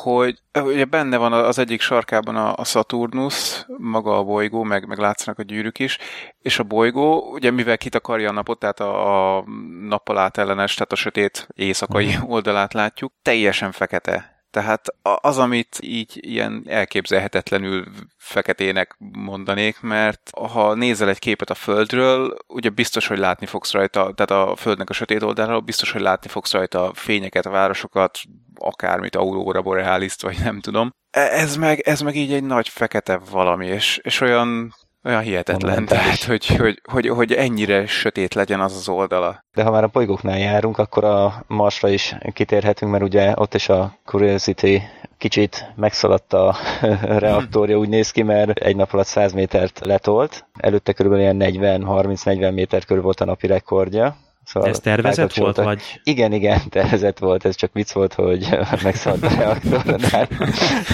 hogy 0.04 0.42
ugye 0.54 0.86
benne 0.86 1.18
van 1.18 1.34
az 1.34 1.60
egyik 1.60 1.82
sarkában 1.82 2.36
a, 2.36 2.56
a 2.56 2.64
Saturnus, 2.64 3.66
maga 3.78 4.18
a 4.18 4.24
bolygó, 4.24 4.64
meg, 4.64 4.88
meg 4.88 4.98
látszanak 4.98 5.40
a 5.40 5.44
gyűrűk 5.44 5.80
is, 5.80 5.98
és 6.42 6.60
a 6.60 6.64
bolygó, 6.64 7.32
ugye 7.32 7.52
mivel 7.52 7.78
kitakarja 7.78 8.30
a 8.30 8.34
napot, 8.34 8.60
tehát 8.60 8.80
a, 8.80 9.38
a 9.38 9.44
nappal 9.88 10.18
átellenes, 10.18 10.74
tehát 10.74 10.92
a 10.92 10.96
sötét 10.96 11.48
éjszakai 11.54 12.16
mhm. 12.16 12.32
oldalát 12.32 12.74
látjuk, 12.74 13.14
teljesen 13.22 13.72
fekete 13.72 14.39
tehát 14.52 14.86
az, 15.02 15.38
amit 15.38 15.78
így 15.82 16.20
ilyen 16.22 16.64
elképzelhetetlenül 16.68 17.86
feketének 18.18 18.96
mondanék, 18.98 19.82
mert 19.82 20.30
ha 20.52 20.74
nézel 20.74 21.10
egy 21.10 21.20
képet 21.20 21.50
a 21.50 21.54
Földről, 21.54 22.38
ugye 22.48 22.70
biztos, 22.70 23.08
hogy 23.08 23.18
látni 23.18 23.46
fogsz 23.46 23.72
rajta, 23.72 24.14
tehát 24.14 24.50
a 24.50 24.56
Földnek 24.56 24.90
a 24.90 24.94
sötét 24.94 25.24
oldaláról, 25.24 25.60
biztos, 25.60 25.92
hogy 25.92 26.02
látni 26.02 26.30
fogsz 26.30 26.52
rajta 26.52 26.92
fényeket, 26.94 27.44
városokat, 27.44 28.20
akármit, 28.56 29.16
aurora 29.16 29.62
boreáliszt, 29.62 30.22
vagy 30.22 30.38
nem 30.44 30.60
tudom. 30.60 30.94
E, 31.12 31.20
ez 31.22 31.56
meg, 31.56 31.80
ez 31.80 32.02
meg 32.02 32.16
így 32.16 32.34
egy 32.34 32.44
nagy 32.44 32.70
fekete 32.70 33.18
valami, 33.32 33.68
és, 33.68 34.00
és 34.04 34.22
olyan 34.22 34.74
olyan 35.04 35.22
hihetetlen, 35.22 35.86
tehát, 35.86 36.24
hogy, 36.24 36.46
hogy, 36.46 36.82
hogy, 36.84 37.08
hogy 37.08 37.34
ennyire 37.34 37.86
sötét 37.86 38.34
legyen 38.34 38.60
az 38.60 38.76
az 38.76 38.90
oldala. 38.90 39.44
De 39.54 39.64
ha 39.64 39.72
már 39.72 39.84
a 39.84 39.90
bolygóknál 39.92 40.40
járunk, 40.40 40.78
akkor 40.78 41.04
a 41.04 41.44
Marsra 41.48 41.90
is 41.90 42.16
kitérhetünk, 42.34 42.92
mert 42.92 43.04
ugye 43.04 43.34
ott 43.36 43.54
is 43.54 43.70
a 43.70 43.98
Curiosity 44.06 44.82
kicsit 45.18 45.72
megszaladt 45.76 46.34
a 46.34 46.56
reaktorja, 47.02 47.78
úgy 47.78 47.90
néz 47.90 48.12
ki, 48.12 48.22
mert 48.24 48.58
egy 48.58 48.76
nap 48.76 48.94
alatt 48.94 49.06
100 49.06 49.34
métert 49.34 49.80
letolt. 49.86 50.46
Előtte 50.58 50.94
körülbelül 50.94 51.40
ilyen 51.40 51.82
40-30-40 51.86 52.54
méter 52.54 52.86
körül 52.86 53.04
volt 53.04 53.20
a 53.20 53.26
napi 53.26 53.48
rekordja 53.48 54.18
Szóval 54.54 54.70
ez 54.70 54.80
tervezett 54.80 55.34
volt, 55.34 55.56
vagy? 55.56 55.82
Igen, 56.04 56.34
igen, 56.34 56.62
tervezett 56.70 57.20
volt, 57.20 57.46
ez 57.46 57.56
csak 57.56 57.74
vicc 57.74 57.92
volt, 57.92 58.14
hogy 58.14 58.50
megszállt 58.84 59.24
a 59.24 59.30
reaktornál. 59.36 60.28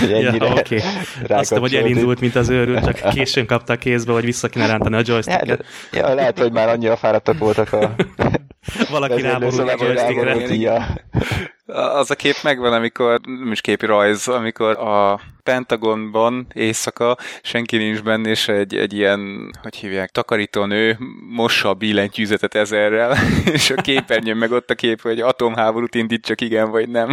ja, 0.10 0.34
oké. 0.34 0.82
Okay. 1.24 1.38
Azt 1.38 1.54
hogy 1.54 1.76
elindult, 1.76 2.20
mint 2.20 2.36
az 2.36 2.50
őrült, 2.50 2.86
csak 2.86 3.10
későn 3.14 3.46
kapta 3.46 3.74
a 3.74 3.76
kézbe, 3.76 4.14
hogy 4.14 4.26
vissza 4.26 4.48
kéne 4.48 4.68
rántani 4.68 4.96
a 4.96 5.02
joysticket. 5.06 5.66
Ja, 5.92 6.00
ja, 6.00 6.14
lehet, 6.14 6.40
hogy 6.40 6.52
már 6.52 6.70
annyira 6.70 6.96
fáradtak 6.96 7.38
voltak 7.38 7.74
a 7.74 7.96
valaki 8.90 9.22
ráborult 9.22 9.70
a 9.70 9.86
joystickre. 9.86 10.88
Az 11.66 12.12
a 12.12 12.16
kép 12.16 12.36
megvan, 12.44 12.74
amikor, 12.74 13.20
nem 13.22 13.52
is 13.52 13.62
képi 13.62 13.86
rajz, 13.86 14.28
amikor 14.28 14.78
a 14.78 15.20
Pentagonban 15.44 16.48
éjszaka 16.54 17.18
senki 17.42 17.78
nincs 17.78 18.04
benne, 18.04 18.30
és 18.30 18.48
egy, 18.48 18.76
egy 18.76 18.94
ilyen, 18.94 19.52
hogy 19.62 19.76
hívják, 19.76 20.12
takarítónő 20.12 20.98
mossa 21.30 21.70
a 21.70 21.74
billentyűzetet 21.74 22.56
ezerrel, 22.56 23.16
és 23.54 23.70
a 23.70 23.82
képernyőn 23.82 24.38
meg 24.38 24.52
ott 24.52 24.70
a 24.70 24.76
kép, 24.76 25.02
hogy 25.02 25.20
atomháborút 25.20 25.96
indít, 25.96 26.26
csak 26.26 26.42
igen 26.42 26.72
vagy 26.72 26.90
nem. 26.90 27.10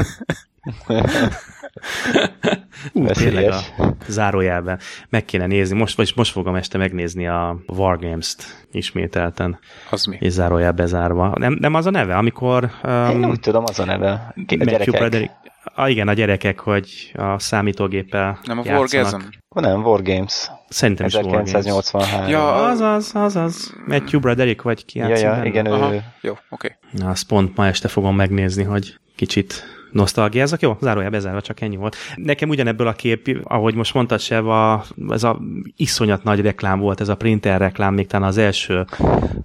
Ú, 2.93 3.07
tényleg 3.07 3.49
a 3.49 3.61
zárójelben. 4.07 4.79
Meg 5.09 5.25
kéne 5.25 5.47
nézni, 5.47 5.79
most, 5.79 5.97
vagy 5.97 6.12
most 6.17 6.33
fogom 6.33 6.55
este 6.55 6.79
megnézni 6.79 7.27
a 7.27 7.57
Wargames-t 7.67 8.67
ismételten. 8.73 9.59
Az 9.91 10.05
mi? 10.05 10.17
És 10.21 10.33
zárójel 10.33 10.73
bezárva. 10.73 11.33
Nem, 11.38 11.57
nem 11.61 11.75
az 11.75 11.87
a 11.87 11.91
neve, 11.91 12.17
amikor... 12.17 12.71
Um, 12.83 13.11
Én 13.11 13.25
úgy 13.25 13.41
tudom, 13.41 13.65
az 13.67 13.79
a 13.79 13.85
neve. 13.85 14.35
A 14.48 14.64
Matthew 14.64 14.92
Broderick, 14.92 15.33
a, 15.74 15.88
igen, 15.88 16.09
a 16.09 16.12
gyerekek, 16.12 16.61
hogy 16.61 17.12
a 17.14 17.38
számítógéppel 17.38 18.38
Nem 18.44 18.59
a 18.59 18.62
játszanak. 18.64 18.92
Wargasm? 18.92 19.28
Nem, 19.48 19.83
Wargames. 19.85 20.50
Szerintem 20.68 21.07
is 21.07 21.14
Wargames. 21.14 21.52
1983. 21.52 22.28
Ja, 22.28 22.55
Az 22.55 22.81
az, 22.81 23.11
az 23.14 23.37
az. 23.37 23.74
Matthew 23.87 24.20
Broderick, 24.20 24.62
vagy 24.62 24.85
ki 24.85 24.98
ja, 24.98 25.09
ja 25.09 25.31
benne? 25.31 25.46
igen, 25.46 25.66
Aha, 25.66 25.94
ő... 25.94 26.02
jó, 26.20 26.35
oké. 26.50 26.76
Na, 26.90 27.09
azt 27.09 27.26
pont 27.26 27.57
ma 27.57 27.66
este 27.66 27.88
fogom 27.88 28.16
megnézni, 28.16 28.62
hogy 28.62 28.94
kicsit 29.16 29.64
nosztalgiázak. 29.92 30.61
Jó, 30.61 30.76
zárójel 30.81 31.11
bezárva, 31.11 31.40
csak 31.40 31.61
ennyi 31.61 31.76
volt. 31.76 31.96
Nekem 32.16 32.48
ugyanebből 32.48 32.87
a 32.87 32.92
kép, 32.92 33.40
ahogy 33.42 33.74
most 33.74 33.94
mondtad, 33.94 34.20
Seva, 34.20 34.85
ez 35.09 35.22
a 35.22 35.40
iszonyat 35.76 36.24
nagy 36.24 36.40
reklám 36.40 36.78
volt, 36.78 37.00
ez 37.00 37.09
a 37.09 37.16
printer 37.16 37.61
reklám, 37.61 37.94
még 37.94 38.07
talán 38.07 38.28
az 38.28 38.38
első 38.38 38.85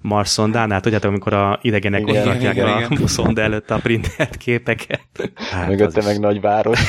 Mars 0.02 0.28
szondánál, 0.28 0.80
tudjátok, 0.80 1.10
amikor 1.10 1.32
a 1.32 1.58
idegenek 1.62 2.00
Igen, 2.00 2.16
ott 2.16 2.24
rakják 2.32 2.54
igen, 2.54 2.66
a 2.68 2.80
igen. 2.80 3.06
szonda 3.16 3.40
előtt 3.42 3.70
a 3.70 3.78
printert 3.78 4.36
képeket. 4.36 5.00
Hát, 5.34 5.68
Mögötte 5.68 5.98
az 5.98 6.04
meg 6.04 6.14
is- 6.14 6.20
nagy 6.20 6.40
város. 6.40 6.80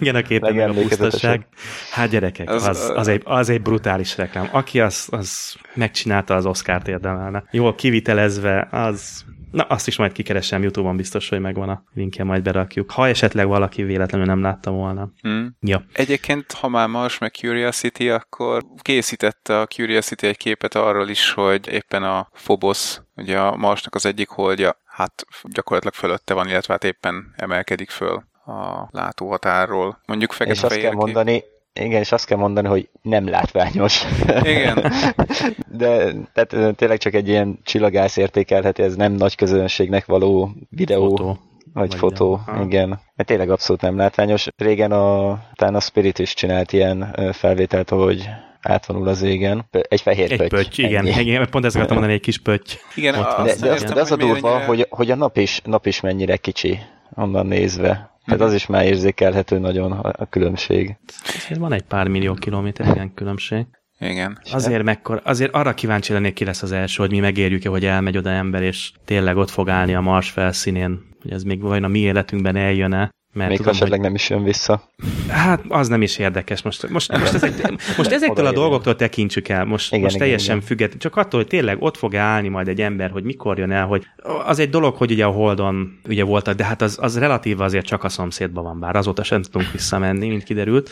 Igen, 0.00 0.14
a 0.14 0.22
képen 0.22 0.70
a 0.70 0.72
pusztaság. 0.72 1.46
Hát 1.90 2.08
gyerekek, 2.08 2.50
Az, 2.50 2.92
az, 2.94 3.08
egy, 3.08 3.22
az 3.24 3.48
egy 3.48 3.62
brutális 3.62 4.16
reklám. 4.16 4.48
Aki 4.52 4.80
az, 4.80 5.08
az 5.10 5.56
megcsinálta, 5.74 6.34
az 6.34 6.46
Oscar-t 6.46 6.88
érdemelne. 6.88 7.44
Jól 7.50 7.74
kivitelezve, 7.74 8.68
az... 8.70 9.24
Na, 9.56 9.62
azt 9.62 9.86
is 9.86 9.96
majd 9.96 10.12
kikeresem 10.12 10.62
YouTube-on, 10.62 10.96
biztos, 10.96 11.28
hogy 11.28 11.40
megvan 11.40 11.68
a 11.68 11.82
linkje, 11.94 12.24
majd 12.24 12.42
berakjuk. 12.42 12.90
Ha 12.90 13.08
esetleg 13.08 13.46
valaki 13.46 13.82
véletlenül 13.82 14.26
nem 14.26 14.42
látta 14.42 14.70
volna. 14.70 15.10
Hmm. 15.20 15.56
Ja. 15.60 15.84
Egyébként, 15.92 16.52
ha 16.52 16.68
már 16.68 16.88
Mars 16.88 17.18
meg 17.18 17.30
Curiosity, 17.30 18.08
akkor 18.08 18.62
készítette 18.82 19.60
a 19.60 19.66
Curiosity 19.66 20.22
egy 20.22 20.36
képet 20.36 20.74
arról 20.74 21.08
is, 21.08 21.32
hogy 21.32 21.68
éppen 21.68 22.02
a 22.02 22.28
Phobos, 22.32 23.00
ugye 23.14 23.38
a 23.38 23.56
Marsnak 23.56 23.94
az 23.94 24.06
egyik 24.06 24.28
holdja, 24.28 24.76
hát 24.84 25.26
gyakorlatilag 25.42 25.94
fölötte 25.94 26.34
van, 26.34 26.48
illetve 26.48 26.72
hát 26.72 26.84
éppen 26.84 27.34
emelkedik 27.36 27.90
föl 27.90 28.24
a 28.46 28.88
látóhatárról. 28.90 30.00
Mondjuk 30.06 30.34
és 30.38 30.62
azt 30.62 30.78
kell 30.78 30.92
mondani, 30.92 31.44
igen, 31.80 32.00
és 32.00 32.12
azt 32.12 32.26
kell 32.26 32.38
mondani, 32.38 32.68
hogy 32.68 32.88
nem 33.02 33.28
látványos. 33.28 34.04
Igen. 34.42 34.92
De 35.78 36.12
tehát 36.32 36.76
tényleg 36.76 36.98
csak 36.98 37.14
egy 37.14 37.28
ilyen 37.28 37.58
csillagász 37.64 38.16
értékelheti, 38.16 38.82
ez 38.82 38.94
nem 38.96 39.12
nagy 39.12 39.34
közönségnek 39.34 40.06
való 40.06 40.50
videó. 40.70 41.08
Fotó. 41.08 41.38
Vagy, 41.72 41.88
Vagy 41.88 41.98
fotó. 41.98 42.40
Aha. 42.46 42.62
igen. 42.64 42.88
Mert 42.88 43.28
tényleg 43.28 43.50
abszolút 43.50 43.82
nem 43.82 43.96
látványos. 43.96 44.46
Régen 44.56 44.92
a, 44.92 45.38
talán 45.54 45.74
a 45.74 45.80
Spirit 45.80 46.18
is 46.18 46.34
csinált 46.34 46.72
ilyen 46.72 47.16
felvételt, 47.32 47.88
hogy 47.90 48.28
átvonul 48.60 49.08
az 49.08 49.22
égen. 49.22 49.64
Egy 49.70 50.00
fehér 50.00 50.32
Egy 50.32 50.48
pötty, 50.48 50.78
igen, 50.82 51.06
ennyi. 51.06 51.20
igen. 51.20 51.46
Pont 51.50 51.64
ezt 51.64 51.74
akartam 51.74 51.96
mondani, 51.96 52.18
egy 52.18 52.24
kis 52.24 52.38
pötty. 52.38 52.72
Igen, 52.94 53.14
Ott. 53.14 53.36
De, 53.36 53.42
azt 53.42 53.60
de, 53.60 53.70
az, 53.70 53.80
értem, 53.80 53.94
de 53.94 54.00
az 54.00 54.12
a 54.12 54.16
durva, 54.16 54.48
ennyire- 54.50 54.66
hogy, 54.66 54.86
hogy 54.90 55.10
a 55.10 55.14
nap 55.14 55.36
is, 55.36 55.60
nap 55.64 55.86
is 55.86 56.00
mennyire 56.00 56.36
kicsi 56.36 56.78
onnan 57.14 57.46
nézve. 57.46 58.10
Tehát 58.26 58.40
az 58.40 58.54
is 58.54 58.66
már 58.66 58.84
érzékelhető 58.84 59.58
nagyon 59.58 59.92
a, 59.92 60.26
különbség. 60.26 60.96
Azért 61.36 61.60
van 61.60 61.72
egy 61.72 61.82
pár 61.82 62.08
millió 62.08 62.34
kilométer, 62.34 62.86
igen, 62.86 63.14
különbség. 63.14 63.66
Igen. 63.98 64.38
Azért, 64.52 64.82
mekkor, 64.82 65.20
azért 65.24 65.54
arra 65.54 65.74
kíváncsi 65.74 66.12
lennék, 66.12 66.34
ki 66.34 66.44
lesz 66.44 66.62
az 66.62 66.72
első, 66.72 67.02
hogy 67.02 67.10
mi 67.10 67.18
megérjük-e, 67.18 67.68
hogy 67.68 67.84
elmegy 67.84 68.16
oda 68.16 68.30
ember, 68.30 68.62
és 68.62 68.92
tényleg 69.04 69.36
ott 69.36 69.50
fog 69.50 69.68
állni 69.68 69.94
a 69.94 70.00
Mars 70.00 70.30
felszínén, 70.30 71.00
hogy 71.22 71.32
ez 71.32 71.42
még 71.42 71.60
vajon 71.60 71.84
a 71.84 71.88
mi 71.88 71.98
életünkben 71.98 72.56
eljön-e. 72.56 73.10
Mert 73.36 73.48
Még 73.48 73.58
tudom, 73.58 73.72
hogy 73.72 73.82
esetleg 73.82 74.00
nem 74.00 74.14
is 74.14 74.30
jön 74.30 74.42
vissza. 74.42 74.82
Hát 75.28 75.62
az 75.68 75.88
nem 75.88 76.02
is 76.02 76.18
érdekes. 76.18 76.62
Most, 76.62 76.88
most, 76.88 77.18
most, 77.18 77.34
ezek, 77.42 77.70
most 77.96 78.10
ezektől 78.10 78.46
a 78.46 78.52
dolgoktól 78.52 78.96
tekintsük 78.96 79.48
el. 79.48 79.64
Most, 79.64 79.88
Igen, 79.92 80.00
most 80.00 80.14
igen, 80.14 80.26
teljesen 80.26 80.54
igen. 80.54 80.66
független. 80.66 80.98
Csak 80.98 81.16
attól, 81.16 81.40
hogy 81.40 81.48
tényleg 81.48 81.82
ott 81.82 81.96
fog 81.96 82.14
állni 82.14 82.48
majd 82.48 82.68
egy 82.68 82.80
ember, 82.80 83.10
hogy 83.10 83.24
mikor 83.24 83.58
jön 83.58 83.70
el, 83.70 83.86
hogy 83.86 84.06
az 84.46 84.58
egy 84.58 84.70
dolog, 84.70 84.94
hogy 84.94 85.10
ugye 85.10 85.24
a 85.24 85.30
Holdon 85.30 85.98
ugye 86.08 86.24
voltak, 86.24 86.54
de 86.54 86.64
hát 86.64 86.82
az, 86.82 86.98
az 87.00 87.18
relatív 87.18 87.60
azért 87.60 87.86
csak 87.86 88.04
a 88.04 88.08
szomszédban 88.08 88.64
van, 88.64 88.80
bár 88.80 88.96
azóta 88.96 89.22
sem 89.22 89.42
tudunk 89.42 89.72
visszamenni, 89.72 90.28
mint 90.28 90.44
kiderült, 90.44 90.90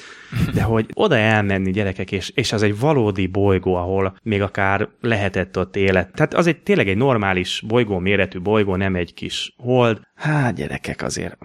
de 0.55 0.63
hogy 0.63 0.87
oda 0.95 1.17
elmenni 1.17 1.71
gyerekek, 1.71 2.13
és, 2.13 2.33
és 2.35 2.53
az 2.53 2.63
egy 2.63 2.79
valódi 2.79 3.27
bolygó, 3.27 3.75
ahol 3.75 4.17
még 4.23 4.43
akár 4.43 4.89
lehetett 5.01 5.59
ott 5.59 5.77
élet. 5.77 6.13
Tehát 6.13 6.35
az 6.35 6.47
egy 6.47 6.59
tényleg 6.59 6.89
egy 6.89 6.97
normális 6.97 7.63
bolygó 7.67 7.99
méretű 7.99 8.41
bolygó, 8.41 8.77
nem 8.77 8.95
egy 8.95 9.15
kis 9.15 9.55
hold. 9.57 10.01
Hát 10.15 10.55
gyerekek 10.55 11.03
azért 11.03 11.37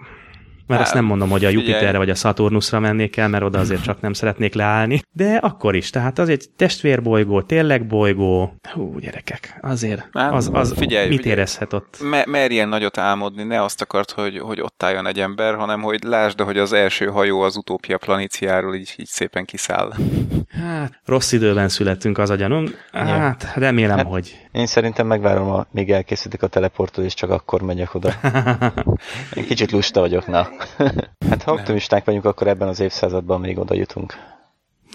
mert 0.70 0.80
azt 0.82 0.90
Hát, 0.90 1.00
nem 1.00 1.08
mondom, 1.08 1.30
hogy 1.30 1.44
a 1.44 1.48
figyelj. 1.48 1.66
Jupiterre 1.66 1.98
vagy 1.98 2.10
a 2.10 2.14
Saturnusra 2.14 2.80
mennék 2.80 3.16
el, 3.16 3.28
mert 3.28 3.44
oda 3.44 3.58
azért 3.58 3.82
csak 3.82 4.00
nem 4.00 4.12
szeretnék 4.12 4.54
leállni. 4.54 5.00
De 5.12 5.34
akkor 5.34 5.74
is. 5.74 5.90
Tehát 5.90 6.18
az 6.18 6.28
egy 6.28 6.44
testvérbolygó, 6.56 7.42
tényleg 7.42 7.86
bolygó. 7.86 8.54
Hú, 8.72 8.98
gyerekek, 8.98 9.58
azért 9.60 10.08
Hát, 10.12 10.32
az, 10.32 10.50
az 10.52 10.74
figyelj, 10.76 11.08
mit 11.08 11.16
figyelj. 11.16 11.36
érezhet 11.36 11.72
ott? 11.72 11.96
Me- 12.10 12.26
merjen 12.26 12.68
nagyot 12.68 12.98
álmodni, 12.98 13.42
ne 13.42 13.62
azt 13.62 13.80
akart, 13.82 14.10
hogy, 14.10 14.38
hogy 14.38 14.60
ott 14.60 14.82
álljon 14.82 15.06
egy 15.06 15.20
ember, 15.20 15.54
hanem 15.54 15.80
hogy 15.80 16.02
lásd, 16.04 16.40
hogy 16.40 16.58
az 16.58 16.72
első 16.72 17.06
hajó 17.06 17.40
az 17.40 17.56
utópia 17.56 17.98
planíciáról 17.98 18.74
így, 18.74 18.94
így 18.96 19.06
szépen 19.06 19.44
kiszáll. 19.44 19.92
Hát, 20.66 21.00
rossz 21.04 21.32
időben 21.32 21.68
születtünk 21.68 22.18
az 22.18 22.30
a 22.30 22.34
gyanúm. 22.34 22.64
Hát, 22.92 23.52
remélem, 23.54 23.96
Hát- 23.96 24.06
hogy. 24.06 24.38
Én 24.52 24.66
szerintem 24.66 25.06
megvárom, 25.06 25.50
a, 25.50 25.66
míg 25.70 25.90
elkészítik 25.90 26.42
a 26.42 26.46
teleportot, 26.46 27.04
és 27.04 27.14
csak 27.14 27.30
akkor 27.30 27.62
megyek 27.62 27.94
oda. 27.94 28.12
Én 29.36 29.44
kicsit 29.46 29.70
lusta 29.70 30.00
vagyok, 30.00 30.26
na. 30.26 30.48
Hát 31.30 31.42
ha 31.42 31.52
optimisták 31.52 32.04
vagyunk, 32.04 32.24
akkor 32.24 32.46
ebben 32.46 32.68
az 32.68 32.80
évszázadban 32.80 33.40
még 33.40 33.58
oda 33.58 33.74
jutunk. 33.74 34.14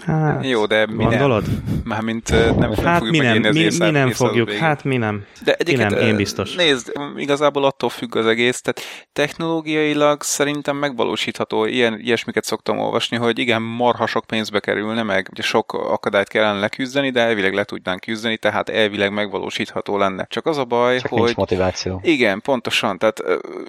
Hát, 0.04 0.46
Jó, 0.46 0.66
de 0.66 0.86
mi 0.86 1.02
nem. 1.02 1.08
Gondolod? 1.08 1.44
Mármint 1.84 2.30
ö, 2.30 2.44
nem, 2.44 2.56
nem 2.58 2.84
Hát 2.84 2.98
fogjuk 2.98 3.16
mi 3.16 3.38
nem, 3.38 3.52
mi, 3.52 3.68
mi 3.78 3.90
nem 3.90 4.10
fogjuk, 4.10 4.52
hát 4.52 4.84
mi 4.84 4.96
nem. 4.96 5.24
De 5.44 5.54
egyébként, 5.54 5.90
nem, 5.90 6.06
én 6.06 6.16
biztos. 6.16 6.54
Nézd, 6.54 6.92
igazából 7.16 7.64
attól 7.64 7.88
függ 7.88 8.16
az 8.16 8.26
egész, 8.26 8.60
tehát 8.60 8.80
technológiailag 9.12 10.22
szerintem 10.22 10.76
megvalósítható, 10.76 11.64
ilyen, 11.64 12.00
ilyesmiket 12.00 12.44
szoktam 12.44 12.78
olvasni, 12.78 13.16
hogy 13.16 13.38
igen, 13.38 13.62
marha 13.62 14.06
sok 14.06 14.24
pénzbe 14.24 14.60
kerülne, 14.60 15.02
meg 15.02 15.28
ugye 15.30 15.42
sok 15.42 15.72
akadályt 15.72 16.28
kellene 16.28 16.58
leküzdeni, 16.58 17.10
de 17.10 17.20
elvileg 17.20 17.54
le 17.54 17.64
tudnánk 17.64 18.00
küzdeni, 18.00 18.36
tehát 18.36 18.68
elvileg 18.68 19.12
megvalósítható 19.12 19.98
lenne. 19.98 20.26
Csak 20.28 20.46
az 20.46 20.58
a 20.58 20.64
baj, 20.64 20.98
Csak 20.98 21.10
hogy... 21.10 21.20
nincs 21.20 21.34
motiváció. 21.36 22.00
Igen, 22.02 22.40
pontosan. 22.40 22.98
Tehát 22.98 23.22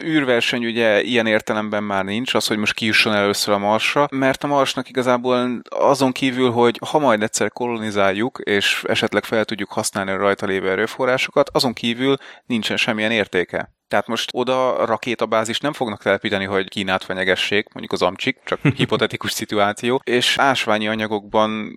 űrverseny 0.04 0.66
ugye 0.66 1.02
ilyen 1.02 1.26
értelemben 1.26 1.84
már 1.84 2.06
nincs, 2.06 2.34
az, 2.34 2.48
hogy 2.48 2.58
most 2.58 2.74
kijusson 2.74 3.14
először 3.14 3.54
a 3.54 3.58
Marsra, 3.58 4.08
mert 4.12 4.44
a 4.44 4.48
Marsnak 4.48 4.90
igazából 4.90 5.62
azon 5.70 6.12
kívül, 6.18 6.52
hogy 6.52 6.80
ha 6.90 7.00
majd 7.00 7.24
egyszer 7.24 7.52
kolonizáljuk, 7.52 8.40
és 8.44 8.84
esetleg 8.88 9.24
fel 9.24 9.46
tudjuk 9.46 9.72
használni 9.72 10.12
a 10.12 10.18
rajta 10.18 10.46
lévő 10.46 10.70
erőforrásokat, 10.70 11.50
azon 11.50 11.74
kívül 11.74 12.18
nincsen 12.46 12.78
semmilyen 12.78 13.12
értéke. 13.12 13.77
Tehát 13.88 14.08
most 14.08 14.30
oda 14.34 14.86
rakétabázist 14.86 15.62
nem 15.62 15.74
fognak 15.74 16.02
telepíteni, 16.02 16.46
hogy 16.46 16.70
Kínát 16.70 17.04
fenyegessék, 17.04 17.68
mondjuk 17.74 17.92
az 17.92 18.02
amcsik, 18.02 18.40
csak 18.46 18.60
hipotetikus 18.78 19.32
szituáció, 19.32 20.02
és 20.04 20.38
ásványi 20.38 20.88
anyagokban 20.88 21.76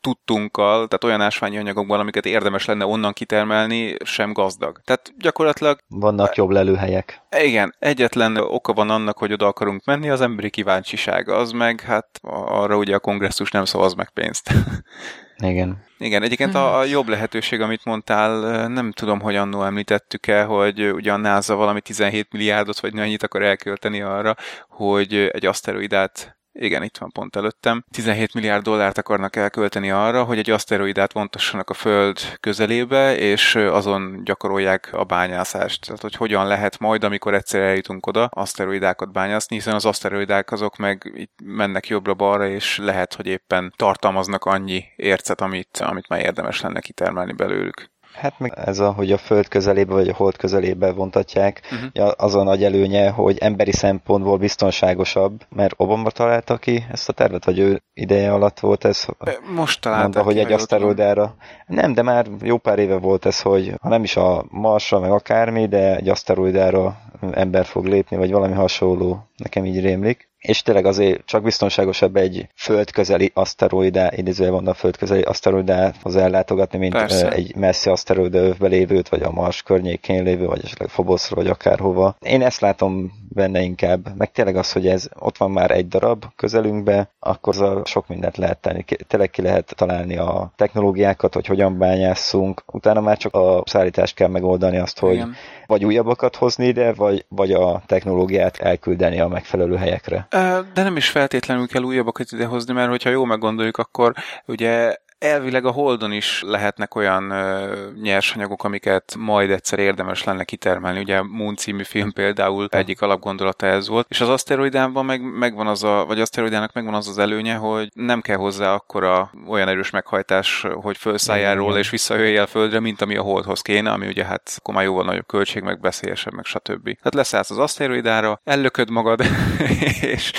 tudtunkkal, 0.00 0.74
tehát 0.74 1.04
olyan 1.04 1.20
ásványi 1.20 1.58
anyagokban, 1.58 2.00
amiket 2.00 2.26
érdemes 2.26 2.64
lenne 2.64 2.86
onnan 2.86 3.12
kitermelni, 3.12 3.96
sem 4.04 4.32
gazdag. 4.32 4.80
Tehát 4.84 5.12
gyakorlatilag 5.18 5.78
Vannak 5.88 6.34
jobb 6.34 6.50
lelőhelyek. 6.50 7.22
igen, 7.42 7.74
egyetlen 7.78 8.36
oka 8.36 8.72
van 8.72 8.90
annak, 8.90 9.18
hogy 9.18 9.32
oda 9.32 9.46
akarunk 9.46 9.84
menni, 9.84 10.10
az 10.10 10.20
emberi 10.20 10.50
kíváncsiság. 10.50 11.28
Az 11.28 11.50
meg, 11.52 11.80
hát 11.80 12.08
arra 12.46 12.76
ugye 12.76 12.94
a 12.94 12.98
kongresszus 13.00 13.50
nem 13.50 13.64
szavaz 13.64 13.94
meg 13.94 14.10
pénzt. 14.10 14.50
Igen. 15.40 15.82
Igen, 15.98 16.22
egyébként 16.22 16.54
a, 16.54 16.78
a 16.78 16.84
jobb 16.84 17.08
lehetőség, 17.08 17.60
amit 17.60 17.84
mondtál, 17.84 18.66
nem 18.68 18.92
tudom, 18.92 19.20
hogy 19.20 19.36
annó 19.36 19.64
említettük-e, 19.64 20.42
hogy 20.42 20.90
ugye 20.92 21.12
a 21.12 21.16
NASA 21.16 21.54
valami 21.54 21.80
17 21.80 22.32
milliárdot 22.32 22.80
vagy 22.80 22.98
annyit 22.98 23.22
akar 23.22 23.42
elkölteni 23.42 24.00
arra, 24.00 24.36
hogy 24.68 25.14
egy 25.14 25.46
aszteroidát 25.46 26.39
igen, 26.52 26.82
itt 26.82 26.98
van 26.98 27.12
pont 27.12 27.36
előttem. 27.36 27.84
17 27.90 28.34
milliárd 28.34 28.62
dollárt 28.62 28.98
akarnak 28.98 29.36
elkölteni 29.36 29.90
arra, 29.90 30.24
hogy 30.24 30.38
egy 30.38 30.50
aszteroidát 30.50 31.12
vontassanak 31.12 31.70
a 31.70 31.74
Föld 31.74 32.18
közelébe, 32.40 33.16
és 33.16 33.54
azon 33.54 34.24
gyakorolják 34.24 34.88
a 34.92 35.04
bányászást. 35.04 35.86
Tehát, 35.86 36.02
hogy 36.02 36.14
hogyan 36.14 36.46
lehet 36.46 36.78
majd, 36.78 37.04
amikor 37.04 37.34
egyszer 37.34 37.60
eljutunk 37.60 38.06
oda, 38.06 38.24
aszteroidákat 38.24 39.12
bányászni, 39.12 39.56
hiszen 39.56 39.74
az 39.74 39.84
aszteroidák 39.84 40.52
azok 40.52 40.76
meg 40.76 41.12
itt 41.14 41.38
mennek 41.44 41.88
jobbra-balra, 41.88 42.48
és 42.48 42.78
lehet, 42.78 43.14
hogy 43.14 43.26
éppen 43.26 43.72
tartalmaznak 43.76 44.44
annyi 44.44 44.84
ércet, 44.96 45.40
amit, 45.40 45.78
amit 45.78 46.08
már 46.08 46.20
érdemes 46.20 46.60
lenne 46.60 46.80
kitermelni 46.80 47.32
belőlük. 47.32 47.90
Hát 48.14 48.38
meg 48.38 48.52
ez 48.64 48.78
a, 48.78 48.92
hogy 48.92 49.12
a 49.12 49.18
föld 49.18 49.48
közelébe 49.48 49.92
vagy 49.92 50.08
a 50.08 50.14
hold 50.14 50.36
közelébe 50.36 50.92
vontatják, 50.92 51.60
uh-huh. 51.72 52.12
az 52.16 52.34
a 52.34 52.42
nagy 52.42 52.64
előnye, 52.64 53.10
hogy 53.10 53.38
emberi 53.38 53.72
szempontból 53.72 54.38
biztonságosabb, 54.38 55.42
mert 55.48 55.74
Obama 55.76 56.10
találta 56.10 56.56
ki 56.56 56.86
ezt 56.90 57.08
a 57.08 57.12
tervet, 57.12 57.44
vagy 57.44 57.58
ő 57.58 57.82
ideje 57.94 58.32
alatt 58.32 58.60
volt 58.60 58.84
ez? 58.84 59.06
Most 59.54 59.80
találta 59.80 60.02
mondta, 60.02 60.22
hogy 60.22 60.38
egy 60.38 60.52
aszteroidára. 60.52 61.34
Nem, 61.66 61.94
de 61.94 62.02
már 62.02 62.26
jó 62.42 62.56
pár 62.58 62.78
éve 62.78 62.96
volt 62.96 63.26
ez, 63.26 63.40
hogy 63.40 63.74
ha 63.80 63.88
nem 63.88 64.02
is 64.02 64.16
a 64.16 64.44
Marsra, 64.48 65.00
meg 65.00 65.10
akármi, 65.10 65.66
de 65.66 65.96
egy 65.96 66.08
aszteroidára 66.08 67.00
ember 67.32 67.64
fog 67.64 67.86
lépni, 67.86 68.16
vagy 68.16 68.30
valami 68.30 68.54
hasonló, 68.54 69.28
nekem 69.36 69.64
így 69.64 69.80
rémlik 69.80 70.29
és 70.40 70.62
tényleg 70.62 70.86
azért 70.86 71.26
csak 71.26 71.42
biztonságosabb 71.42 72.16
egy 72.16 72.48
földközeli 72.54 73.30
aszteroidá, 73.34 74.10
idézője 74.16 74.50
van 74.50 74.66
a 74.66 74.74
földközeli 74.74 75.22
aszteroidához 75.22 76.16
ellátogatni, 76.16 76.78
mint 76.78 76.92
Persze. 76.92 77.30
egy 77.30 77.56
messzi 77.56 77.90
aszteroida 77.90 78.38
övbe 78.38 78.68
lévőt, 78.68 79.08
vagy 79.08 79.22
a 79.22 79.30
Mars 79.30 79.62
környékén 79.62 80.22
lévő, 80.22 80.46
vagy 80.46 80.60
esetleg 80.64 80.88
Foboszra, 80.88 81.36
vagy 81.36 81.46
akárhova. 81.46 82.16
Én 82.20 82.42
ezt 82.42 82.60
látom 82.60 83.12
benne 83.28 83.60
inkább, 83.60 84.16
meg 84.16 84.32
tényleg 84.32 84.56
az, 84.56 84.72
hogy 84.72 84.86
ez 84.86 85.08
ott 85.18 85.36
van 85.36 85.50
már 85.50 85.70
egy 85.70 85.88
darab 85.88 86.24
közelünkbe, 86.36 87.10
akkor 87.18 87.62
az 87.62 87.88
sok 87.88 88.08
mindent 88.08 88.36
lehet 88.36 88.58
tenni. 88.58 88.84
Tényleg 89.06 89.30
ki 89.30 89.42
lehet 89.42 89.74
találni 89.76 90.16
a 90.16 90.52
technológiákat, 90.56 91.34
hogy 91.34 91.46
hogyan 91.46 91.78
bányásszunk, 91.78 92.62
utána 92.66 93.00
már 93.00 93.16
csak 93.16 93.34
a 93.34 93.62
szállítást 93.66 94.14
kell 94.14 94.28
megoldani 94.28 94.78
azt, 94.78 94.98
hogy 94.98 95.14
Igen. 95.14 95.34
vagy 95.66 95.84
újabbakat 95.84 96.36
hozni 96.36 96.66
ide, 96.66 96.92
vagy, 96.92 97.24
vagy 97.28 97.52
a 97.52 97.82
technológiát 97.86 98.56
elküldeni 98.56 99.20
a 99.20 99.28
megfelelő 99.28 99.76
helyekre. 99.76 100.26
De 100.72 100.82
nem 100.82 100.96
is 100.96 101.08
feltétlenül 101.08 101.66
kell 101.66 101.82
újabbakat 101.82 102.32
idehozni, 102.32 102.72
mert 102.72 102.90
hogyha 102.90 103.10
jól 103.10 103.26
meggondoljuk, 103.26 103.76
akkor 103.76 104.12
ugye 104.46 104.96
elvileg 105.20 105.64
a 105.64 105.70
Holdon 105.70 106.12
is 106.12 106.42
lehetnek 106.46 106.94
olyan 106.94 107.30
ö, 107.30 107.74
nyersanyagok, 108.02 108.64
amiket 108.64 109.14
majd 109.18 109.50
egyszer 109.50 109.78
érdemes 109.78 110.24
lenne 110.24 110.44
kitermelni. 110.44 111.00
Ugye 111.00 111.16
a 111.16 111.22
Moon 111.22 111.56
című 111.56 111.82
film 111.82 112.12
például 112.12 112.68
egyik 112.70 113.02
alapgondolata 113.02 113.66
ez 113.66 113.88
volt. 113.88 114.06
És 114.08 114.20
az 114.20 114.28
aszteroidában 114.28 115.04
meg, 115.04 115.38
megvan 115.38 115.66
az 115.66 115.84
a, 115.84 116.04
vagy 116.06 116.20
aszteroidának 116.20 116.72
megvan 116.72 116.94
az 116.94 117.08
az 117.08 117.18
előnye, 117.18 117.54
hogy 117.54 117.88
nem 117.94 118.20
kell 118.20 118.36
hozzá 118.36 118.72
akkora 118.72 119.30
olyan 119.48 119.68
erős 119.68 119.90
meghajtás, 119.90 120.66
hogy 120.74 120.96
felszálljál 120.96 121.54
róla 121.54 121.78
és 121.78 121.90
visszajöjjél 121.90 122.46
földre, 122.46 122.80
mint 122.80 123.02
ami 123.02 123.16
a 123.16 123.22
Holdhoz 123.22 123.60
kéne, 123.60 123.90
ami 123.90 124.06
ugye 124.06 124.24
hát 124.24 124.54
akkor 124.56 124.74
már 124.74 124.84
jóval 124.84 125.04
nagyobb 125.04 125.26
költség, 125.26 125.62
meg 125.62 125.80
veszélyesebb, 125.80 126.32
meg 126.32 126.44
stb. 126.44 126.84
Tehát 126.84 127.14
leszállsz 127.14 127.50
az 127.50 127.58
aszteroidára, 127.58 128.40
ellököd 128.44 128.90
magad, 128.90 129.20
és 130.14 130.32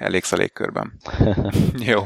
elégsz 0.00 0.32
a 0.32 0.36
légkörben. 0.36 0.92
Jó. 1.92 2.00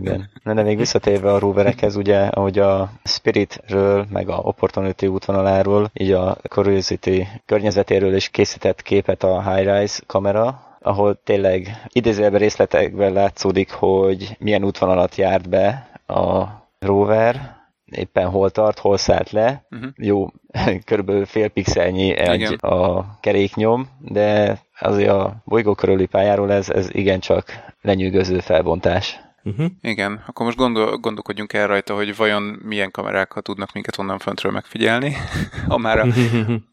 Igen. 0.00 0.30
De 0.44 0.62
még 0.62 0.76
visszatérve 0.76 1.32
a 1.32 1.38
roverekhez, 1.38 1.96
ugye, 1.96 2.18
ahogy 2.18 2.58
a 2.58 2.90
Spiritről, 3.04 4.06
meg 4.10 4.28
a 4.28 4.36
Opportunity 4.36 5.06
útvonaláról, 5.06 5.90
így 5.92 6.12
a 6.12 6.36
Curiosity 6.48 7.22
környezetéről 7.46 8.14
is 8.14 8.28
készített 8.28 8.82
képet 8.82 9.22
a 9.22 9.52
High-Rise 9.52 10.02
kamera, 10.06 10.76
ahol 10.80 11.20
tényleg 11.24 11.82
idézőjelben 11.88 12.40
részletekben 12.40 13.12
látszódik, 13.12 13.72
hogy 13.72 14.36
milyen 14.38 14.64
útvonalat 14.64 15.16
járt 15.16 15.48
be 15.48 15.88
a 16.06 16.44
rover, 16.78 17.60
éppen 17.92 18.28
hol 18.28 18.50
tart, 18.50 18.78
hol 18.78 18.96
szállt 18.96 19.30
le. 19.30 19.66
Uh-huh. 19.70 19.90
Jó, 19.96 20.30
körülbelül 20.86 21.26
fél 21.26 21.48
pixelnyi 21.48 22.16
egy 22.16 22.56
a 22.60 23.04
keréknyom, 23.20 23.88
de 23.98 24.58
azért 24.78 25.10
a 25.10 25.42
bolygó 25.44 25.74
körüli 25.74 26.06
pályáról 26.06 26.52
ez, 26.52 26.70
ez 26.70 26.88
igencsak 26.94 27.44
lenyűgöző 27.80 28.38
felbontás. 28.38 29.20
Uh-huh. 29.44 29.66
Igen, 29.80 30.22
akkor 30.26 30.46
most 30.46 30.56
gondol, 30.56 30.96
gondolkodjunk 30.98 31.52
el 31.52 31.66
rajta, 31.66 31.94
hogy 31.94 32.16
vajon 32.16 32.42
milyen 32.42 32.90
kamerákkal 32.90 33.42
tudnak 33.42 33.72
minket 33.72 33.98
onnan 33.98 34.18
föntről 34.18 34.52
megfigyelni, 34.52 35.16
ha 35.68 35.78
már 35.78 35.98
a, 35.98 36.06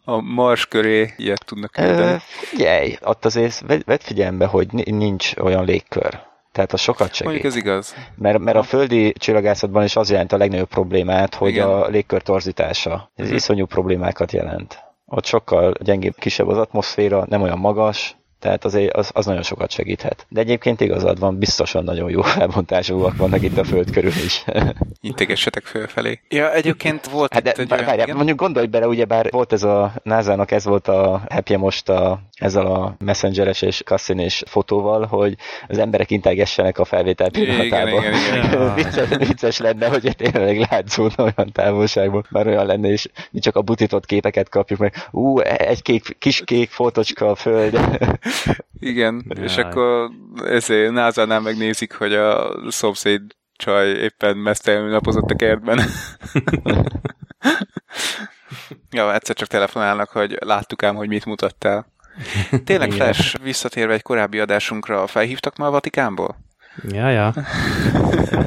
a 0.03 0.21
Mars 0.21 0.65
köré 0.65 1.13
ilyet 1.17 1.45
tudnak 1.45 1.71
küldeni. 1.71 2.19
Figyelj, 2.21 2.97
ott 3.01 3.25
azért 3.25 3.83
vedd 3.85 3.99
figyelembe, 3.99 4.45
hogy 4.45 4.73
nincs 4.73 5.33
olyan 5.37 5.65
légkör. 5.65 6.27
Tehát 6.51 6.73
az 6.73 6.79
sokat 6.79 7.13
segít. 7.13 7.23
Mondjuk 7.23 7.45
ez 7.45 7.55
igaz. 7.55 7.95
Mert, 8.15 8.39
mert 8.39 8.57
a 8.57 8.63
földi 8.63 9.13
csillagászatban 9.13 9.83
is 9.83 9.95
az 9.95 10.09
jelent 10.09 10.31
a 10.31 10.37
legnagyobb 10.37 10.67
problémát, 10.67 11.35
hogy 11.35 11.49
Igen. 11.49 11.67
a 11.67 11.87
légkör 11.87 12.21
torzítása. 12.21 13.11
Ez 13.15 13.23
uh-huh. 13.23 13.35
iszonyú 13.35 13.65
problémákat 13.65 14.31
jelent. 14.31 14.83
Ott 15.05 15.25
sokkal 15.25 15.73
gyengébb, 15.79 16.15
kisebb 16.15 16.47
az 16.47 16.57
atmoszféra, 16.57 17.25
nem 17.27 17.41
olyan 17.41 17.57
magas, 17.57 18.17
tehát 18.39 18.65
azért 18.65 18.93
az, 18.93 19.09
az 19.13 19.25
nagyon 19.25 19.43
sokat 19.43 19.71
segíthet. 19.71 20.25
De 20.29 20.39
egyébként 20.39 20.81
igazad 20.81 21.19
van, 21.19 21.37
biztosan 21.37 21.83
nagyon 21.83 22.09
jó 22.09 22.21
felbontásúak 22.21 23.17
vannak 23.17 23.43
itt 23.43 23.57
a 23.57 23.63
föld 23.63 23.91
körül 23.91 24.11
is. 24.11 24.43
Integessetek 25.01 25.63
fölfelé. 25.63 26.19
Ja, 26.29 26.53
egyébként 26.53 27.07
volt 27.07 27.33
hát 27.33 27.43
de, 27.43 27.51
egy 27.51 27.67
bár, 27.67 27.87
olyan, 27.87 28.15
mondjuk 28.15 28.39
gondolj 28.39 28.67
bele, 28.67 28.87
ugye 28.87 29.05
bár 29.05 29.31
volt 29.31 29.53
ez 29.53 29.63
a 29.63 29.93
NASA-nak 30.03 30.51
ez 30.51 30.65
volt 30.65 30.87
a 30.87 31.21
happy 31.29 31.55
most 31.55 31.89
a, 31.89 32.19
ezzel 32.33 32.65
a 32.65 32.95
messengeres 32.99 33.61
és 33.61 33.81
kassinés 33.85 34.43
fotóval, 34.47 35.05
hogy 35.05 35.35
az 35.67 35.77
emberek 35.77 36.11
integessenek 36.11 36.79
a 36.79 36.85
felvétel 36.85 37.29
pillanatában. 37.29 38.03
Igen, 38.03 38.13
igen, 38.13 38.43
igen, 38.43 38.75
vicces, 38.75 39.09
vicces 39.27 39.57
lenne, 39.57 39.87
hogy 39.87 40.15
tényleg 40.17 40.67
látszódna 40.69 41.23
olyan 41.23 41.51
távolságban, 41.51 42.25
már 42.29 42.47
olyan 42.47 42.65
lenne, 42.65 42.87
és 42.87 43.07
mi 43.31 43.39
csak 43.39 43.55
a 43.55 43.61
butított 43.61 44.05
képeket 44.05 44.49
kapjuk 44.49 44.79
meg. 44.79 45.07
Ú, 45.11 45.39
egy 45.39 45.81
kék, 45.81 46.15
kis 46.19 46.41
kék 46.45 46.69
fotocska 46.69 47.29
a 47.29 47.35
föld. 47.35 47.79
Igen, 48.79 49.25
Jaj. 49.27 49.43
és 49.43 49.57
akkor 49.57 50.11
ezért 50.45 50.91
NASA-nál 50.91 51.39
megnézik, 51.39 51.93
hogy 51.93 52.13
a 52.13 52.59
szomszéd 52.67 53.21
csaj 53.55 53.87
éppen 53.89 54.37
mesztelenül 54.37 54.89
napozott 54.89 55.29
a 55.29 55.35
kertben. 55.35 55.79
ja, 58.91 59.13
egyszer 59.13 59.35
csak 59.35 59.47
telefonálnak, 59.47 60.09
hogy 60.09 60.37
láttuk 60.39 60.83
ám, 60.83 60.95
hogy 60.95 61.07
mit 61.07 61.25
mutattál. 61.25 61.91
Tényleg, 62.63 62.91
Flash, 62.91 63.43
visszatérve 63.43 63.93
egy 63.93 64.01
korábbi 64.01 64.39
adásunkra, 64.39 65.07
felhívtak 65.07 65.57
ma 65.57 65.65
a 65.65 65.71
Vatikánból? 65.71 66.37
Ja, 66.91 67.09
ja. 67.09 67.33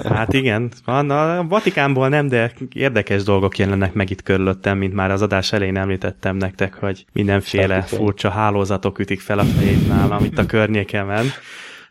Hát 0.05 0.33
igen, 0.33 0.71
van, 0.85 1.11
a 1.11 1.47
Vatikánból 1.47 2.09
nem, 2.09 2.29
de 2.29 2.53
érdekes 2.75 3.23
dolgok 3.23 3.59
jelennek 3.59 3.93
meg 3.93 4.11
itt 4.11 4.23
körülöttem, 4.23 4.79
mint 4.79 4.95
már 4.95 5.11
az 5.11 5.23
adás 5.23 5.53
elején 5.53 5.77
említettem 5.77 6.37
nektek, 6.37 6.75
hogy 6.75 7.05
mindenféle 7.13 7.83
furcsa 7.83 8.31
hálózatok 8.31 8.99
ütik 8.99 9.21
fel 9.21 9.39
a 9.39 9.45
fejét 9.45 9.89
nálam 9.89 10.25
itt 10.25 10.39
a 10.39 10.47
környékemen. 10.47 11.27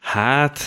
Hát, 0.02 0.60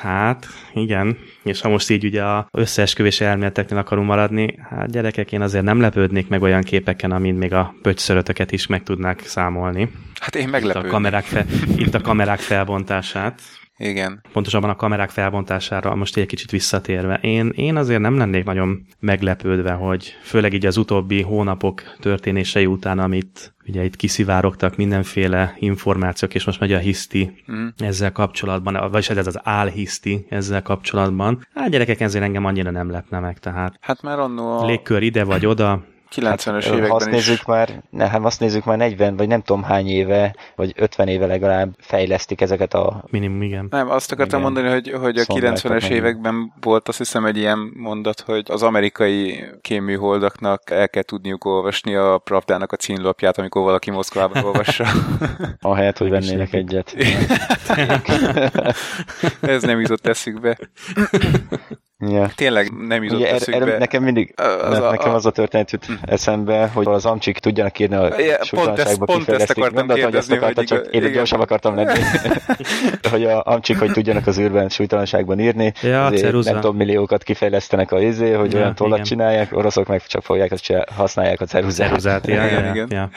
hát, 0.00 0.46
igen. 0.74 1.18
És 1.42 1.60
ha 1.60 1.68
most 1.68 1.90
így 1.90 2.04
ugye 2.04 2.22
a 2.22 2.48
összeesküvés 2.50 3.20
elméleteknél 3.20 3.78
akarunk 3.78 4.06
maradni, 4.06 4.58
hát 4.70 4.90
gyerekek, 4.90 5.32
én 5.32 5.40
azért 5.40 5.64
nem 5.64 5.80
lepődnék 5.80 6.28
meg 6.28 6.42
olyan 6.42 6.62
képeken, 6.62 7.10
amin 7.10 7.34
még 7.34 7.52
a 7.52 7.74
pöcsszörötöket 7.82 8.52
is 8.52 8.66
meg 8.66 8.82
tudnák 8.82 9.20
számolni. 9.26 9.90
Hát 10.20 10.34
én 10.34 10.48
meglepődnék. 10.48 10.84
Itt 10.84 10.90
a 10.90 10.94
kamerák, 10.94 11.24
fe, 11.24 11.44
itt 11.76 11.94
a 11.94 12.00
kamerák 12.00 12.38
felbontását. 12.38 13.40
Igen. 13.76 14.22
Pontosabban 14.32 14.70
a 14.70 14.76
kamerák 14.76 15.10
felbontására 15.10 15.94
most 15.94 16.16
egy 16.16 16.26
kicsit 16.26 16.50
visszatérve. 16.50 17.18
Én, 17.22 17.48
én 17.48 17.76
azért 17.76 18.00
nem 18.00 18.16
lennék 18.16 18.44
nagyon 18.44 18.86
meglepődve, 19.00 19.72
hogy 19.72 20.14
főleg 20.22 20.52
így 20.52 20.66
az 20.66 20.76
utóbbi 20.76 21.22
hónapok 21.22 21.82
történései 22.00 22.66
után, 22.66 22.98
amit 22.98 23.54
ugye 23.66 23.84
itt 23.84 23.96
kiszivárogtak 23.96 24.76
mindenféle 24.76 25.54
információk, 25.58 26.34
és 26.34 26.44
most 26.44 26.60
megy 26.60 26.72
a 26.72 26.78
hiszti 26.78 27.42
mm. 27.52 27.66
ezzel 27.76 28.12
kapcsolatban, 28.12 28.90
vagyis 28.90 29.10
ez 29.10 29.26
az 29.26 29.40
álhiszti 29.42 30.26
ezzel 30.28 30.62
kapcsolatban. 30.62 31.46
Hát 31.54 31.70
gyerekek, 31.70 32.00
ezért 32.00 32.24
engem 32.24 32.44
annyira 32.44 32.70
nem 32.70 32.90
lepne 32.90 33.18
meg, 33.18 33.38
tehát 33.38 33.76
hát 33.80 34.02
már 34.02 34.18
annó 34.18 34.58
a... 34.58 34.66
légkör 34.66 35.02
ide 35.02 35.24
vagy 35.24 35.46
oda, 35.46 35.84
90-es 36.16 36.44
hát, 36.44 36.64
években 36.64 36.90
azt 36.90 37.06
is. 37.06 37.12
nézzük 37.12 37.46
már, 37.46 37.82
ne, 37.90 38.08
hát 38.08 38.24
azt 38.24 38.40
nézzük 38.40 38.64
már 38.64 38.76
40, 38.76 39.16
vagy 39.16 39.28
nem 39.28 39.42
tudom 39.42 39.62
hány 39.62 39.88
éve, 39.88 40.34
vagy 40.56 40.72
50 40.76 41.08
éve 41.08 41.26
legalább 41.26 41.74
fejlesztik 41.78 42.40
ezeket 42.40 42.74
a... 42.74 43.04
Minimum, 43.10 43.42
igen. 43.42 43.66
Nem, 43.70 43.90
azt 43.90 44.12
akartam 44.12 44.40
igen, 44.40 44.52
mondani, 44.52 44.74
hogy, 44.74 44.92
hogy 45.00 45.18
a 45.18 45.24
90-es 45.24 45.88
években 45.88 46.52
volt 46.60 46.88
azt 46.88 46.98
hiszem 46.98 47.24
egy 47.24 47.36
ilyen 47.36 47.72
mondat, 47.76 48.20
hogy 48.20 48.44
az 48.48 48.62
amerikai 48.62 49.44
kéműholdaknak 49.60 50.70
el 50.70 50.88
kell 50.88 51.02
tudniuk 51.02 51.44
olvasni 51.44 51.94
a 51.94 52.18
Pravdának 52.18 52.72
a 52.72 52.76
címlapját, 52.76 53.38
amikor 53.38 53.62
valaki 53.62 53.90
Moszkvában 53.90 54.44
olvassa. 54.44 54.86
Ahelyett, 55.60 55.98
hogy 55.98 56.10
vennének 56.10 56.52
egyet. 56.52 56.96
Ez 59.40 59.62
nem 59.62 59.80
jutott 59.80 60.06
eszükbe. 60.06 60.58
Ja. 61.98 62.30
Tényleg 62.34 62.70
nem 62.86 63.02
jutott 63.02 63.18
Ugye, 63.18 63.32
eszükbe. 63.32 63.60
Erre, 63.60 63.78
nekem 63.78 64.02
mindig, 64.02 64.34
az 64.36 64.78
a, 64.78 64.90
nekem 64.90 65.14
az 65.14 65.26
a 65.26 65.30
történet 65.30 65.70
jut 65.70 65.84
hm. 65.84 65.92
eszembe, 66.02 66.70
hogy 66.74 66.86
az 66.86 67.06
amcsik 67.06 67.38
tudjanak 67.38 67.78
írni 67.78 67.94
a 67.94 68.20
ja, 68.20 68.36
pont 68.50 68.78
ezt, 68.78 68.98
pont 68.98 69.28
ezt 69.28 69.50
akartam 69.50 69.74
Gondoltam, 69.74 70.04
hogy 70.04 70.14
ezt 70.14 70.32
akarta, 70.32 70.60
hogy 70.60 70.66
csak 70.66 70.86
én 70.86 71.12
gyorsan 71.12 71.40
akartam 71.40 71.74
lenni. 71.74 72.00
hogy 73.10 73.24
a 73.24 73.42
amcsik, 73.44 73.78
hogy 73.78 73.92
tudjanak 73.92 74.26
az 74.26 74.38
űrben 74.38 74.68
súlytalanságban 74.68 75.40
írni, 75.40 75.72
ja, 75.82 76.10
nem 76.10 76.42
tudom, 76.42 76.76
milliókat 76.76 77.22
kifejlesztenek 77.22 77.92
a 77.92 78.00
izé, 78.00 78.32
hogy 78.32 78.52
ja, 78.52 78.58
olyan 78.58 78.74
tollat 78.74 78.94
igen. 78.94 79.08
csinálják, 79.08 79.56
oroszok 79.56 79.86
meg 79.86 80.06
csak 80.06 80.22
fogják, 80.22 80.52
használják 80.96 81.40
a 81.40 81.44
ceruzát. 81.44 81.88
Ceruzát, 81.88 82.26
ja, 82.26 82.44
ja, 82.44 82.70
igen. 82.70 82.86
ja. 82.90 83.10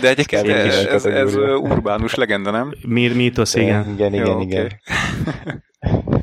De 0.00 0.08
egyébként 0.08 0.48
ez, 0.48 0.76
ez, 0.76 0.84
ez, 0.84 1.04
ez 1.04 1.34
urbánus 1.58 2.14
legenda, 2.14 2.50
nem? 2.50 2.74
Mir, 2.86 3.14
mítosz, 3.14 3.54
igen. 3.54 3.92
Igen, 3.92 4.14
igen, 4.14 4.40
igen. 4.40 4.40
igen. 4.40 4.70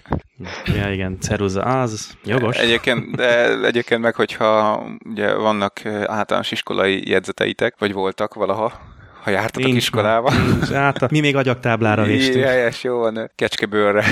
Ja, 0.65 0.91
igen, 0.91 1.17
ceruza 1.19 1.61
az, 1.61 2.17
jogos. 2.23 2.57
Egyébként, 2.57 3.15
de 3.15 3.59
egyébként 3.65 4.01
meg, 4.01 4.15
hogyha 4.15 4.83
ugye 5.09 5.33
vannak 5.33 5.85
általános 5.85 6.51
iskolai 6.51 7.09
jegyzeteitek, 7.09 7.75
vagy 7.79 7.93
voltak 7.93 8.33
valaha, 8.33 8.93
ha 9.23 9.29
jártatok 9.29 9.63
nincs 9.63 9.77
iskolába. 9.77 10.31
Nincs, 10.31 10.69
hát, 10.69 11.09
mi 11.11 11.19
még 11.19 11.35
agyaktáblára 11.35 12.03
véstünk. 12.03 12.43
Helyes, 12.43 12.83
jó 12.83 12.97
van, 12.97 13.31
kecskebőrre. 13.35 14.05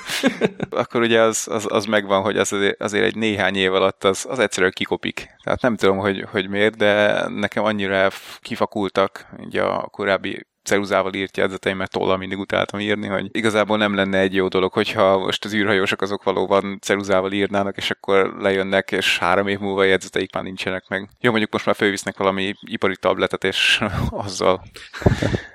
Akkor 0.70 1.00
ugye 1.00 1.20
az, 1.20 1.48
az, 1.50 1.66
az 1.68 1.84
megvan, 1.84 2.22
hogy 2.22 2.36
az 2.36 2.52
azért, 2.52 2.82
azért 2.82 3.04
egy 3.04 3.16
néhány 3.16 3.56
év 3.56 3.74
alatt 3.74 4.04
az, 4.04 4.26
az 4.28 4.38
egyszerűen 4.38 4.72
kikopik. 4.74 5.28
Tehát 5.44 5.62
nem 5.62 5.76
tudom, 5.76 5.98
hogy, 5.98 6.26
hogy 6.30 6.48
miért, 6.48 6.76
de 6.76 7.24
nekem 7.28 7.64
annyira 7.64 8.08
kifakultak 8.40 9.26
ugye 9.38 9.62
a 9.62 9.88
korábbi 9.90 10.46
ceruzával 10.64 11.14
írt 11.14 11.36
jegyzeteimet 11.36 11.90
tollal 11.90 12.16
mindig 12.16 12.38
utáltam 12.38 12.80
írni, 12.80 13.06
hogy 13.06 13.28
igazából 13.32 13.76
nem 13.76 13.94
lenne 13.94 14.18
egy 14.18 14.34
jó 14.34 14.48
dolog, 14.48 14.72
hogyha 14.72 15.18
most 15.18 15.44
az 15.44 15.54
űrhajósok 15.54 16.02
azok 16.02 16.22
valóban 16.22 16.78
ceruzával 16.80 17.32
írnának, 17.32 17.76
és 17.76 17.90
akkor 17.90 18.34
lejönnek, 18.38 18.90
és 18.92 19.18
három 19.18 19.46
év 19.46 19.58
múlva 19.58 19.84
jegyzeteik 19.84 20.34
már 20.34 20.42
nincsenek 20.42 20.84
meg. 20.88 21.08
Jó, 21.20 21.30
mondjuk 21.30 21.52
most 21.52 21.66
már 21.66 21.74
fölvisznek 21.74 22.16
valami 22.16 22.54
ipari 22.60 22.96
tabletet, 22.96 23.44
és 23.44 23.80
azzal, 24.24 24.62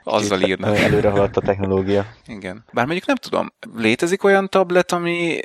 azzal 0.04 0.42
írnak. 0.42 0.78
Előre 0.90 1.10
haladt 1.10 1.38
a 1.38 1.42
technológia. 1.42 2.06
Igen. 2.26 2.64
Bár 2.72 2.86
mondjuk 2.86 3.08
nem 3.08 3.16
tudom, 3.16 3.54
létezik 3.76 4.24
olyan 4.24 4.50
tablet, 4.50 4.92
ami, 4.92 5.40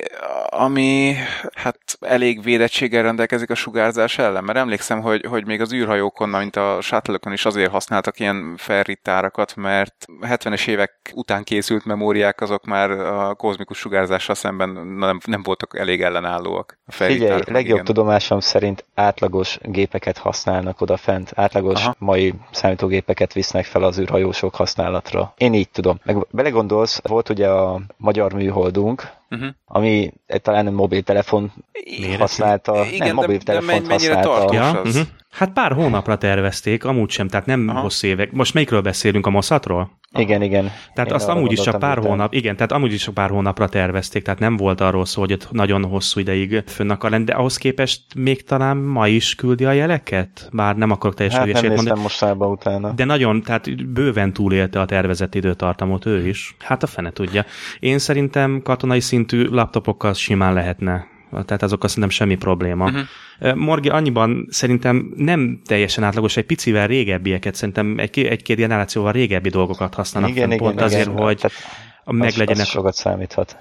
ami 0.49 1.15
hát 1.53 1.79
elég 1.99 2.43
védettséggel 2.43 3.03
rendelkezik 3.03 3.49
a 3.49 3.55
sugárzás 3.55 4.17
ellen, 4.17 4.43
mert 4.43 4.57
emlékszem, 4.57 5.01
hogy, 5.01 5.25
hogy 5.25 5.45
még 5.45 5.61
az 5.61 5.73
űrhajókon, 5.73 6.29
mint 6.29 6.55
a 6.55 6.77
shuttle 6.81 7.17
is 7.31 7.45
azért 7.45 7.71
használtak 7.71 8.19
ilyen 8.19 8.53
ferritárakat, 8.57 9.54
mert 9.55 10.05
70-es 10.21 10.67
évek 10.67 11.11
után 11.13 11.43
készült 11.43 11.85
memóriák 11.85 12.41
azok 12.41 12.65
már 12.65 12.91
a 12.91 13.33
kozmikus 13.35 13.77
sugárzással 13.77 14.35
szemben 14.35 14.69
nem, 14.69 15.19
nem 15.25 15.43
voltak 15.43 15.77
elég 15.77 16.01
ellenállóak. 16.01 16.77
A 16.85 16.91
Figyelj, 16.91 17.41
legjobb 17.45 17.73
igen. 17.73 17.85
tudomásom 17.85 18.39
szerint 18.39 18.85
átlagos 18.93 19.57
gépeket 19.61 20.17
használnak 20.17 20.81
odafent, 20.81 21.31
átlagos 21.35 21.83
Aha. 21.83 21.95
mai 21.97 22.33
számítógépeket 22.51 23.33
visznek 23.33 23.65
fel 23.65 23.83
az 23.83 23.99
űrhajósok 23.99 24.55
használatra. 24.55 25.33
Én 25.37 25.53
így 25.53 25.69
tudom. 25.69 25.99
Meg 26.03 26.27
belegondolsz, 26.31 26.99
volt 27.03 27.29
ugye 27.29 27.47
a 27.47 27.81
magyar 27.97 28.33
műholdunk, 28.33 29.09
uh-huh. 29.29 29.49
ami 29.65 30.13
talán 30.41 30.73
mobiltelefon 30.73 31.51
Méret? 31.99 32.19
használta, 32.19 32.85
Igen, 32.85 33.07
nem, 33.07 33.15
mobiltelefon 33.15 33.85
használta. 33.89 34.53
Ja, 34.53 34.81
uh-huh. 34.83 35.01
Hát 35.35 35.53
pár 35.53 35.71
hónapra 35.71 36.17
tervezték, 36.17 36.83
amúgy 36.83 37.09
sem, 37.09 37.27
tehát 37.27 37.45
nem 37.45 37.67
Aha. 37.69 37.79
hosszú 37.79 38.07
évek. 38.07 38.31
Most 38.31 38.53
melyikről 38.53 38.81
beszélünk, 38.81 39.25
a 39.25 39.29
Mossatról? 39.29 39.91
Igen, 40.17 40.41
igen. 40.41 40.71
Tehát 40.93 41.09
Én 41.09 41.15
azt 41.15 41.27
amúgy 41.27 41.51
is 41.51 41.59
csak 41.59 41.79
pár 41.79 41.97
hónap, 41.97 42.33
igen, 42.33 42.55
tehát 42.55 42.71
amúgy 42.71 42.93
is 42.93 43.03
csak 43.03 43.13
pár 43.13 43.29
hónapra 43.29 43.69
tervezték, 43.69 44.23
tehát 44.23 44.39
nem 44.39 44.57
volt 44.57 44.81
arról 44.81 45.05
szó, 45.05 45.21
hogy 45.21 45.31
ott 45.31 45.51
nagyon 45.51 45.85
hosszú 45.85 46.19
ideig 46.19 46.63
fönn 46.65 46.89
akar 46.89 47.11
lenni, 47.11 47.23
de 47.23 47.33
ahhoz 47.33 47.57
képest 47.57 48.01
még 48.15 48.43
talán 48.43 48.77
ma 48.77 49.07
is 49.07 49.35
küldi 49.35 49.65
a 49.65 49.71
jeleket? 49.71 50.49
Bár 50.51 50.75
nem 50.75 50.91
akarok 50.91 51.15
teljes 51.15 51.35
hát 51.35 51.61
nem 51.61 51.73
mondani. 51.73 52.01
mostában 52.01 52.51
utána. 52.51 52.91
De 52.91 53.05
nagyon, 53.05 53.41
tehát 53.41 53.85
bőven 53.87 54.33
túlélte 54.33 54.79
a 54.79 54.85
tervezett 54.85 55.35
időtartamot 55.35 56.05
ő 56.05 56.27
is. 56.27 56.55
Hát 56.59 56.83
a 56.83 56.87
fene 56.87 57.11
tudja. 57.11 57.45
Én 57.79 57.99
szerintem 57.99 58.61
katonai 58.63 58.99
szintű 58.99 59.47
laptopokkal 59.47 60.13
simán 60.13 60.53
lehetne 60.53 61.13
tehát 61.43 61.63
azokkal 61.63 61.89
szerintem 61.89 62.11
semmi 62.11 62.35
probléma. 62.35 62.85
Uh-huh. 62.85 63.55
Morgi 63.55 63.89
annyiban 63.89 64.47
szerintem 64.49 65.13
nem 65.15 65.61
teljesen 65.65 66.03
átlagos, 66.03 66.37
egy 66.37 66.45
picivel 66.45 66.87
régebbieket, 66.87 67.55
szerintem 67.55 67.95
egy, 67.97 68.19
egy-két 68.19 68.57
generációval 68.57 69.11
régebbi 69.11 69.49
dolgokat 69.49 69.93
használnak 69.93 70.31
igen, 70.31 70.47
igen, 70.47 70.57
pont 70.57 70.73
igen, 70.73 70.85
azért, 70.85 71.07
igen. 71.07 71.17
hogy 71.21 71.37
tehát 71.37 71.57
meglegyenek... 72.05 72.61
Az, 72.61 72.67
sokat 72.67 72.93
számíthat. 72.93 73.57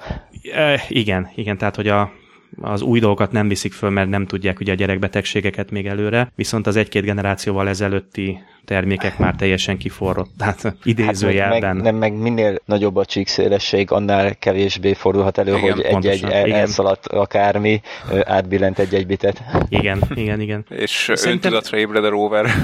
Igen, 0.88 1.30
igen, 1.34 1.58
tehát 1.58 1.76
hogy 1.76 1.88
a, 1.88 2.12
az 2.60 2.82
új 2.82 3.00
dolgokat 3.00 3.32
nem 3.32 3.48
viszik 3.48 3.72
föl, 3.72 3.90
mert 3.90 4.08
nem 4.08 4.26
tudják 4.26 4.60
ugye 4.60 4.72
a 4.72 4.74
gyerekbetegségeket 4.74 5.70
még 5.70 5.86
előre, 5.86 6.32
viszont 6.34 6.66
az 6.66 6.76
egy-két 6.76 7.04
generációval 7.04 7.68
ezelőtti 7.68 8.38
termékek 8.64 9.18
már 9.18 9.34
teljesen 9.34 9.78
kiforrott, 9.78 10.30
tehát 10.38 10.76
idézőjelben. 10.82 11.62
Hát 11.62 11.74
meg, 11.74 11.82
nem, 11.82 11.96
meg 11.96 12.12
minél 12.12 12.56
nagyobb 12.64 12.96
a 12.96 13.04
csíkszélesség, 13.04 13.90
annál 13.90 14.34
kevésbé 14.38 14.92
fordulhat 14.92 15.38
elő, 15.38 15.56
igen, 15.56 15.72
hogy 15.72 15.84
egy-egy 15.84 16.22
el, 16.22 16.52
elszaladt 16.52 17.06
akármi, 17.06 17.80
átbillent 18.24 18.78
egy-egy 18.78 19.06
bitet. 19.06 19.42
Igen, 19.68 20.02
igen, 20.14 20.40
igen. 20.40 20.64
És 20.68 21.10
Szerintem... 21.14 21.52
öntudatra 21.52 21.78
ébred 21.78 22.04
a 22.04 22.08
rover. 22.08 22.46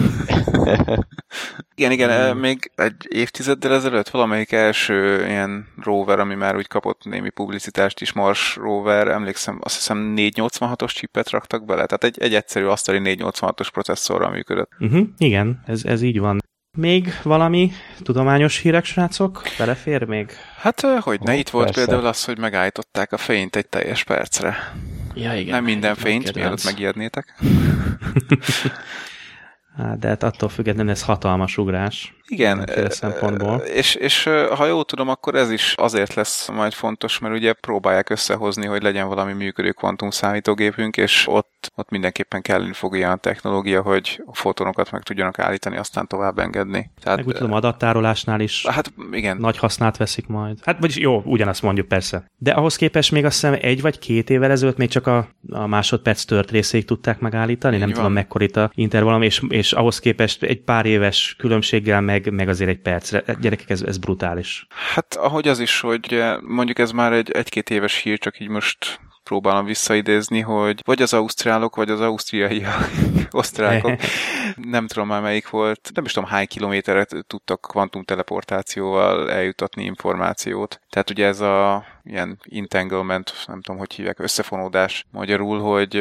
igen, 1.74 1.90
igen, 1.90 2.36
mm. 2.36 2.38
még 2.38 2.70
egy 2.74 3.06
évtizeddel 3.08 3.74
ezelőtt 3.74 4.08
valamelyik 4.08 4.52
első 4.52 5.26
ilyen 5.26 5.66
rover, 5.82 6.18
ami 6.18 6.34
már 6.34 6.56
úgy 6.56 6.66
kapott 6.66 7.04
némi 7.04 7.30
publicitást 7.30 8.00
is, 8.00 8.12
Mars 8.12 8.56
rover, 8.56 9.08
emlékszem, 9.08 9.58
azt 9.62 9.74
hiszem 9.74 10.14
486-os 10.16 10.94
chipet 10.94 11.30
raktak 11.30 11.64
bele, 11.64 11.86
tehát 11.86 12.04
egy, 12.04 12.18
egy 12.18 12.34
egyszerű 12.34 12.64
asztali 12.64 13.00
486-os 13.04 13.68
processzorral 13.72 14.30
működött. 14.30 14.70
Uh-huh, 14.78 15.06
igen, 15.18 15.62
ez, 15.66 15.84
ez 15.84 16.02
így 16.02 16.18
van. 16.18 16.38
Még 16.78 17.12
valami 17.22 17.72
tudományos 18.02 18.58
hírek, 18.58 18.84
srácok? 18.84 19.42
Belefér 19.58 20.04
még? 20.04 20.30
Hát, 20.56 20.80
hogy 20.80 21.20
ne, 21.20 21.32
oh, 21.32 21.38
itt 21.38 21.48
volt 21.48 21.64
persze. 21.64 21.84
például 21.84 22.06
az, 22.06 22.24
hogy 22.24 22.38
megállították 22.38 23.12
a 23.12 23.16
fényt 23.16 23.56
egy 23.56 23.68
teljes 23.68 24.04
percre. 24.04 24.56
Ja, 25.14 25.34
igen. 25.34 25.54
Nem 25.54 25.64
minden 25.64 25.94
fényt, 25.94 26.34
mielőtt 26.34 26.64
megijednétek. 26.64 27.34
Hát, 29.76 29.98
de 29.98 30.08
hát 30.08 30.22
attól 30.22 30.48
függetlenül 30.48 30.90
ez 30.90 31.02
hatalmas 31.02 31.58
ugrás. 31.58 32.14
Igen, 32.26 32.70
szempontból. 32.88 33.56
És, 33.56 33.94
és 33.94 34.24
ha 34.56 34.66
jól 34.66 34.84
tudom, 34.84 35.08
akkor 35.08 35.34
ez 35.34 35.50
is 35.50 35.74
azért 35.76 36.14
lesz 36.14 36.48
majd 36.48 36.72
fontos, 36.72 37.18
mert 37.18 37.34
ugye 37.34 37.52
próbálják 37.52 38.10
összehozni, 38.10 38.66
hogy 38.66 38.82
legyen 38.82 39.08
valami 39.08 39.32
működő 39.32 39.72
kvantum 39.72 40.10
számítógépünk, 40.10 40.96
és 40.96 41.26
ott, 41.28 41.49
ott 41.74 41.90
mindenképpen 41.90 42.42
kelleni 42.42 42.72
fog 42.72 42.96
ilyen 42.96 43.20
technológia, 43.20 43.82
hogy 43.82 44.22
a 44.26 44.34
fotonokat 44.34 44.90
meg 44.90 45.02
tudjanak 45.02 45.38
állítani, 45.38 45.76
aztán 45.76 46.06
tovább 46.06 46.38
engedni. 46.38 46.90
Tehát, 47.00 47.18
meg 47.18 47.26
úgy 47.26 47.34
tudom, 47.34 47.52
adattárolásnál 47.52 48.40
is 48.40 48.66
hát, 48.66 48.92
igen. 49.12 49.36
nagy 49.36 49.58
hasznát 49.58 49.96
veszik 49.96 50.26
majd. 50.26 50.58
Hát 50.64 50.78
vagyis 50.80 50.96
jó, 50.96 51.22
ugyanazt 51.24 51.62
mondjuk 51.62 51.88
persze. 51.88 52.30
De 52.36 52.52
ahhoz 52.52 52.76
képest 52.76 53.12
még 53.12 53.24
azt 53.24 53.40
hiszem 53.40 53.58
egy 53.60 53.80
vagy 53.80 53.98
két 53.98 54.30
évvel 54.30 54.50
ezelőtt 54.50 54.76
még 54.76 54.88
csak 54.88 55.06
a, 55.06 55.28
a 55.50 55.66
másodperc 55.66 56.24
tört 56.24 56.50
részéig 56.50 56.84
tudták 56.84 57.18
megállítani, 57.20 57.74
Így 57.74 57.80
nem 57.80 57.88
van. 57.88 57.98
tudom 57.98 58.12
mekkora 58.12 58.44
itt 58.44 58.56
a 58.56 58.70
intervallum, 58.74 59.22
és, 59.22 59.42
és 59.48 59.72
ahhoz 59.72 59.98
képest 59.98 60.42
egy 60.42 60.60
pár 60.60 60.86
éves 60.86 61.34
különbséggel 61.38 62.00
meg 62.00 62.20
meg, 62.24 62.32
meg 62.32 62.48
azért 62.48 62.70
egy 62.70 62.80
percre. 62.80 63.24
Gyerekek, 63.40 63.70
ez, 63.70 63.82
ez 63.82 63.98
brutális. 63.98 64.66
Hát 64.94 65.14
ahogy 65.14 65.48
az 65.48 65.58
is, 65.58 65.80
hogy 65.80 66.22
mondjuk 66.40 66.78
ez 66.78 66.90
már 66.90 67.12
egy 67.12 67.30
egy-két 67.30 67.70
éves 67.70 67.96
hír, 67.96 68.18
csak 68.18 68.40
így 68.40 68.48
most 68.48 69.00
próbálom 69.30 69.64
visszaidézni, 69.64 70.40
hogy 70.40 70.82
vagy 70.84 71.02
az 71.02 71.12
ausztrálok, 71.12 71.76
vagy 71.76 71.90
az 71.90 72.00
ausztriai 72.00 72.62
osztrákok, 73.30 74.00
nem 74.76 74.86
tudom 74.86 75.08
már 75.08 75.22
melyik 75.22 75.48
volt, 75.48 75.90
nem 75.94 76.04
is 76.04 76.12
tudom 76.12 76.28
hány 76.28 76.46
kilométeret 76.46 77.14
tudtak 77.26 77.60
kvantumteleportációval 77.60 79.30
eljutatni 79.30 79.84
információt. 79.84 80.80
Tehát 80.88 81.10
ugye 81.10 81.26
ez 81.26 81.40
a 81.40 81.84
ilyen 82.04 82.38
entanglement, 82.50 83.32
nem 83.46 83.60
tudom, 83.60 83.78
hogy 83.78 83.92
hívják, 83.92 84.18
összefonódás 84.18 85.06
magyarul, 85.10 85.60
hogy 85.60 85.94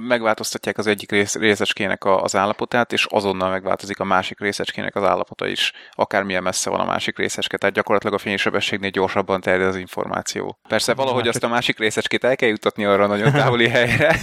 megváltoztatják 0.00 0.78
az 0.78 0.86
egyik 0.86 1.10
rész, 1.10 1.34
részecskének 1.34 2.04
a, 2.04 2.22
az 2.22 2.36
állapotát, 2.36 2.92
és 2.92 3.06
azonnal 3.08 3.50
megváltozik 3.50 4.00
a 4.00 4.04
másik 4.04 4.40
részecskének 4.40 4.96
az 4.96 5.02
állapota 5.02 5.46
is, 5.46 5.72
akármilyen 5.90 6.42
messze 6.42 6.70
van 6.70 6.80
a 6.80 6.84
másik 6.84 7.18
részecske, 7.18 7.56
tehát 7.56 7.74
gyakorlatilag 7.74 8.14
a 8.14 8.18
fénysebességnél 8.18 8.90
gyorsabban 8.90 9.40
terjed 9.40 9.68
az 9.68 9.76
információ. 9.76 10.58
Persze 10.68 10.94
valahogy 10.94 11.28
azt 11.28 11.44
a 11.44 11.48
másik 11.48 11.78
részecskét 11.78 12.24
el 12.24 12.36
kell 12.36 12.48
jutatni 12.48 12.84
arra 12.84 13.06
nagyon 13.06 13.32
távoli 13.42 13.68
helyre, 13.68 14.16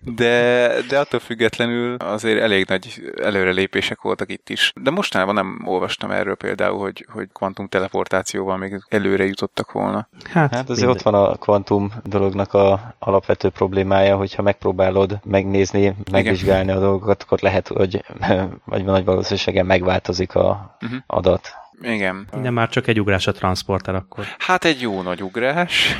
de, 0.00 0.74
de 0.88 0.98
attól 0.98 1.20
függetlenül 1.20 1.94
azért 1.94 2.40
elég 2.40 2.68
nagy 2.68 3.12
előrelépések 3.22 4.00
voltak 4.00 4.30
itt 4.30 4.48
is. 4.48 4.72
De 4.74 4.90
mostanában 4.90 5.34
nem 5.34 5.62
olvastam 5.64 6.10
erről 6.10 6.34
például, 6.34 6.78
hogy, 6.78 7.06
hogy 7.12 7.28
kvantum 7.32 7.68
teleportációval 7.68 8.56
még 8.56 8.82
előre 8.88 9.24
jutottak 9.24 9.72
volna. 9.72 10.08
Hát, 10.32 10.54
hát 10.54 10.70
azért 10.70 10.90
ott 10.90 11.02
van 11.02 11.14
a 11.14 11.36
kvantum 11.36 11.92
dolognak 12.04 12.54
a 12.54 12.94
alapvető 12.98 13.48
problémája, 13.48 14.16
hogyha 14.16 14.42
megpróbálod 14.42 14.99
tudod 15.06 15.20
megnézni, 15.24 15.94
megvizsgálni 16.10 16.62
Igen. 16.64 16.76
a 16.76 16.80
dolgokat, 16.80 17.22
akkor 17.22 17.38
lehet, 17.40 17.68
hogy 17.68 18.04
vagy 18.64 18.84
nagy 18.84 19.04
valószínűséggel 19.04 19.64
megváltozik 19.64 20.34
a 20.34 20.76
uh-huh. 20.80 20.98
adat. 21.06 21.59
Igen. 21.82 22.26
De 22.42 22.50
már 22.50 22.68
csak 22.68 22.86
egy 22.86 23.00
ugrás 23.00 23.26
a 23.26 23.32
transporter 23.32 23.94
akkor. 23.94 24.24
Hát 24.38 24.64
egy 24.64 24.80
jó 24.80 25.02
nagy 25.02 25.22
ugrás. 25.22 25.96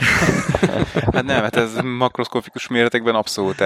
hát 1.13 1.23
nem, 1.23 1.43
hát 1.43 1.57
ez 1.57 1.81
makroszkopikus 1.83 2.69
méretekben 2.69 3.15
abszolút 3.15 3.59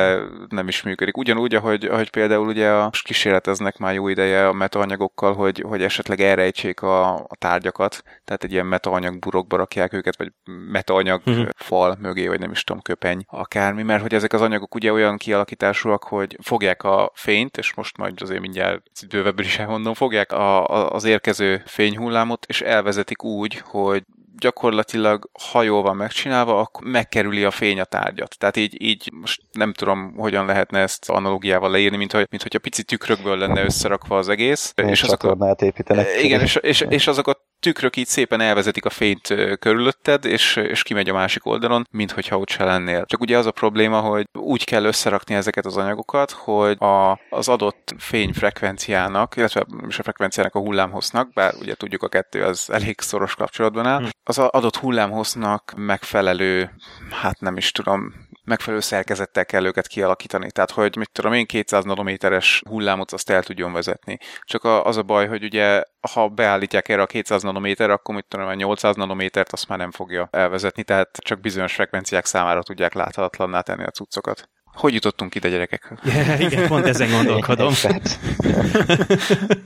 nem 0.48 0.68
is 0.68 0.82
működik. 0.82 1.16
Ugyanúgy, 1.16 1.54
ahogy, 1.54 1.84
ahogy 1.84 2.10
például 2.10 2.46
ugye 2.48 2.70
a 2.70 2.90
kísérleteznek 3.02 3.76
már 3.76 3.94
jó 3.94 4.08
ideje 4.08 4.48
a 4.48 4.52
metaanyagokkal, 4.52 5.34
hogy, 5.34 5.64
hogy 5.68 5.82
esetleg 5.82 6.20
elrejtsék 6.20 6.82
a, 6.82 7.14
a 7.14 7.36
tárgyakat, 7.38 8.02
tehát 8.24 8.44
egy 8.44 8.52
ilyen 8.52 8.66
metaanyag 8.66 9.18
burokba 9.18 9.56
rakják 9.56 9.92
őket, 9.92 10.16
vagy 10.16 10.32
metaanyag 10.70 11.22
uh-huh. 11.26 11.48
fal 11.56 11.96
mögé, 12.00 12.26
vagy 12.26 12.40
nem 12.40 12.50
is 12.50 12.64
tudom, 12.64 12.82
köpeny, 12.82 13.24
akármi, 13.26 13.82
mert 13.82 14.02
hogy 14.02 14.14
ezek 14.14 14.32
az 14.32 14.40
anyagok 14.40 14.74
ugye 14.74 14.92
olyan 14.92 15.16
kialakításúak, 15.16 16.04
hogy 16.04 16.38
fogják 16.42 16.82
a 16.82 17.10
fényt, 17.14 17.56
és 17.56 17.74
most 17.74 17.96
majd 17.96 18.22
azért 18.22 18.40
mindjárt 18.40 18.82
bővebbül 19.08 19.44
is 19.44 19.58
elmondom, 19.58 19.94
fogják 19.94 20.32
a, 20.32 20.68
a, 20.68 20.90
az 20.90 21.04
érkező 21.04 21.62
fény 21.66 21.96
hullámot, 22.04 22.46
és 22.46 22.60
elvezetik 22.60 23.22
úgy, 23.22 23.62
hogy 23.64 24.02
gyakorlatilag 24.38 25.30
ha 25.50 25.62
jól 25.62 25.82
van 25.82 25.96
megcsinálva, 25.96 26.60
akkor 26.60 26.86
megkerüli 26.86 27.44
a 27.44 27.50
fény 27.50 27.80
a 27.80 27.84
tárgyat. 27.84 28.38
Tehát 28.38 28.56
így, 28.56 28.82
így 28.82 29.10
most 29.12 29.42
nem 29.52 29.72
tudom, 29.72 30.14
hogyan 30.16 30.46
lehetne 30.46 30.78
ezt 30.78 31.10
analógiával 31.10 31.70
leírni, 31.70 31.96
mint, 31.96 32.12
hogy, 32.12 32.26
mint 32.30 32.42
hogyha 32.42 32.58
pici 32.58 32.82
tükrökből 32.82 33.36
lenne 33.36 33.64
összerakva 33.64 34.16
az 34.16 34.28
egész. 34.28 34.72
Én 34.76 34.88
és 34.88 35.02
azokat, 35.02 35.62
építenek. 35.62 36.22
Igen, 36.22 36.40
és, 36.40 36.54
és, 36.54 36.80
és 36.88 37.06
azok 37.06 37.28
a 37.28 37.43
tükrök 37.64 37.96
így 37.96 38.06
szépen 38.06 38.40
elvezetik 38.40 38.84
a 38.84 38.90
fényt 38.90 39.34
körülötted, 39.58 40.24
és, 40.24 40.56
és 40.56 40.82
kimegy 40.82 41.08
a 41.08 41.12
másik 41.12 41.46
oldalon, 41.46 41.86
mint 41.90 42.10
hogyha 42.10 42.38
ott 42.38 42.48
se 42.48 42.64
lennél. 42.64 43.04
Csak 43.06 43.20
ugye 43.20 43.38
az 43.38 43.46
a 43.46 43.50
probléma, 43.50 44.00
hogy 44.00 44.26
úgy 44.32 44.64
kell 44.64 44.84
összerakni 44.84 45.34
ezeket 45.34 45.66
az 45.66 45.76
anyagokat, 45.76 46.30
hogy 46.30 46.76
a, 46.80 47.20
az 47.30 47.48
adott 47.48 47.94
fényfrekvenciának, 47.98 49.36
illetve 49.36 49.66
is 49.88 49.98
a 49.98 50.02
frekvenciának 50.02 50.54
a 50.54 50.58
hullámhossznak, 50.58 51.32
bár 51.32 51.54
ugye 51.60 51.74
tudjuk 51.74 52.02
a 52.02 52.08
kettő 52.08 52.42
az 52.42 52.70
elég 52.70 53.00
szoros 53.00 53.34
kapcsolatban 53.34 53.86
áll, 53.86 54.00
hm. 54.00 54.08
az 54.24 54.38
adott 54.38 54.76
hullámhossznak 54.76 55.72
megfelelő, 55.76 56.70
hát 57.10 57.40
nem 57.40 57.56
is 57.56 57.72
tudom, 57.72 58.14
megfelelő 58.44 58.82
szerkezettel 58.82 59.46
kell 59.46 59.64
őket 59.64 59.86
kialakítani. 59.86 60.50
Tehát, 60.50 60.70
hogy 60.70 60.96
mit 60.96 61.10
tudom 61.12 61.32
én, 61.32 61.46
200 61.46 61.84
nanométeres 61.84 62.62
hullámot 62.68 63.12
azt 63.12 63.30
el 63.30 63.42
tudjon 63.42 63.72
vezetni. 63.72 64.18
Csak 64.40 64.64
az 64.64 64.96
a 64.96 65.02
baj, 65.02 65.26
hogy 65.26 65.44
ugye, 65.44 65.82
ha 66.12 66.28
beállítják 66.28 66.88
erre 66.88 67.02
a 67.02 67.06
200 67.06 67.42
nanométer, 67.42 67.90
akkor 67.90 68.14
mit 68.14 68.26
tudom, 68.28 68.46
a 68.46 68.54
800 68.54 68.96
nanométert 68.96 69.52
azt 69.52 69.68
már 69.68 69.78
nem 69.78 69.90
fogja 69.90 70.28
elvezetni, 70.30 70.82
tehát 70.82 71.16
csak 71.16 71.40
bizonyos 71.40 71.74
frekvenciák 71.74 72.24
számára 72.24 72.62
tudják 72.62 72.92
láthatatlanná 72.92 73.60
tenni 73.60 73.84
a 73.84 73.90
cuccokat. 73.90 74.48
Hogy 74.64 74.94
jutottunk 74.94 75.34
ide, 75.34 75.48
gyerekek? 75.48 75.92
Yeah, 76.02 76.40
igen, 76.46 76.68
pont 76.68 76.86
ezen 76.86 77.10
gondolkodom. 77.10 77.72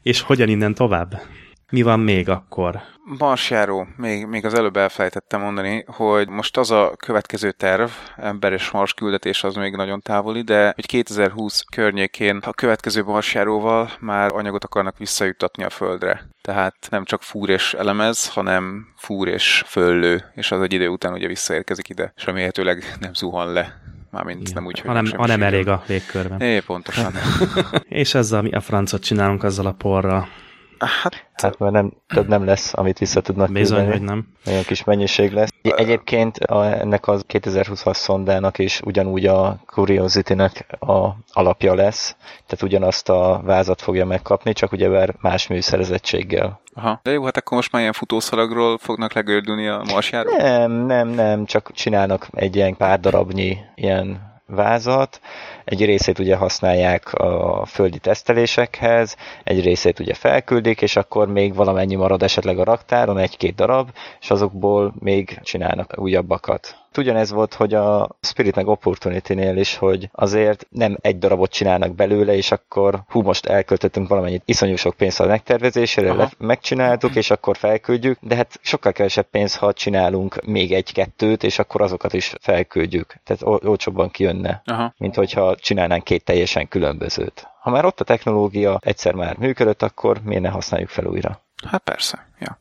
És 0.03 0.21
hogyan 0.21 0.49
innen 0.49 0.75
tovább? 0.75 1.21
Mi 1.71 1.83
van 1.83 2.01
még 2.01 2.29
akkor? 2.29 2.81
Marsjáró, 3.19 3.87
még, 3.97 4.27
még 4.27 4.45
az 4.45 4.55
előbb 4.55 4.77
elfelejtettem 4.77 5.41
mondani, 5.41 5.85
hogy 5.87 6.29
most 6.29 6.57
az 6.57 6.71
a 6.71 6.93
következő 6.97 7.51
terv, 7.51 7.91
ember 8.17 8.53
és 8.53 8.71
Mars 8.71 8.95
küldetés 8.95 9.45
az 9.45 9.55
még 9.55 9.77
nagyon 9.77 10.01
távoli, 10.01 10.43
de 10.43 10.73
hogy 10.75 10.87
2020 10.87 11.65
környékén 11.75 12.37
a 12.37 12.53
következő 12.53 13.03
Marsjáróval 13.03 13.91
már 14.01 14.31
anyagot 14.33 14.65
akarnak 14.65 14.99
visszajuttatni 14.99 15.65
a 15.65 15.71
Földre. 15.71 16.29
Tehát 16.43 16.75
nem 16.91 17.05
csak 17.05 17.23
fúr 17.23 17.49
és 17.49 17.75
elemez, 17.75 18.29
hanem 18.29 18.87
fúr 18.97 19.29
és 19.29 19.63
föllő, 19.67 20.25
és 20.35 20.51
az 20.51 20.63
egy 20.63 20.73
idő 20.73 20.89
után 20.89 21.13
ugye 21.13 21.27
visszaérkezik 21.27 21.89
ide, 21.89 22.13
és 22.17 22.25
remélhetőleg 22.25 22.97
nem 23.01 23.15
zuhan 23.15 23.53
le 23.53 23.81
mármint 24.11 24.41
Igen. 24.41 24.53
nem 24.55 24.67
úgy, 24.67 24.81
hogy 24.81 24.89
hanem, 24.89 25.05
hanem 25.17 25.43
elég 25.43 25.69
a 25.69 25.83
légkörben. 25.87 26.41
É, 26.41 26.61
pontosan. 26.61 27.13
és 27.89 28.15
ezzel 28.15 28.43
mi 28.43 28.51
a 28.51 28.61
francot 28.61 29.03
csinálunk 29.03 29.43
azzal 29.43 29.67
a 29.67 29.73
porra? 29.73 30.29
Hát, 30.79 31.25
hát 31.35 31.59
mert 31.59 31.73
nem, 31.73 31.93
több 32.07 32.29
nem 32.29 32.45
lesz, 32.45 32.73
amit 32.75 32.99
vissza 32.99 33.21
tudnak 33.21 33.53
Bizony, 33.53 33.79
küldeni. 33.79 33.99
hogy 33.99 34.09
nem. 34.09 34.27
Nagyon 34.45 34.63
kis 34.63 34.85
mennyiség 34.85 35.33
lesz. 35.33 35.49
Egyébként 35.63 36.37
a, 36.37 36.65
ennek 36.65 37.07
a 37.07 37.17
2020-as 37.17 37.95
szondának 37.95 38.59
is 38.59 38.81
ugyanúgy 38.85 39.27
a 39.27 39.57
Curiosity-nek 39.67 40.77
a 40.81 41.09
alapja 41.33 41.75
lesz, 41.75 42.17
tehát 42.47 42.63
ugyanazt 42.63 43.09
a 43.09 43.41
vázat 43.45 43.81
fogja 43.81 44.07
megkapni, 44.07 44.53
csak 44.53 44.73
ugye 44.73 45.07
más 45.21 45.47
műszerezettséggel. 45.47 46.61
Aha. 46.75 47.01
De 47.03 47.11
jó, 47.11 47.25
hát 47.25 47.37
akkor 47.37 47.57
most 47.57 47.73
már 47.73 47.81
ilyen 47.81 47.93
futószalagról 47.93 48.79
fognak 48.79 49.13
legördülni 49.13 49.69
a 49.69 49.83
marsjáról? 49.93 50.37
Nem, 50.37 50.73
nem, 50.73 51.09
nem, 51.09 51.45
csak 51.45 51.71
csinálnak 51.73 52.27
egy 52.33 52.57
ilyen 52.57 52.77
pár 52.77 53.01
darabnyi 53.01 53.59
ilyen 53.75 54.29
vázat, 54.47 55.21
egy 55.69 55.85
részét 55.85 56.19
ugye 56.19 56.37
használják 56.37 57.13
a 57.15 57.65
földi 57.67 57.99
tesztelésekhez, 57.99 59.17
egy 59.45 59.65
részét 59.65 59.99
ugye 60.01 60.15
felküldik, 60.15 60.83
és 60.83 60.97
akkor 60.97 61.29
még 61.29 61.55
valamennyi 61.55 61.95
marad 61.95 62.23
esetleg 62.23 62.59
a 62.59 62.65
raktáron, 62.65 63.19
egy-két 63.19 63.55
darab, 63.55 63.89
és 64.21 64.31
azokból 64.31 64.95
még 64.99 65.39
csinálnak 65.43 65.93
újabbakat. 65.97 66.77
Ugyanez 66.97 67.31
volt, 67.31 67.55
hogy 67.55 67.75
a 67.75 68.09
Spirit 68.21 68.55
meg 68.55 68.67
Opportunity-nél 68.67 69.57
is, 69.57 69.77
hogy 69.77 70.09
azért 70.13 70.67
nem 70.71 70.97
egy 71.01 71.19
darabot 71.19 71.51
csinálnak 71.51 71.95
belőle, 71.95 72.35
és 72.35 72.51
akkor 72.51 73.03
hú, 73.09 73.23
most 73.23 73.47
elköltöttünk 73.47 74.09
valamennyit 74.09 74.43
iszonyú 74.45 74.77
sok 74.77 74.95
pénzt 74.95 75.21
a 75.21 75.27
megtervezésére, 75.27 76.13
le, 76.13 76.31
megcsináltuk, 76.39 77.15
és 77.15 77.31
akkor 77.31 77.57
felküldjük, 77.57 78.19
de 78.21 78.35
hát 78.35 78.59
sokkal 78.63 78.93
kevesebb 78.93 79.27
pénz, 79.31 79.57
ha 79.57 79.73
csinálunk 79.73 80.45
még 80.45 80.73
egy-kettőt, 80.73 81.43
és 81.43 81.59
akkor 81.59 81.81
azokat 81.81 82.13
is 82.13 82.35
felküldjük. 82.41 83.15
Tehát 83.25 83.43
olcsóbban 83.67 84.11
kijönne, 84.11 84.63
Aha. 84.65 84.95
mint 84.99 85.15
hogyha 85.15 85.57
csinálnánk 85.57 86.05
két 86.05 86.25
teljesen 86.25 86.69
különbözőt. 86.69 87.49
Ha 87.61 87.71
már 87.71 87.85
ott 87.85 88.01
a 88.01 88.05
technológia 88.05 88.79
egyszer 88.83 89.15
már 89.15 89.37
működött, 89.37 89.83
akkor 89.83 90.21
miért 90.25 90.43
ne 90.43 90.49
használjuk 90.49 90.89
fel 90.89 91.07
újra? 91.07 91.43
Hát 91.67 91.83
persze, 91.83 92.29
ja. 92.41 92.59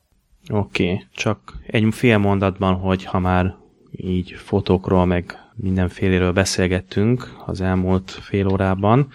Oké, 0.49 0.83
okay. 0.83 1.05
csak 1.13 1.39
egy 1.67 1.87
fél 1.91 2.17
mondatban, 2.17 2.75
hogy 2.75 3.03
ha 3.03 3.19
már 3.19 3.55
így 3.97 4.31
fotókról, 4.31 5.05
meg 5.05 5.39
mindenféléről 5.55 6.31
beszélgettünk 6.31 7.35
az 7.45 7.61
elmúlt 7.61 8.11
fél 8.11 8.47
órában, 8.47 9.07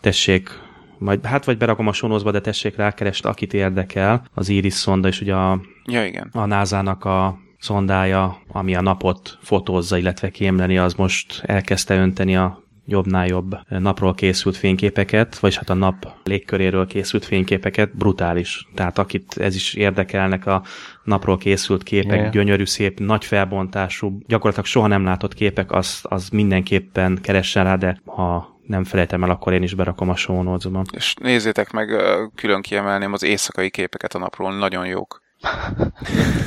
tessék 0.00 0.50
majd, 0.98 1.24
hát 1.24 1.44
vagy 1.44 1.56
berakom 1.56 1.86
a 1.86 1.92
sonozba, 1.92 2.30
de 2.30 2.40
tessék 2.40 2.76
rákerest, 2.76 3.26
akit 3.26 3.54
érdekel, 3.54 4.24
az 4.34 4.48
Iris 4.48 4.72
szonda, 4.72 5.08
és 5.08 5.20
ugye 5.20 5.34
a, 5.34 5.60
ja, 5.84 6.04
igen. 6.04 6.28
a 6.32 6.46
NASA-nak 6.46 7.04
a 7.04 7.38
szondája, 7.58 8.38
ami 8.48 8.74
a 8.74 8.80
napot 8.80 9.38
fotózza, 9.40 9.96
illetve 9.96 10.30
kémleni, 10.30 10.78
az 10.78 10.94
most 10.94 11.42
elkezdte 11.44 11.96
önteni 11.96 12.36
a 12.36 12.62
jobbnál 12.90 13.26
jobb 13.26 13.58
napról 13.68 14.14
készült 14.14 14.56
fényképeket, 14.56 15.38
vagyis 15.38 15.56
hát 15.56 15.70
a 15.70 15.74
nap 15.74 16.12
légköréről 16.24 16.86
készült 16.86 17.24
fényképeket, 17.24 17.96
brutális. 17.96 18.68
Tehát 18.74 18.98
akit 18.98 19.34
ez 19.36 19.54
is 19.54 19.74
érdekelnek 19.74 20.46
a 20.46 20.62
napról 21.04 21.36
készült 21.36 21.82
képek, 21.82 22.18
yeah. 22.18 22.30
gyönyörű, 22.30 22.64
szép, 22.64 22.98
nagy 22.98 23.24
felbontású, 23.24 24.18
gyakorlatilag 24.26 24.66
soha 24.66 24.86
nem 24.86 25.04
látott 25.04 25.34
képek, 25.34 25.72
az, 25.72 26.00
az 26.02 26.28
mindenképpen 26.28 27.18
keressen 27.22 27.64
rá, 27.64 27.76
de 27.76 28.00
ha 28.04 28.60
nem 28.62 28.84
felejtem 28.84 29.22
el, 29.22 29.30
akkor 29.30 29.52
én 29.52 29.62
is 29.62 29.74
berakom 29.74 30.08
a 30.08 30.16
show. 30.16 30.56
És 30.92 31.14
nézzétek 31.14 31.70
meg, 31.70 31.88
külön 32.34 32.62
kiemelném 32.62 33.12
az 33.12 33.22
éjszakai 33.22 33.70
képeket 33.70 34.14
a 34.14 34.18
napról, 34.18 34.56
nagyon 34.56 34.86
jók. 34.86 35.22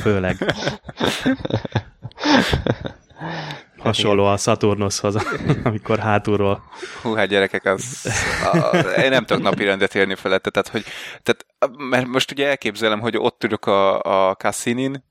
Főleg. 0.02 0.36
Hasonló 3.82 4.24
a 4.24 4.36
Saturnushoz, 4.36 5.16
amikor 5.64 5.98
hátulról. 5.98 6.62
Hú, 7.02 7.14
hát 7.14 7.28
gyerekek, 7.28 7.64
az, 7.64 8.06
a, 8.52 8.76
én 8.76 9.10
nem 9.10 9.24
tudok 9.24 9.42
napi 9.42 9.64
rendet 9.64 9.94
érni 9.94 10.14
felette, 10.14 10.50
tehát, 10.50 10.68
hogy, 10.68 10.84
tehát, 11.22 11.46
mert 11.76 12.06
most 12.06 12.30
ugye 12.30 12.48
elképzelem, 12.48 13.00
hogy 13.00 13.16
ott 13.16 13.44
ülök 13.44 13.66
a, 13.66 14.00
a 14.28 14.34
Cassinin, 14.34 15.04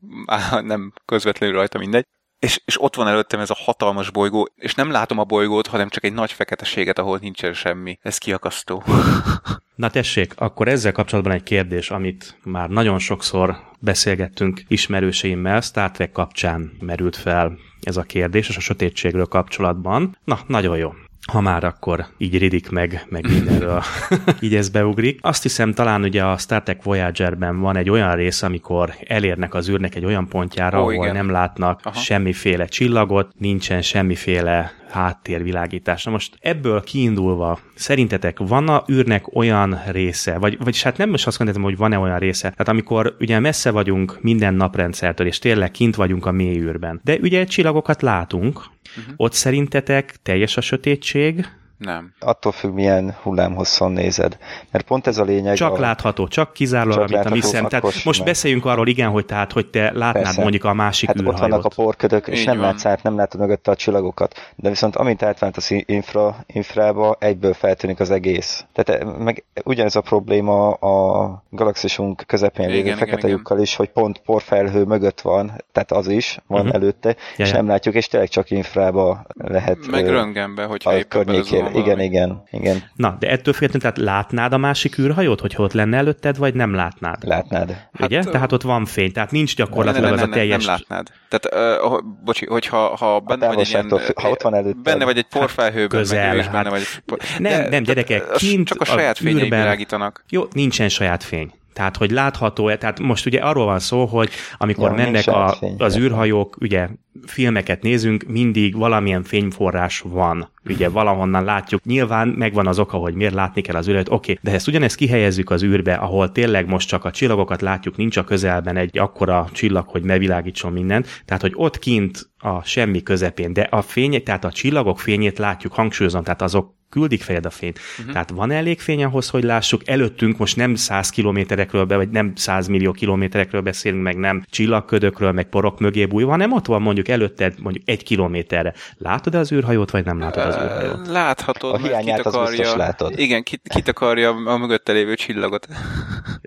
nem 0.61 0.93
közvetlenül 1.05 1.55
rajta 1.55 1.77
mindegy, 1.77 2.05
és, 2.41 2.61
és 2.65 2.81
ott 2.81 2.95
van 2.95 3.07
előttem 3.07 3.39
ez 3.39 3.49
a 3.49 3.57
hatalmas 3.57 4.09
bolygó, 4.09 4.49
és 4.55 4.75
nem 4.75 4.91
látom 4.91 5.17
a 5.17 5.23
bolygót, 5.23 5.67
hanem 5.67 5.89
csak 5.89 6.03
egy 6.03 6.13
nagy 6.13 6.31
feketeséget, 6.31 6.99
ahol 6.99 7.17
nincsen 7.21 7.53
semmi. 7.53 7.99
Ez 8.01 8.17
kiakasztó. 8.17 8.83
Na 9.75 9.89
tessék, 9.89 10.33
akkor 10.37 10.67
ezzel 10.67 10.91
kapcsolatban 10.91 11.33
egy 11.33 11.43
kérdés, 11.43 11.91
amit 11.91 12.37
már 12.43 12.69
nagyon 12.69 12.99
sokszor 12.99 13.59
beszélgettünk 13.79 14.61
ismerőseimmel, 14.67 15.61
Star 15.61 15.91
Trek 15.91 16.11
kapcsán 16.11 16.71
merült 16.79 17.15
fel 17.15 17.57
ez 17.81 17.97
a 17.97 18.03
kérdés, 18.03 18.49
és 18.49 18.57
a 18.57 18.59
sötétségről 18.59 19.25
kapcsolatban. 19.25 20.17
Na, 20.23 20.39
nagyon 20.47 20.77
jó 20.77 20.93
ha 21.27 21.41
már 21.41 21.63
akkor 21.63 22.05
így 22.17 22.37
ridik 22.37 22.69
meg, 22.69 23.05
meg 23.09 23.29
mindenről 23.29 23.83
így 24.39 24.55
ez 24.55 24.69
beugrik. 24.69 25.19
Azt 25.21 25.43
hiszem 25.43 25.73
talán 25.73 26.03
ugye 26.03 26.23
a 26.23 26.37
Star 26.37 26.63
Trek 26.63 26.83
Voyager-ben 26.83 27.59
van 27.59 27.75
egy 27.75 27.89
olyan 27.89 28.15
rész, 28.15 28.41
amikor 28.41 28.93
elérnek 29.07 29.53
az 29.53 29.69
űrnek 29.69 29.95
egy 29.95 30.05
olyan 30.05 30.27
pontjára, 30.27 30.77
oh, 30.77 30.83
ahol 30.83 30.93
igen. 30.93 31.15
nem 31.15 31.29
látnak 31.29 31.79
Aha. 31.83 31.99
semmiféle 31.99 32.65
csillagot, 32.65 33.31
nincsen 33.37 33.81
semmiféle 33.81 34.73
háttérvilágítás. 34.91 36.03
Na 36.03 36.11
most 36.11 36.37
ebből 36.39 36.81
kiindulva, 36.81 37.59
szerintetek 37.75 38.37
van 38.39 38.67
a 38.67 38.83
űrnek 38.91 39.35
olyan 39.35 39.81
része, 39.87 40.37
vagy, 40.37 40.57
vagy 40.63 40.81
hát 40.81 40.97
nem 40.97 41.09
most 41.09 41.27
azt 41.27 41.39
mondhatom, 41.39 41.67
hogy 41.67 41.77
van-e 41.77 41.97
olyan 41.97 42.19
része, 42.19 42.49
tehát 42.49 42.67
amikor 42.67 43.15
ugye 43.19 43.39
messze 43.39 43.71
vagyunk 43.71 44.17
minden 44.21 44.53
naprendszertől, 44.53 45.27
és 45.27 45.39
tényleg 45.39 45.71
kint 45.71 45.95
vagyunk 45.95 46.25
a 46.25 46.31
mély 46.31 46.59
űrben, 46.59 47.01
de 47.03 47.17
ugye 47.21 47.43
csillagokat 47.43 48.01
látunk, 48.01 48.57
uh-huh. 48.57 49.13
ott 49.15 49.33
szerintetek 49.33 50.15
teljes 50.23 50.57
a 50.57 50.61
sötétség, 50.61 51.45
nem. 51.81 52.13
Attól 52.19 52.51
függ, 52.51 52.73
milyen 52.73 53.15
hullámhosszon 53.21 53.91
nézed. 53.91 54.37
Mert 54.71 54.85
pont 54.85 55.07
ez 55.07 55.17
a 55.17 55.23
lényeg. 55.23 55.55
Csak 55.55 55.77
a... 55.77 55.79
látható, 55.79 56.27
csak 56.27 56.53
kizárólag, 56.53 57.11
amit 57.11 57.25
a 57.25 57.29
mi 57.29 57.41
szem. 57.41 57.67
Tehát 57.67 58.03
most 58.03 58.23
beszéljünk 58.23 58.65
arról, 58.65 58.87
igen, 58.87 59.09
hogy 59.09 59.25
tehát, 59.25 59.51
hogy 59.51 59.67
te 59.67 59.91
látnád 59.93 60.23
Persze. 60.23 60.41
mondjuk 60.41 60.63
a 60.63 60.73
másik 60.73 61.07
hát 61.07 61.17
űrhajót. 61.17 61.41
ott 61.41 61.49
vannak 61.49 61.65
a 61.65 61.69
porködök, 61.75 62.27
és 62.27 62.39
Így 62.39 62.45
nem 62.45 62.57
van. 62.57 62.65
látsz 62.65 62.85
át, 62.85 63.03
nem 63.03 63.15
látod 63.15 63.39
mögötte 63.39 63.71
a 63.71 63.75
csillagokat. 63.75 64.53
De 64.55 64.69
viszont 64.69 64.95
amint 64.95 65.23
átvált 65.23 65.57
az 65.57 65.73
infra, 65.85 66.35
infrába, 66.45 67.15
egyből 67.19 67.53
feltűnik 67.53 67.99
az 67.99 68.11
egész. 68.11 68.65
Tehát 68.73 69.01
eh, 69.01 69.07
meg 69.17 69.43
ugyanez 69.63 69.95
a 69.95 70.01
probléma 70.01 70.71
a 70.71 71.43
galaxisunk 71.49 72.23
közepén 72.27 72.69
lévő 72.69 72.93
fekete 72.93 73.27
lyukkal 73.27 73.59
is, 73.59 73.75
hogy 73.75 73.89
pont 73.89 74.21
porfelhő 74.25 74.83
mögött 74.83 75.21
van, 75.21 75.51
tehát 75.71 75.91
az 75.91 76.07
is 76.07 76.39
van 76.47 76.59
uh-huh. 76.59 76.75
előtte, 76.75 77.09
ja, 77.09 77.15
és 77.45 77.49
ja. 77.49 77.55
nem 77.55 77.67
látjuk, 77.67 77.95
és 77.95 78.07
tényleg 78.07 78.29
csak 78.29 78.51
infrába 78.51 79.25
lehet 79.37 79.87
meg 79.87 80.07
röntgenbe, 80.07 80.63
hogyha 80.63 80.91
a 80.91 81.03
környékére 81.03 81.70
igen, 81.75 81.99
igen, 81.99 82.43
igen. 82.51 82.83
Na, 82.95 83.15
de 83.19 83.29
ettől 83.29 83.53
függetlenül, 83.53 83.81
tehát 83.81 84.13
látnád 84.13 84.53
a 84.53 84.57
másik 84.57 84.97
űrhajót, 84.97 85.39
hogyha 85.39 85.63
ott 85.63 85.73
lenne 85.73 85.97
előtted, 85.97 86.37
vagy 86.37 86.53
nem 86.53 86.73
látnád? 86.73 87.27
Látnád. 87.27 87.87
Ugye? 87.99 88.17
Hát, 88.17 88.29
tehát 88.31 88.51
ott 88.51 88.61
van 88.61 88.85
fény, 88.85 89.11
tehát 89.11 89.31
nincs 89.31 89.55
gyakorlatilag 89.55 90.03
nem, 90.03 90.13
az 90.13 90.19
nem, 90.19 90.31
a 90.31 90.33
teljes... 90.33 90.65
Nem, 90.65 90.75
nem 90.75 90.85
látnád. 90.89 91.07
Tehát, 91.29 91.83
uh, 91.83 91.99
bocsi, 92.23 92.45
hogyha 92.45 92.95
ha 92.95 93.19
benne 93.19 93.47
vagy 93.47 93.59
egy 93.59 93.69
ilyen, 93.69 93.89
ha 94.15 94.29
ott 94.29 94.41
van 94.41 94.53
előtted. 94.53 94.81
benne 94.81 95.05
vagy 95.05 95.17
egy 95.17 95.27
porfelhőben, 95.29 95.99
közel, 95.99 96.27
meg 96.27 96.35
ő 96.35 96.39
is 96.39 96.43
hát. 96.45 96.53
benne 96.53 96.69
vagy 96.69 96.79
egy 96.79 97.01
por... 97.05 97.17
Nem, 97.37 97.69
nem, 97.69 97.83
gyerekek, 97.83 98.31
kint 98.31 98.67
Csak 98.67 98.81
a 98.81 98.85
saját 98.85 99.17
fényei 99.17 99.43
űrben- 99.43 99.61
világítanak. 99.61 100.23
Jó, 100.29 100.43
nincsen 100.51 100.89
saját 100.89 101.23
fény. 101.23 101.51
Tehát, 101.73 101.97
hogy 101.97 102.11
látható-e, 102.11 102.77
tehát 102.77 102.99
most 102.99 103.25
ugye 103.25 103.39
arról 103.39 103.65
van 103.65 103.79
szó, 103.79 104.05
hogy 104.05 104.29
amikor 104.57 104.89
Ja, 104.89 104.95
mennek 104.95 105.27
a, 105.27 105.57
az 105.77 105.97
űrhajók, 105.97 106.57
ugye 106.59 106.87
filmeket 107.25 107.81
nézünk, 107.81 108.23
mindig 108.27 108.77
valamilyen 108.77 109.23
fényforrás 109.23 109.99
van. 109.99 110.49
Ugye 110.65 110.89
valahonnan 110.89 111.43
látjuk. 111.43 111.83
Nyilván 111.83 112.27
megvan 112.27 112.67
az 112.67 112.79
oka, 112.79 112.97
hogy 112.97 113.13
miért 113.13 113.33
látni 113.33 113.61
kell 113.61 113.75
az 113.75 113.87
űrhajót, 113.87 114.11
oké, 114.11 114.37
de 114.41 114.49
ha 114.49 114.55
ezt 114.55 114.67
ugyanezt 114.67 114.95
kihelyezzük 114.95 115.49
az 115.49 115.63
űrbe, 115.63 115.93
ahol 115.93 116.31
tényleg 116.31 116.67
most 116.67 116.87
csak 116.87 117.05
a 117.05 117.11
csillagokat 117.11 117.61
látjuk, 117.61 117.97
nincs 117.97 118.17
a 118.17 118.23
közelben 118.23 118.77
egy 118.77 118.97
akkora 118.97 119.49
csillag, 119.51 119.87
hogy 119.87 120.03
megvilágítson 120.03 120.71
mindent, 120.71 121.23
tehát 121.25 121.41
hogy 121.41 121.53
ott 121.55 121.79
kint 121.79 122.29
a 122.37 122.63
semmi 122.63 123.03
közepén, 123.03 123.53
de 123.53 123.61
a 123.61 123.81
fény, 123.81 124.23
tehát 124.23 124.45
a 124.45 124.51
csillagok 124.51 124.99
fényét 124.99 125.37
látjuk, 125.37 125.73
hangsúlyozom, 125.73 126.23
tehát 126.23 126.41
azok 126.41 126.79
küldik 126.91 127.21
fejed 127.21 127.45
a 127.45 127.49
fényt. 127.49 127.79
Uh-huh. 127.99 128.13
Tehát 128.13 128.29
van 128.29 128.51
elég 128.51 128.79
fény 128.79 129.03
ahhoz, 129.03 129.29
hogy 129.29 129.43
lássuk. 129.43 129.87
Előttünk 129.87 130.37
most 130.37 130.55
nem 130.55 130.75
100 130.75 131.09
kilométerekről, 131.09 131.85
be, 131.85 131.95
vagy 131.95 132.09
nem 132.09 132.31
100 132.35 132.67
millió 132.67 132.91
kilométerekről 132.91 133.61
beszélünk, 133.61 134.03
meg 134.03 134.15
nem 134.17 134.43
csillagködökről, 134.49 135.31
meg 135.31 135.49
porok 135.49 135.79
mögé 135.79 136.05
bújva, 136.05 136.29
hanem 136.31 136.51
ott 136.51 136.65
van 136.65 136.81
mondjuk 136.81 137.07
előtted 137.07 137.53
mondjuk 137.59 137.87
egy 137.89 138.03
kilométerre. 138.03 138.73
Látod 138.97 139.35
az 139.35 139.51
űrhajót, 139.51 139.91
vagy 139.91 140.05
nem 140.05 140.19
látod 140.19 140.45
az 140.45 140.55
űrhajót? 140.55 141.07
Láthatod, 141.07 141.73
A 141.73 141.77
mert 141.79 141.85
hiányát 141.87 142.19
az 142.19 142.33
kitakarja, 142.33 142.57
biztos 142.57 142.77
látod. 142.77 143.19
Igen, 143.19 143.43
kit, 143.43 143.61
kitakarja 143.73 144.29
a 144.29 144.57
mögötte 144.57 144.91
lévő 144.91 145.15
csillagot. 145.15 145.67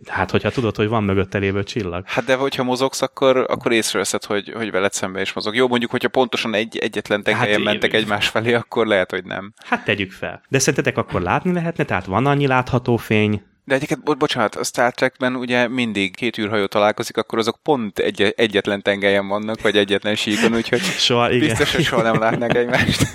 Hát, 0.08 0.30
hogyha 0.30 0.50
tudod, 0.50 0.76
hogy 0.76 0.88
van 0.88 1.04
mögötte 1.04 1.38
lévő 1.38 1.62
csillag. 1.62 2.02
Hát 2.06 2.24
de 2.24 2.34
hogyha 2.34 2.62
mozogsz, 2.62 3.02
akkor, 3.02 3.36
akkor 3.48 3.72
észreveszed, 3.72 4.24
hogy, 4.24 4.52
hogy 4.56 4.70
veled 4.70 4.92
szembe 4.92 5.20
is 5.20 5.32
mozog. 5.32 5.54
Jó, 5.54 5.68
mondjuk, 5.68 5.90
hogyha 5.90 6.08
pontosan 6.08 6.54
egy, 6.54 6.78
egyetlen 6.78 7.22
tengelyen 7.22 7.48
Hát, 7.48 7.56
hát, 7.56 7.64
mentek 7.64 7.92
én- 7.92 8.00
egymás 8.00 8.28
felé, 8.28 8.52
akkor 8.54 8.86
lehet, 8.86 9.10
hogy 9.10 9.24
nem. 9.24 9.52
Hát 9.64 9.84
tegyük 9.84 10.12
fel. 10.12 10.33
De 10.48 10.58
szerintetek 10.58 10.98
akkor 10.98 11.22
látni 11.22 11.52
lehetne? 11.52 11.84
Tehát 11.84 12.04
van 12.04 12.26
annyi 12.26 12.46
látható 12.46 12.96
fény? 12.96 13.42
De 13.66 13.74
egyébként, 13.74 14.02
bo- 14.02 14.18
bocsánat, 14.18 14.54
a 14.54 14.64
Star 14.64 14.92
Trekben 14.94 15.36
ugye 15.36 15.68
mindig 15.68 16.16
két 16.16 16.38
űrhajó 16.38 16.66
találkozik, 16.66 17.16
akkor 17.16 17.38
azok 17.38 17.58
pont 17.62 17.98
egy, 17.98 18.34
egyetlen 18.36 18.82
tengelyen 18.82 19.28
vannak, 19.28 19.60
vagy 19.62 19.76
egyetlen 19.76 20.14
síkon, 20.14 20.54
úgyhogy 20.54 20.80
Soha, 21.08 21.30
igen. 21.30 21.48
biztos, 21.48 21.74
hogy 21.74 21.84
soha 21.84 22.02
nem 22.02 22.18
látnak 22.18 22.56
egymást. 22.56 23.12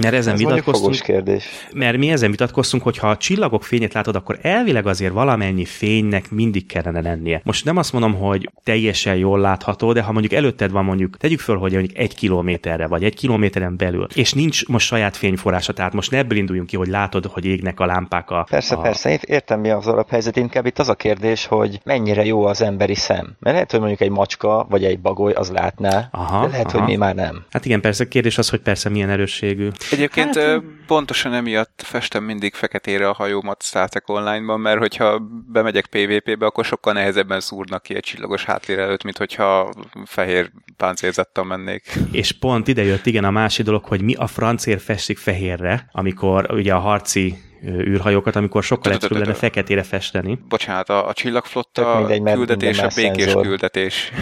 Mert 0.00 0.14
ezen 0.14 0.32
Ez 0.32 0.38
vitatkoztunk, 0.38 0.94
kérdés. 1.00 1.44
mert 1.72 1.96
mi 1.96 2.10
ezen 2.10 2.30
vitatkoztunk, 2.30 2.82
hogy 2.82 2.98
ha 2.98 3.10
a 3.10 3.16
csillagok 3.16 3.64
fényét 3.64 3.92
látod, 3.92 4.16
akkor 4.16 4.38
elvileg 4.42 4.86
azért 4.86 5.12
valamennyi 5.12 5.64
fénynek 5.64 6.30
mindig 6.30 6.66
kellene 6.66 7.00
lennie. 7.00 7.40
Most 7.44 7.64
nem 7.64 7.76
azt 7.76 7.92
mondom, 7.92 8.14
hogy 8.14 8.50
teljesen 8.64 9.16
jól 9.16 9.40
látható, 9.40 9.92
de 9.92 10.02
ha 10.02 10.12
mondjuk 10.12 10.32
előtted 10.32 10.70
van 10.70 10.84
mondjuk, 10.84 11.16
tegyük 11.16 11.40
föl, 11.40 11.56
hogy 11.56 11.72
mondjuk 11.72 11.98
egy 11.98 12.14
kilométerre, 12.14 12.86
vagy 12.86 13.04
egy 13.04 13.14
kilométeren 13.14 13.76
belül, 13.76 14.06
és 14.14 14.32
nincs 14.32 14.66
most 14.66 14.86
saját 14.86 15.16
fényforrása, 15.16 15.72
tehát 15.72 15.92
most 15.92 16.10
ne 16.10 16.18
ebből 16.18 16.38
induljunk 16.38 16.68
ki, 16.68 16.76
hogy 16.76 16.88
látod, 16.88 17.26
hogy 17.26 17.44
égnek 17.44 17.80
a 17.80 17.86
lámpák 17.86 18.30
a... 18.30 18.45
Persze, 18.50 18.74
a... 18.74 18.80
persze, 18.80 19.10
én 19.10 19.18
értem 19.20 19.60
mi 19.60 19.70
az 19.70 19.86
alaphelyzet, 19.86 20.36
inkább 20.36 20.66
itt 20.66 20.78
az 20.78 20.88
a 20.88 20.94
kérdés, 20.94 21.46
hogy 21.46 21.80
mennyire 21.84 22.24
jó 22.24 22.44
az 22.44 22.62
emberi 22.62 22.94
szem. 22.94 23.36
Mert 23.38 23.54
lehet, 23.54 23.70
hogy 23.70 23.80
mondjuk 23.80 24.00
egy 24.00 24.10
macska, 24.10 24.66
vagy 24.68 24.84
egy 24.84 25.00
bagoly 25.00 25.32
az 25.32 25.50
látná, 25.50 26.08
Aha, 26.10 26.44
de 26.44 26.50
lehet, 26.50 26.66
aha. 26.66 26.78
hogy 26.78 26.88
mi 26.88 26.96
már 26.96 27.14
nem. 27.14 27.44
Hát 27.50 27.64
igen, 27.64 27.80
persze, 27.80 28.04
a 28.04 28.08
kérdés 28.08 28.38
az, 28.38 28.48
hogy 28.48 28.60
persze 28.60 28.88
milyen 28.88 29.10
erősségű. 29.10 29.68
Egyébként 29.90 30.34
Hát, 30.34 30.44
hát, 30.44 30.62
pontosan 30.86 31.34
emiatt 31.34 31.82
festem 31.84 32.24
mindig 32.24 32.54
feketére 32.54 33.08
a 33.08 33.12
hajómat 33.12 33.62
Star 33.62 33.88
Online-ban, 34.06 34.60
mert 34.60 34.78
hogyha 34.78 35.18
bemegyek 35.52 35.86
PvP-be, 35.86 36.46
akkor 36.46 36.64
sokkal 36.64 36.92
nehezebben 36.92 37.40
szúrnak 37.40 37.82
ki 37.82 37.94
egy 37.94 38.02
csillagos 38.02 38.44
háttér 38.44 38.78
előtt, 38.78 39.02
mint 39.02 39.18
hogyha 39.18 39.72
fehér 40.04 40.50
páncélzattal 40.76 41.44
mennék. 41.44 41.98
És 42.10 42.32
pont 42.32 42.68
ide 42.68 42.82
jött 42.82 43.06
igen 43.06 43.24
a 43.24 43.30
másik 43.30 43.64
dolog, 43.64 43.84
hogy 43.84 44.02
mi 44.02 44.14
a 44.14 44.26
francér 44.26 44.80
festik 44.80 45.18
fehérre, 45.18 45.88
amikor 45.92 46.46
ugye 46.52 46.74
a 46.74 46.78
harci 46.78 47.38
űrhajókat, 47.66 48.36
amikor 48.36 48.62
sokkal 48.62 48.92
egyszerűbb 48.92 49.18
lenne 49.18 49.34
feketére 49.34 49.82
festeni. 49.82 50.38
Bocsánat, 50.48 50.88
a, 50.88 51.08
a 51.08 51.12
csillagflotta 51.12 52.04
mindegy, 52.08 52.34
küldetés 52.34 52.78
a 52.78 52.88
békés 52.94 53.24
szenzor. 53.24 53.42
küldetés. 53.42 54.12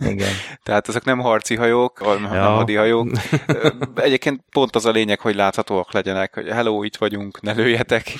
Igen. 0.00 0.28
Tehát 0.64 0.88
ezek 0.88 1.04
nem 1.04 1.18
harci 1.18 1.56
hajók, 1.56 1.98
hanem 1.98 2.22
Ja. 2.34 2.40
nem 2.42 2.52
hadi 2.54 2.74
hajók. 2.74 3.08
Ö, 3.46 3.68
Egyébként 3.94 4.40
pont 4.50 4.76
az 4.76 4.86
a 4.86 4.90
lényeg, 4.90 5.20
hogy 5.20 5.34
láthatóak 5.34 5.92
legyenek, 5.92 6.34
hogy 6.34 6.48
hello, 6.48 6.82
itt 6.82 6.96
vagyunk, 6.96 7.40
ne 7.40 7.52
lőjetek. 7.52 8.12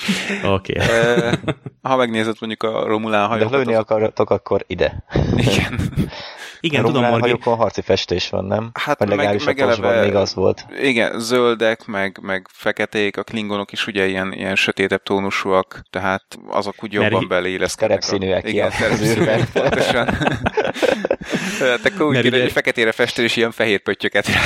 Oké. 0.45 0.72
Okay. 0.81 1.31
Ha 1.83 1.97
megnézed 1.97 2.37
mondjuk 2.41 2.62
a 2.62 2.87
Romulán 2.87 3.22
De 3.22 3.26
hajókat, 3.29 3.53
ha 3.53 3.57
lőni 3.59 3.74
akartok, 3.74 4.31
akkor 4.31 4.64
ide. 4.66 5.05
igen. 5.37 5.81
Igen, 6.61 6.84
a 6.84 6.86
tudom, 6.86 7.02
Morgi. 7.04 7.20
hajókon 7.20 7.56
harci 7.56 7.80
festés 7.80 8.28
van, 8.30 8.44
nem? 8.44 8.70
Hát 8.74 8.98
Vagy 8.98 9.09
meg- 9.09 9.16
legalábbis 9.16 9.44
meg 9.44 9.59
a 9.61 9.66
Tosban 9.66 9.90
eleve- 9.90 10.06
még 10.06 10.14
az 10.14 10.34
volt. 10.34 10.66
Igen, 10.82 11.20
zöldek, 11.20 11.86
meg, 11.86 12.18
meg 12.22 12.46
feketék, 12.52 13.16
a 13.16 13.22
klingonok 13.22 13.72
is 13.72 13.86
ugye 13.86 14.06
ilyen, 14.06 14.32
ilyen 14.32 14.54
sötétebb 14.54 15.02
tónusúak, 15.02 15.82
tehát 15.90 16.22
azok 16.48 16.74
úgy 16.82 16.90
Mert 16.92 17.02
jobban 17.04 17.20
hi- 17.20 17.28
beleilleszkednek. 17.28 17.98
terepszínűek 18.00 18.42
ki 18.44 18.50
Igen, 18.50 18.70
terepszínűek, 18.78 19.50
pontosan. 19.52 20.06
Tehát 21.59 21.84
akkor 21.84 22.06
úgy 22.06 22.12
Mert 22.14 22.26
ugye- 22.26 22.40
hogy 22.40 22.52
feketére 22.52 22.92
festél, 22.92 23.24
és 23.24 23.36
ilyen 23.36 23.50
fehér 23.50 23.80
pöttyöket 23.82 24.26
rá. 24.26 24.40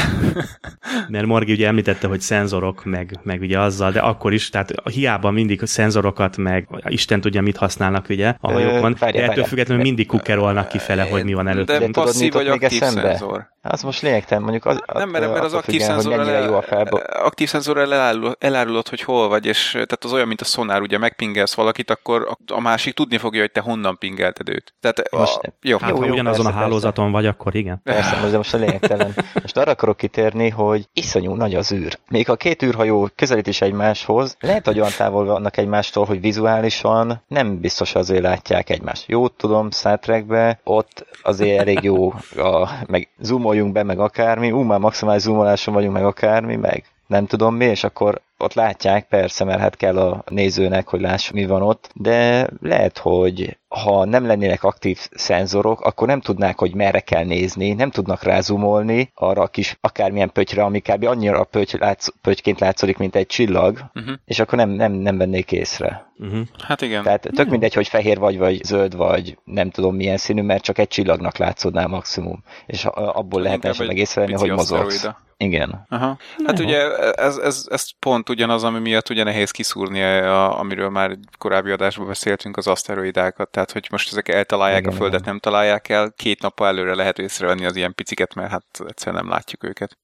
Mert 1.09 1.27
Morgi 1.27 1.53
ugye 1.53 1.67
említette, 1.67 2.07
hogy 2.07 2.21
szenzorok, 2.21 2.85
meg, 2.85 3.19
meg 3.23 3.41
ugye 3.41 3.59
azzal, 3.59 3.91
de 3.91 4.01
akkor 4.01 4.33
is, 4.33 4.49
tehát 4.49 4.73
hiába 4.93 5.31
mindig 5.31 5.61
szenzorokat, 5.65 6.37
meg 6.37 6.69
Isten 6.89 7.21
tudja, 7.21 7.41
mit 7.43 7.57
használnak 7.57 8.09
ugye 8.09 8.35
a 8.41 8.53
hajókon, 8.53 8.97
de 9.01 9.23
ettől 9.29 9.45
függetlenül 9.45 9.83
mindig 9.83 10.07
kukerolnak 10.07 10.69
kifele, 10.69 11.03
hogy 11.03 11.25
mi 11.25 11.35
van 11.35 11.45
De 11.45 11.51
előtte. 11.51 11.79
Tudod, 12.03 12.15
passzív 12.15 12.23
mit 12.23 12.33
vagy 12.33 12.47
ott 12.47 12.53
még 12.53 12.63
aktív 12.63 12.83
eszembe? 12.83 13.09
szenzor. 13.09 13.51
Az 13.63 13.83
most 13.83 14.03
lényegtelen, 14.03 14.43
mondjuk 14.43 14.67
az, 14.67 14.83
Nem, 14.95 15.09
mert, 15.09 15.33
mert 15.33 15.45
az 15.45 15.55
aktív 15.55 15.81
szenzorral, 15.81 16.25
mennyire 16.25 16.45
jó 16.45 16.53
a 16.53 16.57
el, 16.57 16.63
felbo... 16.63 16.99
aktív 17.07 17.49
szenzorral 17.49 17.93
elárul, 17.93 18.37
elárulod, 18.39 18.89
hogy 18.89 19.01
hol 19.01 19.29
vagy, 19.29 19.47
és 19.47 19.71
tehát 19.71 20.05
az 20.05 20.13
olyan, 20.13 20.27
mint 20.27 20.41
a 20.41 20.45
szonár, 20.45 20.81
ugye 20.81 20.99
megpingelsz 20.99 21.55
valakit, 21.55 21.91
akkor 21.91 22.37
a, 22.47 22.61
másik 22.61 22.95
tudni 22.95 23.19
fogja, 23.19 23.41
hogy 23.41 23.51
te 23.53 23.61
honnan 23.61 23.99
pingelted 23.99 24.49
őt. 24.49 24.75
Tehát 24.81 25.11
Most- 25.11 25.37
a, 25.37 25.53
jó, 25.63 25.79
Hát, 25.79 25.91
Jó, 25.91 25.97
ha 25.97 26.05
jó, 26.07 26.13
ugyanazon 26.13 26.45
persze, 26.45 26.59
a 26.59 26.63
hálózaton 26.63 27.11
vagy, 27.13 27.27
akkor 27.27 27.55
igen. 27.55 27.81
Persze, 27.85 28.17
most, 28.17 28.31
de 28.31 28.37
most 28.37 28.55
a 28.55 28.59
lényegtelen. 28.59 29.15
Most 29.43 29.57
arra 29.57 29.71
akarok 29.71 29.97
kitérni, 29.97 30.49
hogy 30.49 30.89
iszonyú 30.93 31.35
nagy 31.35 31.55
az 31.55 31.73
űr. 31.73 31.99
Még 32.09 32.27
ha 32.27 32.33
a 32.33 32.37
két 32.37 32.63
űrhajó 32.63 33.09
közelít 33.17 33.47
is 33.47 33.61
egymáshoz, 33.61 34.37
lehet, 34.41 34.67
hogy 34.67 34.79
olyan 34.79 34.93
távol 34.97 35.25
vannak 35.25 35.57
egymástól, 35.57 36.05
hogy 36.05 36.21
vizuálisan 36.21 37.23
nem 37.29 37.61
biztos 37.61 37.95
azért 37.95 38.23
látják 38.23 38.71
egymást. 38.71 39.09
Jó, 39.09 39.29
tudom, 39.29 39.71
Star 39.71 39.99
Trekbe, 39.99 40.61
ott 40.65 41.07
azért 41.23 41.61
elég 41.61 41.83
jó, 41.83 41.92
a, 42.37 42.69
meg 42.87 43.09
zoomoljunk 43.19 43.73
be, 43.73 43.83
meg 43.83 43.99
akármi, 43.99 44.51
ú, 44.51 44.61
már 44.61 44.79
maximális 44.79 45.23
zoomoláson 45.23 45.75
vagyunk, 45.75 45.93
meg 45.93 46.05
akármi, 46.05 46.57
meg 46.57 46.85
nem 47.13 47.27
tudom 47.27 47.55
mi, 47.55 47.65
és 47.65 47.85
akkor 47.85 48.21
ott 48.39 48.55
látják, 48.55 49.09
persze, 49.09 49.45
mert 49.45 49.61
hát 49.61 49.77
kell 49.77 49.99
a 49.99 50.25
nézőnek, 50.29 50.89
hogy 50.89 51.01
lássuk, 51.01 51.35
mi 51.35 51.47
van 51.47 51.63
ott, 51.63 51.91
de 51.95 52.49
lehet, 52.61 52.99
hogy 52.99 53.57
ha 53.69 54.05
nem 54.05 54.27
lennének 54.27 54.65
aktív 54.65 54.99
szenzorok, 55.11 55.81
akkor 55.81 56.07
nem 56.07 56.21
tudnák, 56.21 56.59
hogy 56.59 56.75
merre 56.75 57.01
kell 57.01 57.25
nézni, 57.25 57.73
nem 57.73 57.91
tudnak 57.91 58.23
rázumolni 58.23 59.11
arra 59.15 59.43
a 59.43 59.47
kis 59.47 59.77
akármilyen 59.81 60.33
pöttyre, 60.33 60.63
ami 60.63 60.81
kb. 60.81 61.05
annyira 61.05 61.45
pötty, 61.45 61.77
látsz, 61.79 62.09
pöttyként 62.23 62.61
látszik, 62.61 62.97
mint 62.99 63.17
egy 63.17 63.27
csillag, 63.27 63.91
Uh-huh. 63.95 64.15
és 64.25 64.39
akkor 64.39 64.59
nem, 64.59 64.69
nem, 64.71 64.93
nem 64.93 65.17
vennék 65.19 65.53
észre. 65.53 66.13
Uh-huh. 66.19 66.41
Hát 66.59 66.81
igen. 66.83 67.03
Tehát 67.03 67.29
tök 67.35 67.49
mindegy, 67.49 67.75
hogy 67.75 67.89
fehér 67.89 68.19
vagy, 68.19 68.39
vagy 68.39 68.65
zöld, 68.65 68.97
vagy 68.97 69.39
nem 69.45 69.71
tudom 69.71 69.97
milyen 69.97 70.17
színű, 70.17 70.43
mert 70.43 70.63
csak 70.63 70.79
egy 70.79 70.89
csillagnak 70.89 71.37
látszódnál 71.37 71.87
maximum. 71.87 72.43
És 72.67 72.85
abból 72.95 73.43
lehetne 73.43 73.69
esetleg 73.69 73.97
egy 73.97 74.01
észrevenni, 74.01 74.39
hogy 74.39 74.51
mozogsz. 74.51 74.71
aszteroida. 74.71 75.19
Igen. 75.43 75.87
Aha. 75.89 76.19
Hát 76.45 76.59
Jó. 76.59 76.65
ugye 76.65 76.97
ez, 77.13 77.37
ez, 77.37 77.67
ez 77.71 77.91
pont 77.99 78.29
ugyanaz, 78.29 78.65
ami 78.65 78.79
miatt 78.79 79.11
ugye 79.11 79.25
nehéz 79.25 79.51
kiszúrni, 79.51 80.03
a, 80.03 80.59
amiről 80.59 80.89
már 80.89 81.17
korábbi 81.39 81.71
adásban 81.71 82.07
beszéltünk, 82.07 82.57
az 82.57 82.67
aszteroidákat. 82.67 83.51
Tehát, 83.51 83.73
hogy 83.73 83.87
most 83.91 84.11
ezek 84.11 84.29
eltalálják 84.29 84.81
Igen, 84.81 84.93
a 84.93 84.97
Földet, 84.97 85.21
igen. 85.21 85.31
nem 85.31 85.41
találják 85.41 85.89
el, 85.89 86.13
két 86.17 86.43
nappal 86.43 86.67
előre 86.67 86.95
lehet 86.95 87.19
észrevenni 87.19 87.65
az 87.65 87.77
ilyen 87.77 87.95
piciket, 87.95 88.35
mert 88.35 88.51
hát 88.51 88.65
egyszerűen 88.87 89.23
nem 89.23 89.33
látjuk 89.33 89.65
őket. 89.65 89.99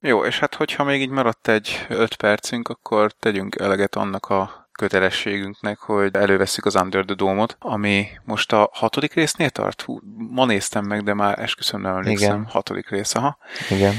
Jó, 0.00 0.24
és 0.24 0.38
hát 0.38 0.54
hogyha 0.54 0.84
még 0.84 1.00
így 1.00 1.10
maradt 1.10 1.48
egy 1.48 1.86
öt 1.88 2.16
percünk, 2.16 2.68
akkor 2.68 3.12
tegyünk 3.12 3.56
eleget 3.58 3.96
annak 3.96 4.26
a 4.26 4.69
kötelességünknek, 4.80 5.78
hogy 5.78 6.16
elővesszük 6.16 6.64
az 6.64 6.74
Under 6.74 7.04
the 7.04 7.14
Dome-ot, 7.14 7.56
ami 7.58 8.06
most 8.24 8.52
a 8.52 8.70
hatodik 8.72 9.14
résznél 9.14 9.50
tart? 9.50 9.82
Hú, 9.82 10.00
ma 10.30 10.44
néztem 10.44 10.84
meg, 10.84 11.02
de 11.02 11.14
már 11.14 11.38
esküszöm 11.38 11.80
nem 11.80 11.96
emlékszem. 11.96 12.36
Igen. 12.36 12.46
Hatodik 12.50 12.88
rész, 12.88 13.14
aha. 13.14 13.38
Igen. 13.70 13.94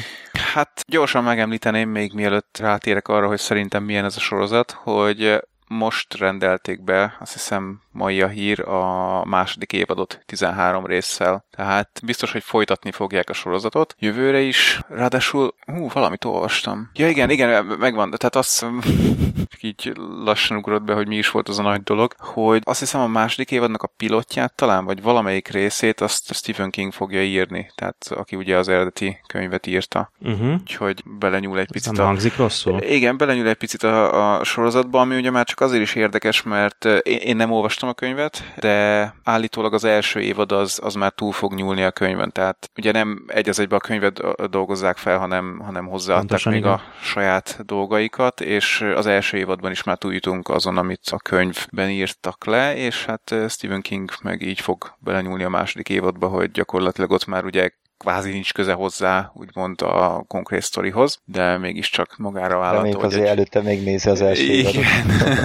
Hát 0.54 0.84
gyorsan 0.88 1.24
megemlíteném 1.24 1.90
még 1.90 2.14
mielőtt 2.14 2.58
rátérek 2.60 3.08
arra, 3.08 3.28
hogy 3.28 3.40
szerintem 3.40 3.84
milyen 3.84 4.06
ez 4.06 4.16
a 4.16 4.20
sorozat, 4.20 4.72
hogy 4.72 5.42
most 5.72 6.18
rendelték 6.18 6.84
be, 6.84 7.18
azt 7.20 7.34
hiszem 7.34 7.82
mai 7.92 8.22
a 8.22 8.28
hír, 8.28 8.60
a 8.60 9.26
második 9.26 9.74
évadot 9.74 10.22
13 10.26 10.86
résszel. 10.86 11.46
Tehát 11.56 12.02
biztos, 12.04 12.32
hogy 12.32 12.44
folytatni 12.44 12.92
fogják 12.92 13.30
a 13.30 13.34
sorozatot. 13.34 13.96
Jövőre 14.00 14.40
is, 14.40 14.80
ráadásul, 14.88 15.56
hú, 15.66 15.90
valamit 15.94 16.26
olvastam. 16.26 16.90
Ja 16.94 17.10
igen, 17.10 17.30
igen, 17.30 17.66
megvan, 17.66 18.10
tehát 18.10 18.36
azt 18.36 18.66
így 19.62 19.94
lassan 20.24 20.58
ugrott 20.58 20.84
be, 20.84 20.94
hogy 20.94 21.08
mi 21.08 21.16
is 21.16 21.32
volt 21.32 21.50
az 21.50 21.60
a 21.60 21.62
nagy 21.62 21.82
dolog, 21.82 22.14
hogy 22.18 22.62
azt 22.66 22.80
hiszem 22.80 23.02
a 23.02 23.08
második 23.08 23.52
évadnak 23.52 23.84
a 23.84 23.94
pilotját 23.98 24.56
talán, 24.56 24.86
vagy 24.86 25.02
valamelyik 25.02 25.48
részét 25.48 26.02
azt 26.02 26.34
Stephen 26.34 26.70
King 26.70 26.94
fogja 26.94 27.24
írni, 27.24 27.72
tehát 27.76 28.08
aki 28.10 28.36
ugye 28.36 28.58
az 28.58 28.68
eredeti 28.68 29.18
könyvet 29.28 29.68
írta. 29.68 30.12
Uh-huh. 30.20 30.54
Úgyhogy 30.54 31.04
belenyúl 31.20 31.60
egy 31.60 31.72
picit. 31.72 31.92
Nem 31.92 32.04
a... 32.04 32.08
hangzik 32.08 32.36
rosszul? 32.36 32.82
Igen, 32.82 33.18
belenyúl 33.18 33.48
egy 33.48 33.56
picit 33.56 33.84
a, 33.84 34.40
a 34.40 34.44
sorozatba, 34.44 35.00
ami 35.00 35.16
ugye 35.16 35.32
már 35.32 35.46
csak 35.46 35.61
azért 35.62 35.82
is 35.82 35.96
érdekes, 35.96 36.44
mert 36.44 36.86
én, 36.86 37.18
én 37.18 37.36
nem 37.36 37.52
olvastam 37.52 37.90
a 37.90 37.94
könyvet, 37.94 38.54
de 38.60 39.16
állítólag 39.24 39.74
az 39.74 39.84
első 39.84 40.20
évad 40.20 40.52
az, 40.52 40.80
az 40.84 40.94
már 40.94 41.12
túl 41.12 41.32
fog 41.32 41.54
nyúlni 41.54 41.84
a 41.84 41.92
könyvön, 41.92 42.32
tehát 42.32 42.70
ugye 42.78 42.92
nem 42.92 43.24
egy 43.28 43.50
az 43.50 43.60
egybe 43.60 43.76
a 43.76 43.80
könyvet 43.80 44.50
dolgozzák 44.50 44.98
fel, 44.98 45.18
hanem, 45.18 45.60
hanem 45.60 45.88
hozzáadták 45.88 46.28
Pontosan, 46.28 46.52
még 46.52 46.62
igen. 46.62 46.74
a 46.74 46.82
saját 47.02 47.66
dolgaikat, 47.66 48.42
és 48.42 48.82
az 48.96 49.06
első 49.06 49.38
évadban 49.38 49.72
is 49.72 49.84
már 49.84 49.98
túljutunk 49.98 50.50
azon, 50.50 50.78
amit 50.78 51.10
a 51.12 51.18
könyvben 51.18 51.90
írtak 51.90 52.46
le, 52.46 52.76
és 52.76 53.06
hát 53.06 53.36
Stephen 53.50 53.82
King 53.82 54.12
meg 54.22 54.42
így 54.42 54.60
fog 54.60 54.96
belenyúlni 55.00 55.44
a 55.44 55.50
második 55.50 55.90
évadba, 55.90 56.28
hogy 56.28 56.52
gyakorlatilag 56.52 57.12
ott 57.12 57.26
már 57.26 57.46
ugye 57.46 57.70
kvázi 58.02 58.32
nincs 58.32 58.54
köze 58.54 58.74
hozzá, 58.74 59.32
úgymond 59.34 59.82
a 59.82 60.24
konkrét 60.28 60.62
sztorihoz, 60.62 61.20
de 61.26 61.58
mégiscsak 61.58 62.18
magára 62.18 62.58
vállalta, 62.58 62.76
Reméljük 62.76 63.00
hogy 63.00 63.10
azért 63.10 63.26
egy... 63.26 63.30
előtte 63.30 63.62
még 63.62 63.84
nézi 63.84 64.10
az 64.10 64.22
első 64.22 64.44
Igen. 64.44 64.84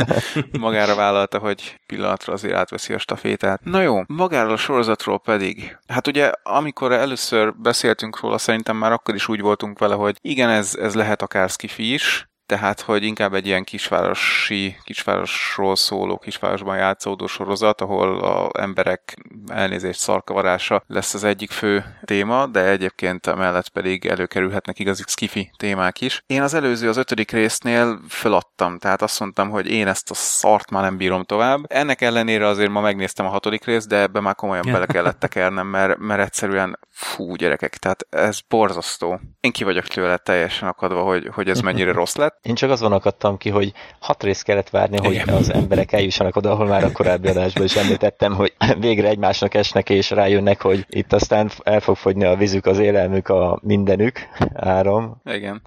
magára 0.67 0.95
vállalta, 0.95 1.39
hogy 1.39 1.81
pillanatra 1.87 2.33
azért 2.33 2.55
átveszi 2.55 2.93
a 2.93 2.99
stafétát. 2.99 3.61
Na 3.65 3.81
jó, 3.81 4.03
magáról 4.07 4.53
a 4.53 4.57
sorozatról 4.57 5.19
pedig. 5.19 5.79
Hát 5.87 6.07
ugye, 6.07 6.33
amikor 6.43 6.93
először 6.93 7.55
beszéltünk 7.57 8.21
róla, 8.21 8.39
szerintem 8.39 8.77
már 8.77 8.93
akkor 8.93 9.15
is 9.15 9.29
úgy 9.29 9.41
voltunk 9.41 9.79
vele, 9.79 9.95
hogy 9.95 10.17
igen, 10.21 10.49
ez, 10.49 10.75
ez 10.81 10.95
lehet 10.95 11.23
akár 11.23 11.49
skifi 11.49 11.93
is, 11.93 12.29
tehát 12.47 12.81
hogy 12.81 13.03
inkább 13.03 13.35
egy 13.35 13.47
ilyen 13.47 13.65
kisvárosi, 13.65 14.77
kisvárosról 14.85 15.77
szóló, 15.77 16.19
kisvárosban 16.19 16.77
játszódó 16.77 17.27
sorozat, 17.27 17.81
ahol 17.81 18.19
a 18.25 18.51
emberek 18.61 19.17
elnézést 19.47 20.01
szarkavarása 20.01 20.83
lesz 20.87 21.15
az 21.15 21.25
egyik 21.25 21.51
fő 21.51 21.85
téma, 22.05 22.47
de 22.47 22.65
egyébként 22.65 23.27
emellett 23.27 23.69
pedig 23.69 24.07
előkerülhetnek 24.07 24.79
igazi 24.79 25.03
skifi 25.07 25.51
témák 25.57 26.01
is. 26.01 26.23
Én 26.27 26.43
az 26.43 26.55
előző, 26.55 26.89
az 26.89 26.97
ötödik 26.97 27.31
résznél 27.31 28.01
feladtam, 28.09 28.79
tehát 28.79 29.03
azt 29.03 29.21
mondtam, 29.21 29.51
hogy 29.51 29.71
én 29.71 29.87
ezt 29.87 30.11
a 30.11 30.15
szart 30.15 30.71
már 30.71 30.83
nem 30.83 30.97
bírom 30.97 31.25
tovább. 31.25 31.61
Ennek 31.67 32.01
ellenére 32.01 32.47
azért 32.47 32.71
ma 32.71 32.81
megnéztem 32.81 33.27
a 33.27 33.29
hatodik 33.29 33.65
részt, 33.65 33.89
de 33.89 33.97
ebbe 33.97 34.21
már 34.21 34.35
komolyan 34.35 34.73
bele 34.73 34.87
kellett 34.87 35.19
tekernem, 35.19 35.67
mert, 35.67 35.99
mert 35.99 36.21
egyszerűen 36.21 36.79
fú, 36.91 37.35
gyerekek, 37.35 37.77
tehát 37.77 38.07
ez 38.11 38.41
borzasztó. 38.49 39.21
Én 39.41 39.53
ki 39.53 39.65
vagyok 39.65 39.87
tőle 39.87 40.17
teljesen 40.17 40.69
akadva, 40.69 41.03
hogy, 41.03 41.29
hogy 41.33 41.49
ez 41.49 41.61
mennyire 41.61 41.93
rossz 41.93 42.15
lett. 42.15 42.36
Én 42.43 42.55
csak 42.55 42.71
azon 42.71 42.93
akadtam 42.93 43.37
ki, 43.37 43.51
hogy 43.51 43.73
hat 43.99 44.23
részt 44.23 44.43
kellett 44.43 44.71
várni, 44.71 44.97
hogy 44.97 45.15
Igen. 45.15 45.29
az 45.29 45.53
emberek 45.53 45.93
eljussanak 45.93 46.37
oda, 46.37 46.51
ahol 46.51 46.67
már 46.67 46.85
a 46.85 46.93
korábbi 46.93 47.29
adásban 47.29 47.65
is 47.65 47.77
említettem, 47.77 48.35
hogy 48.35 48.55
végre 48.79 49.09
egymásnak 49.09 49.55
esnek 49.55 49.91
és 49.91 50.11
rájönnek, 50.11 50.63
hogy 50.63 50.87
itt 50.89 51.13
aztán 51.13 51.51
el 51.63 51.81
fog 51.81 51.97
fogyni 51.97 52.25
a 52.25 52.37
vízük, 52.37 52.67
az 52.67 52.79
élelmük, 52.79 53.29
a 53.29 53.59
mindenük, 53.63 54.19
áram. 54.55 55.21
Igen. 55.25 55.63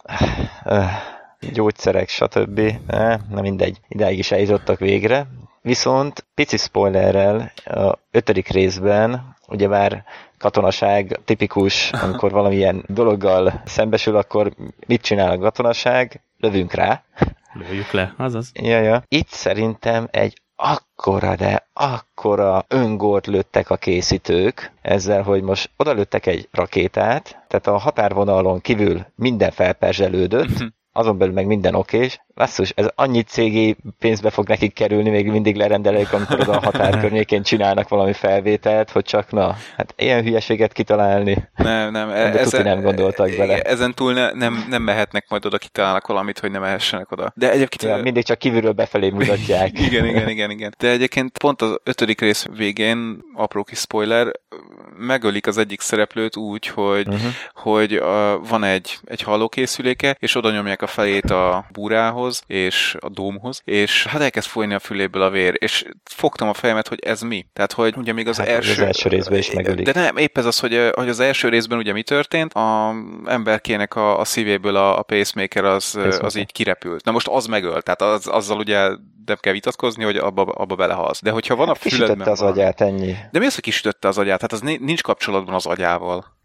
Gyógyszerek, 1.53 2.09
stb. 2.09 2.61
Na 3.29 3.41
mindegy, 3.41 3.77
idáig 3.87 4.17
is 4.17 4.31
eljutottak 4.31 4.79
végre. 4.79 5.27
Viszont 5.61 6.25
pici 6.35 6.57
spoilerrel 6.57 7.51
a 7.65 7.97
ötödik 8.11 8.47
részben 8.47 9.35
ugye 9.47 9.67
már 9.67 10.03
katonaság 10.37 11.19
tipikus, 11.25 11.91
amikor 11.91 12.31
valamilyen 12.31 12.83
dologgal 12.87 13.61
szembesül, 13.65 14.15
akkor 14.15 14.51
mit 14.87 15.01
csinál 15.01 15.31
a 15.31 15.37
katonaság? 15.37 16.21
Lövünk 16.39 16.73
rá. 16.73 17.03
Lőjük 17.53 17.91
le, 17.91 18.13
azaz. 18.17 18.51
Ja, 18.53 18.79
ja. 18.79 19.03
Itt 19.07 19.27
szerintem 19.27 20.07
egy 20.11 20.41
akkora, 20.55 21.35
de 21.35 21.67
akkora 21.73 22.65
öngót 22.67 23.27
lőttek 23.27 23.69
a 23.69 23.75
készítők, 23.77 24.71
ezzel, 24.81 25.21
hogy 25.21 25.41
most 25.41 25.69
odalőttek 25.77 26.25
egy 26.25 26.47
rakétát, 26.51 27.45
tehát 27.47 27.67
a 27.67 27.77
határvonalon 27.77 28.61
kívül 28.61 29.05
minden 29.15 29.51
felperzselődött, 29.51 30.59
mhm 30.59 30.65
azon 30.99 31.17
belül 31.17 31.33
meg 31.33 31.45
minden 31.45 31.75
okés. 31.75 32.21
Basszus, 32.39 32.69
ez 32.69 32.85
annyi 32.95 33.21
cégi 33.21 33.75
pénzbe 33.99 34.29
fog 34.29 34.47
nekik 34.47 34.73
kerülni, 34.73 35.09
még 35.09 35.27
mindig 35.27 35.55
lerendelik, 35.55 36.13
amikor 36.13 36.39
oda 36.39 36.51
a 36.51 36.59
határ 36.59 36.97
környékén 37.01 37.43
csinálnak 37.43 37.89
valami 37.89 38.13
felvételt, 38.13 38.91
hogy 38.91 39.05
csak 39.05 39.31
na, 39.31 39.55
hát 39.77 39.93
ilyen 39.97 40.23
hülyeséget 40.23 40.73
kitalálni. 40.73 41.49
Nem, 41.55 41.91
nem. 41.91 42.07
De 42.07 42.39
ezen, 42.39 42.63
nem 42.63 42.81
gondoltak 42.81 43.29
bele. 43.37 43.61
Ezen 43.61 43.93
túl 43.93 44.13
ne, 44.13 44.31
nem, 44.31 44.65
nem 44.69 44.81
mehetnek 44.81 45.25
majd 45.29 45.45
oda, 45.45 45.57
kitalálnak 45.57 46.07
valamit, 46.07 46.39
hogy 46.39 46.51
nem 46.51 46.61
mehessenek 46.61 47.11
oda. 47.11 47.33
De 47.35 47.51
egyébként... 47.51 47.95
Ja, 47.95 48.03
mindig 48.03 48.23
csak 48.23 48.37
kívülről 48.37 48.71
befelé 48.71 49.09
mutatják. 49.19 49.79
igen, 49.79 50.05
igen, 50.05 50.29
igen, 50.29 50.49
igen. 50.49 50.73
De 50.77 50.89
egyébként 50.89 51.37
pont 51.37 51.61
az 51.61 51.79
ötödik 51.83 52.21
rész 52.21 52.45
végén, 52.55 53.23
apró 53.35 53.63
kis 53.63 53.79
spoiler, 53.79 54.31
megölik 54.97 55.47
az 55.47 55.57
egyik 55.57 55.81
szereplőt 55.81 56.35
úgy, 56.35 56.67
hogy, 56.67 57.07
uh-huh. 57.07 57.31
hogy 57.53 57.93
uh, 57.93 58.03
van 58.49 58.63
egy, 58.63 58.99
egy 59.05 59.21
hallókészüléke, 59.21 60.15
és 60.19 60.35
oda 60.35 60.51
nyomják 60.51 60.81
a 60.81 60.87
fejét 60.87 61.31
a 61.31 61.65
búrához, 61.71 62.28
és 62.47 62.97
a 62.99 63.09
dómhoz, 63.09 63.61
és 63.65 64.05
hát 64.05 64.21
elkezd 64.21 64.47
folyni 64.47 64.73
a 64.73 64.79
füléből 64.79 65.21
a 65.21 65.29
vér, 65.29 65.55
és 65.57 65.85
fogtam 66.03 66.47
a 66.47 66.53
fejemet, 66.53 66.87
hogy 66.87 66.99
ez 67.05 67.21
mi. 67.21 67.45
Tehát, 67.53 67.71
hogy 67.71 67.93
ugye 67.97 68.13
még 68.13 68.27
az 68.27 68.37
hát, 68.37 68.47
első... 68.47 68.71
Az 68.71 68.79
első 68.79 69.09
részben 69.09 69.37
is 69.37 69.51
megölik. 69.51 69.85
De 69.85 70.01
nem, 70.01 70.17
épp 70.17 70.37
ez 70.37 70.45
az, 70.45 70.59
hogy, 70.59 70.89
hogy 70.93 71.09
az 71.09 71.19
első 71.19 71.49
részben 71.49 71.77
ugye 71.77 71.93
mi 71.93 72.03
történt, 72.03 72.53
a 72.53 72.95
emberkének 73.25 73.95
a, 73.95 74.19
a 74.19 74.25
szívéből 74.25 74.75
a, 74.75 74.97
a 74.97 75.01
pacemaker 75.01 75.63
az, 75.63 75.91
pacemaker. 75.91 76.23
az 76.23 76.35
így 76.35 76.51
kirepült. 76.51 77.03
Na 77.03 77.11
most 77.11 77.27
az 77.27 77.45
megölt, 77.45 77.83
tehát 77.83 78.01
az, 78.01 78.27
azzal 78.27 78.57
ugye 78.57 78.89
nem 79.25 79.37
kell 79.39 79.53
vitatkozni, 79.53 80.03
hogy 80.03 80.17
abba, 80.17 80.41
abba 80.41 80.75
belehalsz. 80.75 81.21
De 81.21 81.31
hogyha 81.31 81.55
van 81.55 81.67
hát, 81.67 81.75
a 81.75 81.79
füledben... 81.79 82.27
az 82.27 82.41
agyát, 82.41 82.81
ennyi. 82.81 83.15
De 83.31 83.39
mi 83.39 83.45
az, 83.45 83.53
hogy 83.53 83.63
kisütötte 83.63 84.07
az 84.07 84.17
agyát? 84.17 84.41
Hát 84.41 84.51
az 84.51 84.61
nincs 84.61 85.01
kapcsolatban 85.01 85.53
az 85.53 85.65
agyával. 85.65 86.37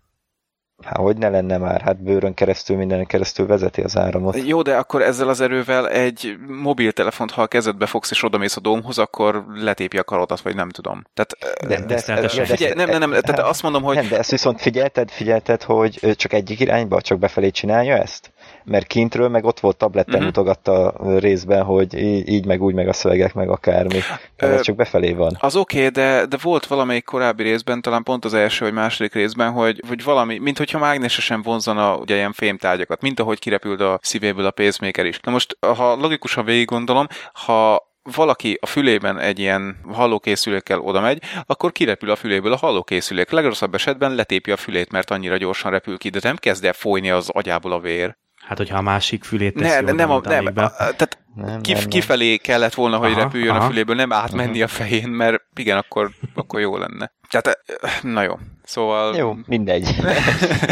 Hát 0.84 0.96
hogy 0.96 1.16
ne 1.16 1.28
lenne 1.28 1.58
már, 1.58 1.80
hát 1.80 2.02
bőrön 2.02 2.34
keresztül, 2.34 2.76
minden 2.76 3.06
keresztül 3.06 3.46
vezeti 3.46 3.80
az 3.80 3.96
áramot. 3.96 4.36
Jó, 4.46 4.62
de 4.62 4.76
akkor 4.76 5.02
ezzel 5.02 5.28
az 5.28 5.40
erővel 5.40 5.88
egy 5.88 6.36
mobiltelefont, 6.46 7.30
ha 7.30 7.42
a 7.42 7.46
kezedbe 7.46 7.86
fogsz 7.86 8.10
és 8.10 8.22
odamész 8.22 8.56
a 8.56 8.60
domhoz, 8.60 8.98
akkor 8.98 9.44
letépi 9.54 9.98
a 9.98 10.04
karodat, 10.04 10.40
vagy 10.40 10.54
nem 10.54 10.68
tudom. 10.68 11.04
Tehát, 11.14 11.58
de, 11.68 11.86
de, 11.86 11.94
ez, 11.94 12.04
de, 12.04 12.28
figyelj, 12.44 12.74
nem, 12.74 12.88
nem, 12.88 12.98
nem, 12.98 13.10
tehát 13.10 13.40
hát, 13.40 13.48
azt 13.48 13.62
mondom, 13.62 13.82
hogy... 13.82 13.96
Nem, 13.96 14.08
de 14.08 14.18
ezt 14.18 14.30
viszont 14.30 14.60
figyelted, 14.60 15.10
figyelted, 15.10 15.62
hogy 15.62 16.14
csak 16.16 16.32
egyik 16.32 16.60
irányba, 16.60 17.00
csak 17.00 17.18
befelé 17.18 17.50
csinálja 17.50 17.96
ezt? 17.96 18.32
Mert 18.64 18.86
kintről 18.86 19.28
meg 19.28 19.44
ott 19.44 19.60
volt 19.60 19.76
tabletten 19.76 20.14
uh-huh. 20.14 20.26
mutogatta 20.26 20.94
részben, 21.18 21.62
hogy 21.62 21.94
így, 21.94 22.28
így, 22.28 22.46
meg 22.46 22.62
úgy, 22.62 22.74
meg 22.74 22.88
a 22.88 22.92
szövegek, 22.92 23.34
meg 23.34 23.48
akármi. 23.48 23.98
Ö, 24.36 24.52
ez 24.52 24.60
csak 24.60 24.76
befelé 24.76 25.12
van. 25.12 25.36
Az 25.40 25.56
oké, 25.56 25.78
okay, 25.78 25.88
de, 25.88 26.26
de 26.26 26.36
volt 26.42 26.66
valamelyik 26.66 27.04
korábbi 27.04 27.42
részben, 27.42 27.82
talán 27.82 28.02
pont 28.02 28.24
az 28.24 28.34
első 28.34 28.64
vagy 28.64 28.74
második 28.74 29.14
részben, 29.14 29.52
hogy, 29.52 29.82
hogy 29.88 30.04
valami, 30.04 30.38
mint 30.38 30.58
hogyha 30.58 30.78
mágnesesen 30.78 31.42
vonzana 31.42 31.96
ugye 31.96 32.14
ilyen 32.14 32.32
fémtárgyakat, 32.32 33.00
mint 33.00 33.20
ahogy 33.20 33.38
kirepült 33.38 33.80
a 33.80 33.98
szívéből 34.02 34.46
a 34.46 34.50
pacemaker 34.50 35.06
is. 35.06 35.20
Na 35.20 35.30
most, 35.30 35.56
ha 35.60 35.94
logikusan 35.94 36.44
végig 36.44 36.66
gondolom, 36.66 37.06
ha 37.32 37.92
valaki 38.12 38.58
a 38.60 38.66
fülében 38.66 39.18
egy 39.18 39.38
ilyen 39.38 39.76
hallókészülékkel 39.92 40.80
oda 40.80 41.00
megy, 41.00 41.22
akkor 41.46 41.72
kirepül 41.72 42.10
a 42.10 42.16
füléből 42.16 42.52
a 42.52 42.56
hallókészülék. 42.56 43.30
Legrosszabb 43.30 43.74
esetben 43.74 44.14
letépi 44.14 44.50
a 44.50 44.56
fülét, 44.56 44.92
mert 44.92 45.10
annyira 45.10 45.36
gyorsan 45.36 45.70
repül 45.70 45.98
ki, 45.98 46.08
de 46.08 46.18
nem 46.22 46.36
kezd 46.36 46.64
el 46.64 46.72
folyni 46.72 47.10
az 47.10 47.28
agyából 47.32 47.72
a 47.72 47.80
vér. 47.80 48.16
Hát, 48.46 48.58
hogyha 48.58 48.78
a 48.78 48.82
másik 48.82 49.24
fülét 49.24 49.54
teszi 49.54 49.84
ne, 49.84 49.92
nem, 49.92 50.10
a, 50.10 50.20
nem, 50.24 50.44
be. 50.44 50.52
tehát 50.52 51.18
nem, 51.34 51.60
kif, 51.60 51.78
nem, 51.78 51.88
kifelé 51.88 52.36
kellett 52.36 52.74
volna, 52.74 52.96
hogy 52.96 53.12
aha, 53.12 53.20
repüljön 53.20 53.54
aha. 53.54 53.64
a 53.64 53.68
füléből, 53.68 53.96
nem 53.96 54.12
átmenni 54.12 54.48
uh-huh. 54.48 54.62
a 54.62 54.68
fején, 54.68 55.08
mert 55.08 55.42
igen, 55.56 55.76
akkor, 55.76 56.10
akkor 56.34 56.60
jó 56.60 56.76
lenne. 56.76 57.12
Tehát, 57.30 57.58
na 58.02 58.22
jó, 58.22 58.34
szóval... 58.62 59.16
Jó, 59.16 59.36
mindegy. 59.46 59.88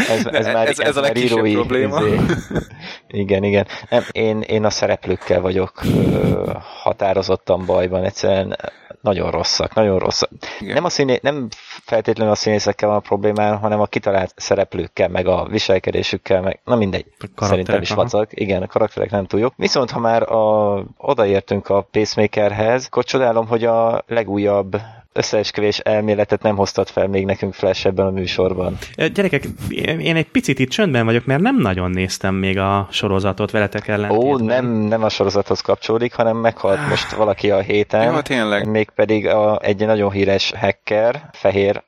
ez, 0.09 0.25
ez, 0.25 0.45
már, 0.45 0.67
ez, 0.67 0.79
ez, 0.79 0.87
ez 0.87 0.97
a 0.97 1.01
legkisebb 1.01 1.45
írói, 1.45 1.53
probléma. 1.53 2.01
Izé. 2.01 2.19
igen, 3.07 3.43
igen. 3.43 3.67
Nem, 3.89 4.03
én, 4.11 4.41
én 4.41 4.65
a 4.65 4.69
szereplőkkel 4.69 5.41
vagyok 5.41 5.83
ö, 5.83 6.51
határozottan 6.83 7.65
bajban, 7.65 8.03
egyszerűen 8.03 8.57
nagyon 9.03 9.31
rosszak, 9.31 9.73
nagyon 9.73 9.99
rosszak. 9.99 10.29
Igen. 10.59 10.73
Nem, 10.73 10.83
a 10.83 10.89
színé, 10.89 11.19
nem 11.21 11.47
feltétlenül 11.83 12.33
a 12.33 12.35
színészekkel 12.35 12.87
van 12.87 12.97
a 12.97 13.01
problémám, 13.01 13.59
hanem 13.59 13.81
a 13.81 13.85
kitalált 13.85 14.33
szereplőkkel, 14.35 15.07
meg 15.07 15.27
a 15.27 15.47
viselkedésükkel, 15.49 16.41
meg 16.41 16.59
na 16.63 16.75
mindegy. 16.75 17.05
Szerintem 17.35 17.81
is 17.81 17.89
vacak. 17.89 18.29
Igen, 18.31 18.61
a 18.61 18.67
karakterek 18.67 19.09
nem 19.09 19.25
túl 19.25 19.39
jók. 19.39 19.53
Viszont 19.55 19.91
ha 19.91 19.99
már 19.99 20.31
a, 20.31 20.73
odaértünk 20.97 21.69
a 21.69 21.81
pacemakerhez, 21.81 22.85
akkor 22.85 23.03
csodálom, 23.03 23.47
hogy 23.47 23.63
a 23.63 24.03
legújabb 24.07 24.77
összeesküvés 25.13 25.79
elméletet 25.79 26.41
nem 26.41 26.55
hoztat 26.55 26.89
fel 26.89 27.07
még 27.07 27.25
nekünk 27.25 27.53
Flash 27.53 27.85
ebben 27.85 28.05
a 28.05 28.11
műsorban. 28.11 28.77
Gyerekek, 29.13 29.43
én 29.99 30.15
egy 30.15 30.29
picit 30.29 30.59
itt 30.59 30.69
csöndben 30.69 31.05
vagyok, 31.05 31.25
mert 31.25 31.41
nem 31.41 31.57
nagyon 31.57 31.89
néztem 31.91 32.35
még 32.35 32.57
a 32.57 32.87
sorozatot 32.91 33.51
veletek 33.51 33.87
ellen. 33.87 34.11
Ó, 34.11 34.37
nem, 34.37 34.65
nem 34.65 35.03
a 35.03 35.09
sorozathoz 35.09 35.61
kapcsolódik, 35.61 36.13
hanem 36.13 36.37
meghalt 36.37 36.89
most 36.89 37.11
valaki 37.11 37.51
a 37.51 37.59
héten. 37.59 38.13
Jó, 38.13 38.21
tényleg. 38.21 38.67
Mégpedig 38.67 39.27
a, 39.27 39.59
egy 39.61 39.85
nagyon 39.85 40.11
híres 40.11 40.51
hacker, 40.55 41.29
fehér 41.31 41.83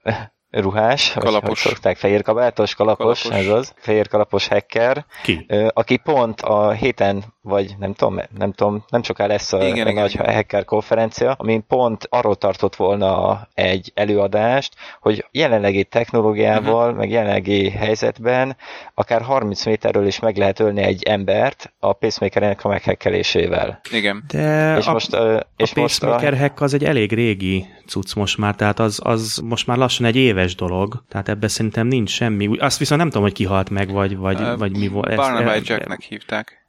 ruhás, 0.62 1.14
kalapos. 1.20 1.64
Hogy 1.64 1.72
szokták, 1.72 1.98
fehér 1.98 2.22
kabátos, 2.22 2.76
kalapos, 2.76 3.22
kalapos, 3.22 3.46
ez 3.46 3.54
az, 3.54 3.74
fehér 3.78 4.08
kalapos 4.08 4.48
hacker, 4.48 5.06
Ki? 5.24 5.46
aki 5.74 5.98
pont 5.98 6.42
a 6.42 6.72
héten, 6.72 7.24
vagy 7.42 7.76
nem 7.80 7.94
tudom, 7.94 8.20
nem 8.38 8.52
tudom, 8.52 8.84
nem 8.90 9.04
soká 9.04 9.26
lesz 9.26 9.54
a, 9.54 9.58
igen, 9.58 9.88
a 9.88 9.90
igen, 9.90 9.94
nagy 9.94 10.14
igen. 10.14 10.34
hacker 10.34 10.66
konferencia, 10.66 11.32
amin 11.32 11.68
pont 11.68 12.08
arról 12.10 12.36
tartott 12.36 12.76
volna 12.76 13.42
egy 13.54 13.92
előadást, 13.94 14.74
hogy 15.00 15.26
jelenlegi 15.32 15.84
technológiával, 15.84 16.84
uh-huh. 16.84 16.98
meg 16.98 17.10
jelenlegi 17.10 17.70
helyzetben 17.70 18.58
akár 18.94 19.22
30 19.22 19.66
méterről 19.66 20.08
is 20.08 20.20
meg 20.20 20.38
lehet 20.38 20.60
ölni 20.60 20.82
egy 20.82 21.04
embert 21.04 21.74
a 21.80 21.94
pacemakernek 21.94 22.64
a 22.64 22.68
meghekkelésével. 22.68 23.82
Igen. 23.92 24.24
De 24.28 24.76
És 24.78 24.88
a, 24.88 24.92
most, 24.92 25.16
uh, 25.16 25.40
és 25.58 25.72
a 25.76 25.80
most 25.80 26.00
pacemaker 26.00 26.34
a... 26.34 26.38
hack 26.38 26.62
az 26.62 26.74
egy 26.74 26.84
elég 26.84 27.14
régi 27.14 27.66
cucc 27.88 28.14
most 28.14 28.38
már, 28.38 28.56
tehát 28.56 28.80
az, 28.80 29.00
az 29.04 29.42
most 29.44 29.68
már 29.68 29.78
lassan 29.78 30.06
egy 30.06 30.16
éves 30.46 30.56
dolog, 30.56 31.04
tehát 31.08 31.30
ebben 31.30 31.50
szerintem 31.50 31.88
nincs 31.88 32.10
semmi. 32.10 32.58
Azt 32.58 32.78
viszont 32.78 33.00
nem 33.00 33.10
tudom, 33.10 33.24
hogy 33.24 33.34
kihalt 33.34 33.70
meg, 33.70 33.92
vagy, 33.92 34.18
vagy, 34.18 34.42
uh, 34.42 34.58
vagy 34.58 34.78
mi 34.78 34.88
volt. 34.88 35.16
Barnaby 35.16 35.62
Jacknek 35.64 36.02
hívták. 36.02 36.65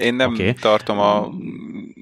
Én 0.00 0.14
nem 0.14 0.32
okay. 0.32 0.52
tartom 0.52 0.98
a... 0.98 1.28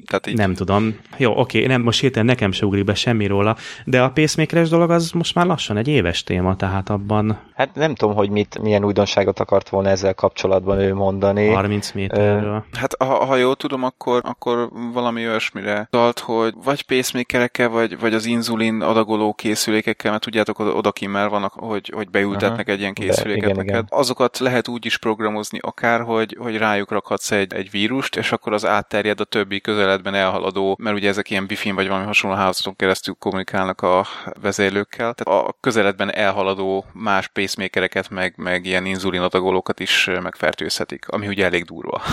Tehát 0.06 0.26
így... 0.26 0.36
Nem 0.36 0.54
tudom. 0.54 0.96
Jó, 1.16 1.38
oké, 1.38 1.66
nem, 1.66 1.82
most 1.82 2.00
hirtelen 2.00 2.26
nekem 2.26 2.52
se 2.52 2.66
ugrik 2.66 2.84
be 2.84 2.94
semmi 2.94 3.26
róla, 3.26 3.56
de 3.84 4.02
a 4.02 4.10
pacemakeres 4.10 4.68
dolog 4.68 4.90
az 4.90 5.10
most 5.10 5.34
már 5.34 5.46
lassan 5.46 5.76
egy 5.76 5.88
éves 5.88 6.24
téma, 6.24 6.56
tehát 6.56 6.90
abban... 6.90 7.38
Hát 7.54 7.74
nem 7.74 7.94
tudom, 7.94 8.14
hogy 8.14 8.30
mit, 8.30 8.58
milyen 8.62 8.84
újdonságot 8.84 9.40
akart 9.40 9.68
volna 9.68 9.88
ezzel 9.88 10.14
kapcsolatban 10.14 10.78
ő 10.78 10.94
mondani. 10.94 11.48
30 11.48 11.92
méterről. 11.92 12.64
Hát 12.72 12.94
ha, 12.98 13.24
ha 13.24 13.36
jól 13.36 13.56
tudom, 13.56 13.82
akkor, 13.82 14.20
akkor 14.24 14.68
valami 14.92 15.26
olyasmire 15.26 15.88
talt, 15.90 16.18
hogy 16.18 16.54
vagy 16.64 16.82
pacemakerekkel, 16.82 17.68
vagy, 17.68 17.98
vagy 17.98 18.14
az 18.14 18.26
inzulin 18.26 18.82
adagoló 18.82 19.32
készülékekkel, 19.32 20.10
mert 20.10 20.22
tudjátok, 20.22 20.58
oda, 20.58 20.72
oda 20.72 20.92
már 21.08 21.28
vannak, 21.28 21.52
hogy, 21.52 21.92
hogy 21.94 22.10
beültetnek 22.10 22.58
uh-huh. 22.58 22.74
egy 22.74 22.80
ilyen 22.80 22.94
készüléket 22.94 23.50
igen, 23.50 23.64
igen. 23.64 23.86
Azokat 23.88 24.38
lehet 24.38 24.68
úgy 24.68 24.86
is 24.86 24.98
programozni 24.98 25.58
akár, 25.62 26.00
hogy, 26.00 26.36
hogy 26.40 26.56
rájuk 26.56 26.90
rakhatsz 26.90 27.30
egy 27.30 27.52
egy 27.56 27.70
vírust, 27.70 28.16
és 28.16 28.32
akkor 28.32 28.52
az 28.52 28.64
átterjed 28.64 29.20
a 29.20 29.24
többi 29.24 29.60
közeledben 29.60 30.14
elhaladó, 30.14 30.76
mert 30.80 30.96
ugye 30.96 31.08
ezek 31.08 31.30
ilyen 31.30 31.46
wifi 31.48 31.70
vagy 31.70 31.88
valami 31.88 32.04
hasonló 32.04 32.36
hálózaton 32.36 32.76
keresztül 32.76 33.14
kommunikálnak 33.18 33.80
a 33.80 34.06
vezérlőkkel. 34.40 35.14
Tehát 35.14 35.44
a 35.44 35.56
közeledben 35.60 36.14
elhaladó 36.14 36.84
más 36.92 37.28
pacemakereket, 37.28 38.10
meg, 38.10 38.34
meg 38.36 38.66
ilyen 38.66 38.86
inzulinatagolókat 38.86 39.80
is 39.80 40.10
megfertőzhetik, 40.22 41.08
ami 41.08 41.26
ugye 41.26 41.44
elég 41.44 41.64
durva. 41.64 42.02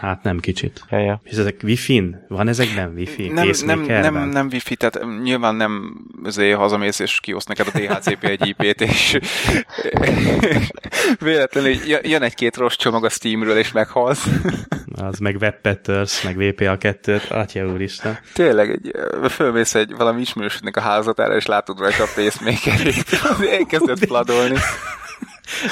Hát 0.00 0.22
nem 0.22 0.38
kicsit. 0.38 0.84
Ja, 0.90 0.98
ja. 0.98 1.20
És 1.24 1.36
ezek 1.36 1.60
wifi-n? 1.62 2.24
Van 2.28 2.48
ezekben 2.48 2.92
wifi? 2.94 3.28
Nem, 3.28 3.50
nem, 3.64 3.80
nem, 3.80 4.28
nem 4.28 4.48
wifi, 4.52 4.76
tehát 4.76 5.22
nyilván 5.22 5.54
nem 5.54 6.04
azért 6.24 6.58
hazamész 6.58 6.98
és 6.98 7.20
kiosz 7.20 7.44
neked 7.44 7.66
a 7.72 7.78
DHCP 7.78 8.24
egy 8.24 8.46
IP-t, 8.46 8.80
és 8.80 9.18
véletlenül 11.18 11.74
jön 12.02 12.22
egy-két 12.22 12.56
rossz 12.56 12.74
csomag 12.74 13.04
a 13.04 13.08
Steamről, 13.08 13.58
és 13.58 13.72
meghalsz. 13.72 14.28
Az 14.94 15.18
meg 15.18 15.36
WebPatters, 15.40 16.22
meg 16.22 16.36
VPA2, 16.38 17.28
atya 17.28 17.66
úristen. 17.66 18.18
Tényleg, 18.34 18.70
egy, 18.70 18.90
fölmész 19.30 19.74
egy 19.74 19.94
valami 19.96 20.20
ismerősödnek 20.20 20.76
a 20.76 20.80
házatára, 20.80 21.36
és 21.36 21.46
látod 21.46 21.78
rajta 21.78 22.02
a 22.02 22.08
pacemakerét. 22.14 23.06
Elkezdett 23.58 24.06
fladolni. 24.06 24.56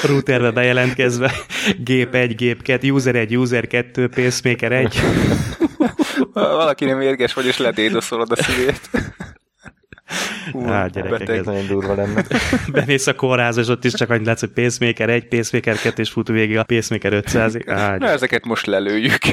Routerbe 0.03 0.51
bejelentkezve, 0.51 1.31
gép 1.77 2.15
1, 2.15 2.35
gép 2.35 2.61
2, 2.61 2.91
user 2.91 3.15
1, 3.15 3.37
user 3.37 3.67
2, 3.67 4.07
pacemaker 4.07 4.71
1. 4.71 4.99
Valaki 6.33 6.85
nem 6.85 7.01
érges 7.01 7.33
vagy, 7.33 7.45
és 7.45 7.57
ledédoszolod 7.57 8.31
a 8.31 8.35
szívét. 8.35 8.89
Hú, 10.51 10.65
hát, 10.65 10.91
gyerekek, 10.91 11.29
ez 11.29 11.45
nagyon 11.45 11.67
durva 11.67 11.95
lenne. 11.95 12.23
Bemész 12.71 13.07
a 13.07 13.13
kórházba, 13.13 13.61
és 13.61 13.67
ott 13.67 13.85
is 13.85 13.93
csak 13.93 14.09
annyit 14.09 14.25
látsz, 14.25 14.39
hogy 14.39 14.49
pacemaker 14.49 15.09
1, 15.09 15.27
pacemaker 15.27 15.75
2, 15.75 16.01
és 16.01 16.09
fut 16.09 16.27
végig 16.27 16.57
a 16.57 16.63
pacemaker 16.63 17.13
500 17.13 17.57
Na, 17.65 18.07
ezeket 18.07 18.45
most 18.45 18.65
lelőjük. 18.65 19.21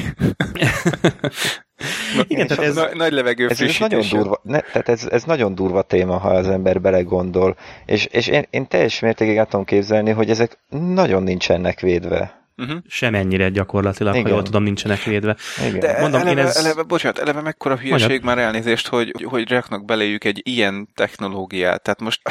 Na, 2.15 2.23
Igen, 2.27 2.47
tehát 2.47 2.63
ez, 2.63 2.75
nagy, 2.75 2.95
nagy 2.95 3.11
levegő 3.11 3.47
ez, 3.49 3.61
ez 3.61 3.77
nagyon 3.79 4.03
durva, 4.09 4.39
ne, 4.43 4.59
tehát 4.59 4.89
ez, 4.89 5.07
ez 5.11 5.23
nagyon 5.23 5.55
durva 5.55 5.81
téma, 5.81 6.17
ha 6.17 6.29
az 6.29 6.47
ember 6.47 6.81
belegondol. 6.81 7.57
És, 7.85 8.05
és 8.05 8.27
én, 8.27 8.45
én 8.49 8.67
teljes 8.67 8.99
mértékig 8.99 9.41
tudom 9.43 9.65
képzelni, 9.65 10.11
hogy 10.11 10.29
ezek 10.29 10.59
nagyon 10.69 11.23
nincsenek 11.23 11.79
védve. 11.79 12.46
Uh-huh. 12.57 12.77
Semennyire 12.87 13.49
gyakorlatilag, 13.49 14.13
Igen. 14.13 14.25
ha 14.25 14.33
jól 14.33 14.43
tudom, 14.43 14.63
nincsenek 14.63 15.03
védve. 15.03 15.35
Igen. 15.67 15.79
De 15.79 15.99
Mondom, 15.99 16.21
eleve, 16.21 16.41
én 16.41 16.47
ez... 16.47 16.55
eleve, 16.55 16.83
bocsánat, 16.83 17.17
eleve 17.17 17.41
mekkora 17.41 17.77
hülyeség 17.77 18.09
Mondjad. 18.09 18.23
már 18.23 18.37
elnézést, 18.37 18.87
hogy, 18.87 19.25
hogy 19.27 19.49
raknak 19.49 19.85
beléjük 19.85 20.23
egy 20.23 20.41
ilyen 20.43 20.87
technológiát. 20.93 21.81
Tehát 21.81 22.01
most 22.01 22.21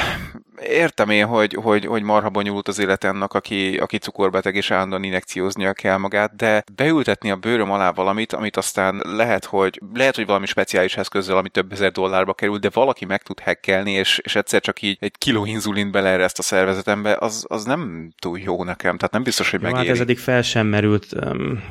értem 0.61 1.09
én, 1.09 1.25
hogy, 1.25 1.53
hogy, 1.53 1.85
hogy 1.85 2.01
marha 2.01 2.29
bonyolult 2.29 2.67
az 2.67 2.79
élet 2.79 3.03
annak, 3.03 3.33
aki, 3.33 3.77
aki 3.77 3.97
cukorbeteg 3.97 4.55
és 4.55 4.71
állandóan 4.71 5.03
injekcióznia 5.03 5.73
kell 5.73 5.97
magát, 5.97 6.35
de 6.35 6.63
beültetni 6.75 7.31
a 7.31 7.35
bőröm 7.35 7.71
alá 7.71 7.91
valamit, 7.91 8.33
amit 8.33 8.57
aztán 8.57 9.01
lehet, 9.03 9.45
hogy 9.45 9.81
lehet, 9.93 10.15
hogy 10.15 10.25
valami 10.25 10.45
speciális 10.45 10.97
eszközzel, 10.97 11.37
ami 11.37 11.49
több 11.49 11.71
ezer 11.71 11.91
dollárba 11.91 12.33
kerül, 12.33 12.57
de 12.57 12.69
valaki 12.73 13.05
meg 13.05 13.23
tud 13.23 13.39
hackelni, 13.39 13.91
és, 13.91 14.19
és 14.23 14.35
egyszer 14.35 14.61
csak 14.61 14.81
így 14.81 14.97
egy 14.99 15.17
kiló 15.17 15.45
inzulin 15.45 15.91
beleereszt 15.91 16.39
a 16.39 16.43
szervezetembe, 16.43 17.17
az, 17.19 17.45
az 17.47 17.63
nem 17.63 18.11
túl 18.19 18.39
jó 18.39 18.63
nekem, 18.63 18.97
tehát 18.97 19.11
nem 19.13 19.23
biztos, 19.23 19.51
hogy 19.51 19.61
jó, 19.61 19.67
megéri. 19.67 19.87
Hát 19.87 19.95
ez 19.95 20.01
eddig 20.01 20.16
fel 20.17 20.41
sem 20.41 20.67
merült. 20.67 21.07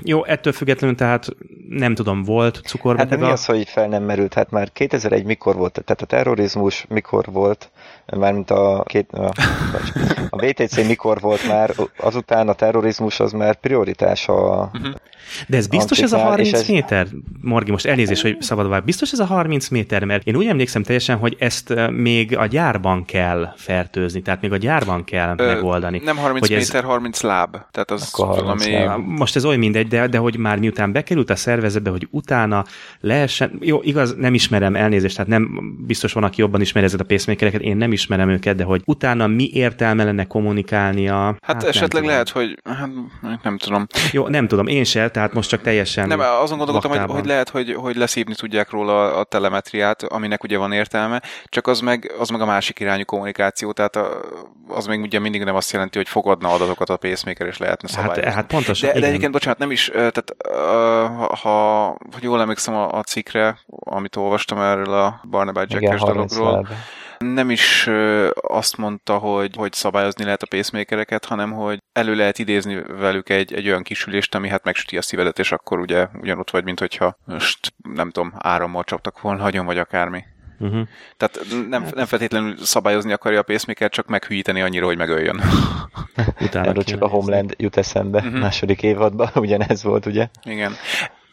Jó, 0.02 0.24
ettől 0.24 0.52
függetlenül 0.52 0.96
tehát 0.96 1.28
nem 1.68 1.94
tudom, 1.94 2.22
volt 2.22 2.60
cukorbeteg. 2.64 3.10
Hát 3.10 3.28
mi 3.28 3.32
az, 3.32 3.44
hogy 3.44 3.68
fel 3.68 3.88
nem 3.88 4.02
merült? 4.02 4.34
Hát 4.34 4.50
már 4.50 4.72
2001 4.72 5.24
mikor 5.24 5.56
volt? 5.56 5.82
Tehát 5.84 6.02
a 6.02 6.06
terrorizmus 6.06 6.86
mikor 6.88 7.24
volt? 7.32 7.70
Mármint 8.06 8.50
a, 8.50 8.82
két, 8.86 9.12
a, 9.12 9.32
a 10.30 10.46
VTC 10.46 10.86
mikor 10.86 11.20
volt 11.20 11.48
már, 11.48 11.74
azután 11.98 12.48
a 12.48 12.52
terrorizmus 12.52 13.20
az 13.20 13.32
már 13.32 13.54
prioritás 13.54 14.28
a... 14.28 14.70
Uh-huh. 14.74 14.94
De 15.48 15.56
ez 15.56 15.66
biztos 15.66 15.98
ez 15.98 16.12
a 16.12 16.18
30 16.18 16.52
ez... 16.52 16.68
méter? 16.68 17.06
Morgi, 17.40 17.70
most 17.70 17.86
elnézést, 17.86 18.22
hogy 18.22 18.36
szabad 18.40 18.68
vár. 18.68 18.84
Biztos 18.84 19.12
ez 19.12 19.18
a 19.18 19.24
30 19.24 19.68
méter? 19.68 20.04
Mert 20.04 20.26
én 20.26 20.36
úgy 20.36 20.46
emlékszem 20.46 20.82
teljesen, 20.82 21.16
hogy 21.16 21.36
ezt 21.38 21.74
még 21.90 22.36
a 22.36 22.46
gyárban 22.46 23.04
kell 23.04 23.52
fertőzni, 23.56 24.22
tehát 24.22 24.40
még 24.40 24.52
a 24.52 24.56
gyárban 24.56 25.04
kell 25.04 25.34
Ö, 25.36 25.46
megoldani. 25.46 26.00
Nem 26.04 26.16
30 26.16 26.40
hogy 26.40 26.56
méter, 26.56 26.82
ez... 26.82 26.88
30 26.88 27.20
láb. 27.20 27.56
Tehát 27.70 27.90
az 27.90 28.12
valami... 28.16 28.70
Láb. 28.70 29.00
Most 29.06 29.36
ez 29.36 29.44
olyan 29.44 29.58
mindegy, 29.58 29.88
de, 29.88 30.06
de 30.06 30.18
hogy 30.18 30.36
már 30.36 30.58
miután 30.58 30.92
bekerült 30.92 31.30
a 31.30 31.36
szervezetbe, 31.36 31.90
hogy 31.90 32.08
utána 32.10 32.64
lehessen... 33.00 33.58
Jó, 33.60 33.80
igaz, 33.82 34.14
nem 34.14 34.34
ismerem 34.34 34.76
elnézést, 34.76 35.16
tehát 35.16 35.30
nem 35.30 35.74
biztos 35.86 36.12
van, 36.12 36.24
aki 36.24 36.40
jobban 36.40 36.60
ismeri 36.60 36.86
ezeket 36.86 37.06
a 37.06 37.08
pacemakereket, 37.08 37.60
én 37.60 37.76
nem 37.76 37.92
ismerem 37.96 38.28
őket, 38.28 38.56
de 38.56 38.64
hogy 38.64 38.82
utána 38.84 39.26
mi 39.26 39.50
értelme 39.52 40.04
lenne 40.04 40.24
kommunikálnia? 40.24 41.14
Hát, 41.14 41.38
hát 41.40 41.62
esetleg 41.62 42.04
lehet, 42.04 42.28
hogy 42.28 42.58
hát, 42.64 42.88
nem 43.42 43.58
tudom. 43.58 43.86
Jó, 44.12 44.28
nem 44.28 44.48
tudom, 44.48 44.66
én 44.66 44.84
se, 44.84 45.08
tehát 45.10 45.32
most 45.32 45.48
csak 45.48 45.60
teljesen 45.62 46.08
Nem, 46.08 46.20
azon 46.20 46.56
gondolkodtam, 46.56 46.90
hogy, 46.90 47.10
hogy 47.10 47.26
lehet, 47.26 47.48
hogy, 47.48 47.74
hogy 47.74 47.96
leszívni 47.96 48.34
tudják 48.34 48.70
róla 48.70 49.16
a 49.16 49.24
telemetriát, 49.24 50.02
aminek 50.02 50.42
ugye 50.42 50.58
van 50.58 50.72
értelme, 50.72 51.22
csak 51.44 51.66
az 51.66 51.80
meg, 51.80 52.12
az 52.18 52.28
meg 52.28 52.40
a 52.40 52.46
másik 52.46 52.80
irányú 52.80 53.04
kommunikáció, 53.04 53.72
tehát 53.72 53.96
a, 53.96 54.20
az 54.68 54.86
még 54.86 55.00
ugye 55.00 55.18
mindig 55.18 55.44
nem 55.44 55.54
azt 55.54 55.72
jelenti, 55.72 55.98
hogy 55.98 56.08
fogadna 56.08 56.48
adatokat 56.48 56.90
a 56.90 56.96
pacemaker, 56.96 57.46
és 57.46 57.58
lehetne 57.58 57.88
szabályozni. 57.88 58.24
Hát, 58.24 58.34
hát 58.34 58.46
pontosan. 58.46 58.92
De, 58.92 59.00
de 59.00 59.06
egyébként, 59.06 59.32
bocsánat, 59.32 59.58
nem 59.58 59.70
is, 59.70 59.90
tehát 59.92 60.36
ha, 61.40 61.86
hogy 61.88 62.22
jól 62.22 62.40
emlékszem 62.40 62.74
a, 62.74 62.92
a 62.92 63.02
cikkre, 63.02 63.58
amit 63.68 64.16
olvastam 64.16 64.58
erről 64.58 64.92
a 64.92 65.20
Barnaby 65.30 65.60
Jack-es 65.68 66.00
dologról, 66.00 66.68
nem 67.18 67.50
is 67.50 67.88
azt 68.34 68.76
mondta, 68.76 69.18
hogy, 69.18 69.54
hogy 69.56 69.72
szabályozni 69.72 70.24
lehet 70.24 70.42
a 70.42 70.46
pacemakereket, 70.46 71.24
hanem 71.24 71.52
hogy 71.52 71.78
elő 71.92 72.14
lehet 72.14 72.38
idézni 72.38 72.82
velük 72.82 73.28
egy, 73.28 73.52
egy 73.52 73.68
olyan 73.68 73.82
kisülést, 73.82 74.34
ami 74.34 74.48
hát 74.48 74.64
megsüti 74.64 74.96
a 74.96 75.02
szívedet, 75.02 75.38
és 75.38 75.52
akkor 75.52 75.78
ugye 75.78 76.08
ugyanott 76.20 76.50
vagy, 76.50 76.64
mint 76.64 76.78
hogyha 76.78 77.16
most 77.24 77.72
nem 77.94 78.10
tudom, 78.10 78.32
árammal 78.36 78.84
csaptak 78.84 79.20
volna 79.20 79.42
nagyon, 79.42 79.66
vagy 79.66 79.78
akármi. 79.78 80.24
Uh-huh. 80.58 80.88
Tehát 81.16 81.40
nem, 81.68 81.86
nem 81.94 82.06
feltétlenül 82.06 82.56
szabályozni 82.56 83.12
akarja 83.12 83.38
a 83.38 83.42
pacemaker, 83.42 83.90
csak 83.90 84.06
meghűíteni 84.06 84.60
annyira, 84.60 84.86
hogy 84.86 84.96
megöljön. 84.96 85.40
Utána 86.40 86.68
Erről 86.68 86.84
csak 86.84 87.02
a 87.02 87.08
Homeland 87.08 87.54
jut 87.58 87.76
eszembe 87.76 88.18
uh-huh. 88.18 88.40
második 88.40 88.82
évadban, 88.82 89.30
ugyanez 89.44 89.82
volt, 89.82 90.06
ugye? 90.06 90.28
Igen. 90.42 90.72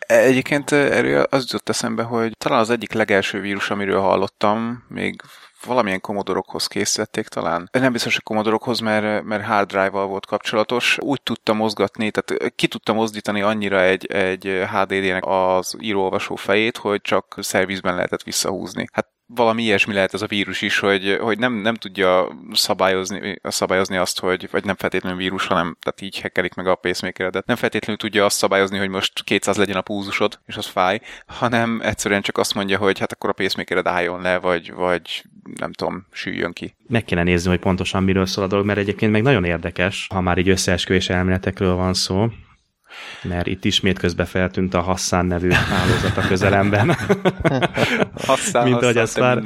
Egyébként 0.08 0.72
erről 0.72 1.22
az 1.30 1.42
jutott 1.42 1.70
eszembe, 1.70 2.04
hogy 2.04 2.32
talán 2.38 2.60
az 2.60 2.70
egyik 2.70 2.94
legelső 2.94 3.40
vírus, 3.40 3.70
amiről 3.70 4.00
hallottam, 4.00 4.84
még 4.88 5.22
valamilyen 5.66 6.02
komodorokhoz 6.02 6.68
készítették 6.68 7.28
talán. 7.28 7.70
Nem 7.72 7.92
biztos, 7.92 8.14
hogy 8.14 8.24
komodorokhoz, 8.24 8.80
mert, 8.80 9.24
mert 9.24 9.44
hard 9.44 9.68
drive-val 9.68 10.08
volt 10.08 10.26
kapcsolatos. 10.26 10.98
Úgy 11.02 11.22
tudta 11.22 11.54
mozgatni, 11.54 12.12
tehát 12.12 12.56
ki 12.56 12.68
tudta 12.68 12.94
mozdítani 12.94 13.42
annyira 13.42 13.82
egy, 13.82 14.06
egy 14.06 14.62
HDD-nek 14.72 15.24
az 15.26 15.76
íróolvasó 15.80 16.36
fejét, 16.36 16.78
hogy 16.78 17.02
csak 17.02 17.36
szervizben 17.40 17.96
lehetett 17.96 18.24
visszahúzni. 18.24 18.88
Hát 18.94 19.13
valami 19.26 19.64
ilyesmi 19.64 19.94
lehet 19.94 20.14
ez 20.14 20.22
a 20.22 20.28
vírus 20.28 20.62
is, 20.62 20.80
hogy, 20.80 21.18
hogy 21.22 21.40
nem, 21.40 21.54
nem 21.54 21.76
tudja 21.76 22.38
szabályozni, 22.52 23.36
szabályozni 23.44 23.98
azt, 23.98 24.20
hogy, 24.20 24.48
vagy 24.52 24.64
nem 24.66 24.76
feltétlenül 24.76 25.18
vírus, 25.18 25.48
hanem 25.48 25.78
tehát 25.82 26.02
így 26.02 26.20
hekkelik 26.20 26.54
meg 26.54 26.68
a 26.68 26.76
pacemaker 26.76 27.44
nem 27.46 27.56
feltétlenül 27.56 27.98
tudja 27.98 28.26
azt 28.26 28.38
szabályozni, 28.38 28.78
hogy 28.78 28.90
most 28.90 29.24
200 29.24 29.58
legyen 29.58 29.78
a 29.78 29.82
púzusod, 29.82 30.40
és 30.46 30.58
az 30.58 30.66
fáj, 30.66 31.00
hanem 31.26 31.82
egyszerűen 31.84 32.22
csak 32.22 32.38
azt 32.38 32.54
mondja, 32.54 32.78
hogy 32.78 33.00
hát 33.00 33.12
akkor 33.12 33.30
a 33.30 33.34
pacemakered 33.34 33.88
álljon 33.88 34.22
le, 34.22 34.40
vagy, 34.40 34.74
vagy 34.74 35.24
nem 35.60 35.72
tudom, 35.72 36.08
süljön 36.12 36.54
ki. 36.54 36.76
Meg 36.88 37.04
kéne 37.04 37.24
nézni, 37.24 37.50
hogy 37.50 37.60
pontosan 37.60 38.04
miről 38.04 38.26
szól 38.26 38.44
a 38.44 38.48
dolog, 38.48 38.66
mert 38.66 38.80
egyébként 38.80 39.12
meg 39.12 39.22
nagyon 39.22 39.44
érdekes, 39.44 40.08
ha 40.14 40.22
már 40.22 40.38
így 40.38 40.50
összeesküvés 40.50 41.10
elméletekről 41.10 41.76
van 41.76 41.94
szó, 41.94 42.28
mert 43.24 43.48
itt 43.48 43.66
ismét 43.66 44.00
közbe 44.00 44.26
feltűnt 44.26 44.74
a 44.74 44.82
Hassan 44.82 45.26
nevű 45.26 45.50
hálózat 45.50 46.18
a 46.18 46.28
közelemben. 46.28 46.96
Hassan, 48.28 48.64
mint, 48.64 48.82
ahogy 48.82 48.98
azt 48.98 49.20
már, 49.20 49.42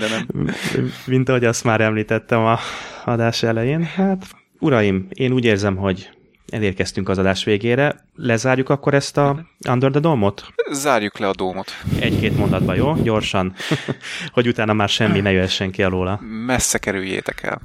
mint 1.06 1.30
ahogy 1.30 1.46
azt 1.46 1.64
már 1.64 1.82
említettem 1.82 2.46
a 2.46 2.60
adás 3.06 3.44
elején. 3.44 3.84
Hát, 3.84 4.26
uraim, 4.60 5.08
én 5.10 5.32
úgy 5.32 5.46
érzem, 5.46 5.76
hogy 5.76 6.10
elérkeztünk 6.50 7.10
az 7.10 7.18
adás 7.18 7.44
végére. 7.44 7.96
Lezárjuk 8.16 8.70
akkor 8.70 8.94
ezt 8.94 9.18
a 9.18 9.46
Under 9.70 9.92
the 9.92 10.00
Dome-ot? 10.00 10.54
Zárjuk 10.72 11.18
le 11.18 11.28
a 11.28 11.34
dómot. 11.34 11.72
Egy-két 12.00 12.38
mondatban, 12.38 12.76
jó? 12.76 12.96
Gyorsan. 12.96 13.54
hogy 14.32 14.48
utána 14.48 14.74
már 14.74 14.90
semmi 14.90 15.20
ne 15.20 15.32
jöhessen 15.32 15.72
ki 15.72 15.84
alóla. 15.84 16.20
Messze 16.46 16.78
kerüljétek 16.78 17.44
el. 17.44 17.62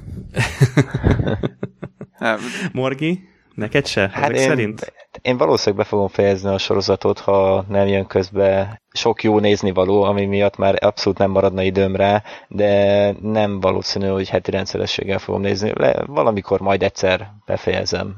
Morgi, 2.71 3.29
neked 3.53 3.87
se? 3.87 4.09
Hát 4.13 4.31
én, 4.31 4.47
szerint? 4.47 4.93
Én 5.23 5.37
valószínűleg 5.37 5.83
be 5.83 5.89
fogom 5.89 6.07
fejezni 6.07 6.49
a 6.49 6.57
sorozatot, 6.57 7.19
ha 7.19 7.65
nem 7.67 7.87
jön 7.87 8.05
közbe 8.05 8.81
sok 8.93 9.23
jó 9.23 9.39
nézni 9.39 9.71
való, 9.71 10.01
ami 10.01 10.25
miatt 10.25 10.57
már 10.57 10.83
abszolút 10.83 11.17
nem 11.17 11.31
maradna 11.31 11.61
időm 11.61 11.95
rá, 11.95 12.23
de 12.47 13.11
nem 13.21 13.59
valószínű, 13.59 14.07
hogy 14.07 14.29
heti 14.29 14.51
rendszerességgel 14.51 15.19
fogom 15.19 15.41
nézni. 15.41 15.71
Le, 15.75 16.03
valamikor 16.05 16.59
majd 16.59 16.83
egyszer 16.83 17.31
befejezem. 17.45 18.15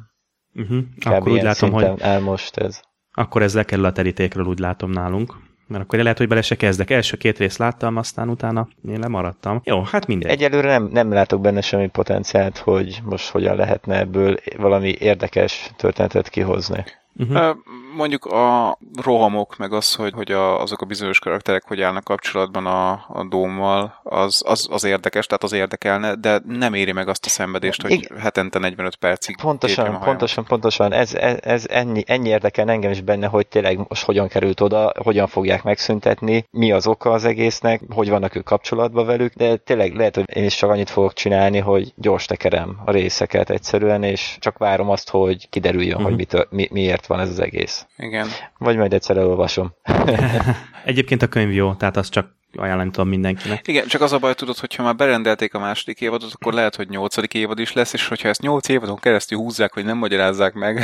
Uh-huh. 0.53 0.83
Akkor 1.05 1.31
úgy 1.31 1.41
látom, 1.41 1.71
hogy 1.71 1.91
el 1.97 2.19
most 2.19 2.57
ez. 2.57 2.81
Akkor 3.11 3.41
ez 3.41 3.53
lekerül 3.53 3.85
a 3.85 3.91
terítékről, 3.91 4.45
úgy 4.45 4.59
látom 4.59 4.91
nálunk. 4.91 5.37
Mert 5.67 5.83
akkor 5.83 5.99
lehet, 5.99 6.17
hogy 6.17 6.27
bele 6.27 6.41
se 6.41 6.55
kezdek. 6.55 6.89
Első 6.89 7.17
két 7.17 7.37
részt 7.37 7.57
láttam, 7.57 7.95
aztán 7.95 8.29
utána 8.29 8.67
én 8.89 8.99
lemaradtam. 8.99 9.61
Jó, 9.63 9.81
hát 9.81 10.07
mindegy. 10.07 10.31
Egyelőre 10.31 10.67
nem, 10.67 10.89
nem 10.91 11.11
látok 11.11 11.41
benne 11.41 11.61
semmi 11.61 11.87
potenciált, 11.87 12.57
hogy 12.57 13.01
most 13.03 13.29
hogyan 13.29 13.55
lehetne 13.55 13.99
ebből 13.99 14.37
valami 14.57 14.95
érdekes 14.99 15.71
történetet 15.77 16.29
kihozni. 16.29 16.83
Uh-huh. 17.17 17.57
Mondjuk 17.95 18.25
a 18.25 18.77
rohamok, 19.01 19.57
meg 19.57 19.73
az, 19.73 19.95
hogy, 19.95 20.13
hogy 20.13 20.31
a, 20.31 20.61
azok 20.61 20.81
a 20.81 20.85
bizonyos 20.85 21.19
karakterek 21.19 21.63
hogy 21.67 21.81
állnak 21.81 22.03
kapcsolatban 22.03 22.65
a, 22.65 22.91
a 22.91 23.25
dómmal, 23.29 23.99
az, 24.03 24.41
az, 24.45 24.67
az 24.71 24.83
érdekes, 24.83 25.25
tehát 25.25 25.43
az 25.43 25.51
érdekelne, 25.51 26.15
de 26.15 26.41
nem 26.47 26.73
éri 26.73 26.91
meg 26.91 27.07
azt 27.07 27.25
a 27.25 27.29
szenvedést, 27.29 27.81
hogy 27.81 27.91
Igen. 27.91 28.17
hetente 28.17 28.59
45 28.59 28.95
percig 28.95 29.37
Pontosan, 29.41 29.99
pontosan, 29.99 30.45
pontosan. 30.45 30.93
Ez, 30.93 31.13
ez, 31.13 31.37
ez 31.41 31.65
ennyi, 31.69 32.03
ennyi 32.07 32.29
érdekel 32.29 32.69
engem 32.69 32.91
is 32.91 33.01
benne, 33.01 33.27
hogy 33.27 33.47
tényleg 33.47 33.79
most 33.87 34.03
hogyan 34.03 34.27
került 34.27 34.61
oda, 34.61 34.91
hogyan 35.03 35.27
fogják 35.27 35.63
megszüntetni, 35.63 36.45
mi 36.51 36.71
az 36.71 36.87
oka 36.87 37.11
az 37.11 37.25
egésznek, 37.25 37.81
hogy 37.89 38.09
vannak 38.09 38.35
ők 38.35 38.43
kapcsolatban 38.43 39.05
velük, 39.05 39.33
de 39.33 39.55
tényleg 39.55 39.95
lehet, 39.95 40.15
hogy 40.15 40.25
én 40.33 40.43
is 40.43 40.55
csak 40.55 40.69
annyit 40.69 40.89
fogok 40.89 41.13
csinálni, 41.13 41.59
hogy 41.59 41.93
gyors 41.95 42.25
tekerem 42.25 42.77
a 42.85 42.91
részeket 42.91 43.49
egyszerűen, 43.49 44.03
és 44.03 44.37
csak 44.39 44.57
várom 44.57 44.89
azt, 44.89 45.09
hogy 45.09 45.49
kiderüljön, 45.49 45.91
uh-huh. 45.91 46.07
hogy 46.07 46.15
mitől, 46.15 46.47
mi, 46.49 46.67
miért 46.71 47.04
miért 47.07 47.07
van 47.07 47.19
ez 47.19 47.29
az 47.29 47.45
egész. 47.45 47.85
Igen. 47.97 48.27
Vagy 48.57 48.77
majd 48.77 48.93
egyszer 48.93 49.17
elolvasom. 49.17 49.73
Egyébként 50.85 51.21
a 51.21 51.27
könyv 51.27 51.53
jó, 51.53 51.73
tehát 51.73 51.97
azt 51.97 52.11
csak 52.11 52.33
ajánlani 52.57 52.89
tudom 52.89 53.09
mindenkinek. 53.09 53.67
Igen, 53.67 53.87
csak 53.87 54.01
az 54.01 54.13
a 54.13 54.17
baj, 54.17 54.33
tudod, 54.33 54.57
hogyha 54.57 54.83
már 54.83 54.95
berendelték 54.95 55.53
a 55.53 55.59
második 55.59 56.01
évadot, 56.01 56.31
akkor 56.33 56.53
lehet, 56.53 56.75
hogy 56.75 56.89
nyolcadik 56.89 57.33
évad 57.33 57.59
is 57.59 57.73
lesz, 57.73 57.93
és 57.93 58.07
hogyha 58.07 58.27
ezt 58.27 58.41
nyolc 58.41 58.67
évadon 58.69 58.97
keresztül 58.97 59.37
húzzák, 59.37 59.73
hogy 59.73 59.85
nem 59.85 59.97
magyarázzák 59.97 60.53
meg, 60.53 60.81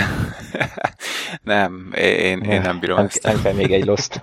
nem, 1.44 1.92
én, 1.98 2.40
én 2.40 2.62
nem 2.62 2.80
bírom 2.80 2.98
nem, 2.98 3.06
ezt. 3.06 3.24
Nem 3.24 3.42
kell 3.42 3.54
még 3.54 3.72
egy 3.72 3.86
lost. 3.86 4.22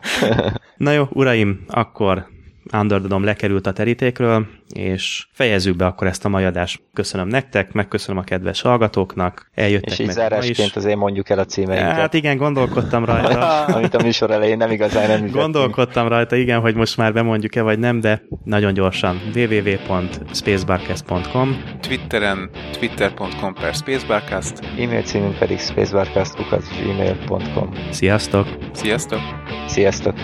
Na 0.77 0.91
jó, 0.91 1.05
uraim, 1.11 1.65
akkor 1.67 2.29
Under 2.73 2.99
the 2.99 3.09
Dome 3.09 3.27
lekerült 3.27 3.67
a 3.67 3.73
terítékről, 3.73 4.47
és 4.75 5.27
fejezzük 5.33 5.77
be 5.77 5.87
akkor 5.87 6.07
ezt 6.07 6.25
a 6.25 6.29
mai 6.29 6.45
adást. 6.45 6.81
Köszönöm 6.93 7.29
nektek, 7.29 7.73
megköszönöm 7.73 8.21
a 8.21 8.25
kedves 8.25 8.61
hallgatóknak, 8.61 9.51
eljöttek 9.55 9.93
És 9.93 9.99
így 9.99 10.11
zárásként 10.11 10.77
azért 10.77 10.97
mondjuk 10.97 11.29
el 11.29 11.39
a 11.39 11.45
címeinket. 11.45 11.97
Hát 11.97 12.15
igen, 12.15 12.37
gondolkodtam 12.37 13.05
rajta. 13.05 13.47
Amit 13.77 13.95
a 13.95 14.03
műsor 14.03 14.31
elején 14.31 14.57
nem 14.57 14.71
igazán 14.71 15.09
nem 15.09 15.31
Gondolkodtam 15.31 16.09
rajta, 16.09 16.37
igen, 16.37 16.61
hogy 16.61 16.75
most 16.75 16.97
már 16.97 17.13
bemondjuk-e 17.13 17.63
vagy 17.63 17.79
nem, 17.79 18.01
de 18.01 18.23
nagyon 18.45 18.73
gyorsan. 18.73 19.21
www.spacebarcast.com 19.35 21.63
Twitteren 21.81 22.51
twitter.com 22.73 23.55
per 23.55 23.75
spacebarcast 23.75 24.53
E-mail 24.79 25.03
címünk 25.03 25.39
pedig 25.39 25.59
spacebarcast.gmail.com 25.59 27.73
Sziasztok! 27.91 28.47
Sziasztok! 28.73 29.21
Sziasztok! 29.67 30.15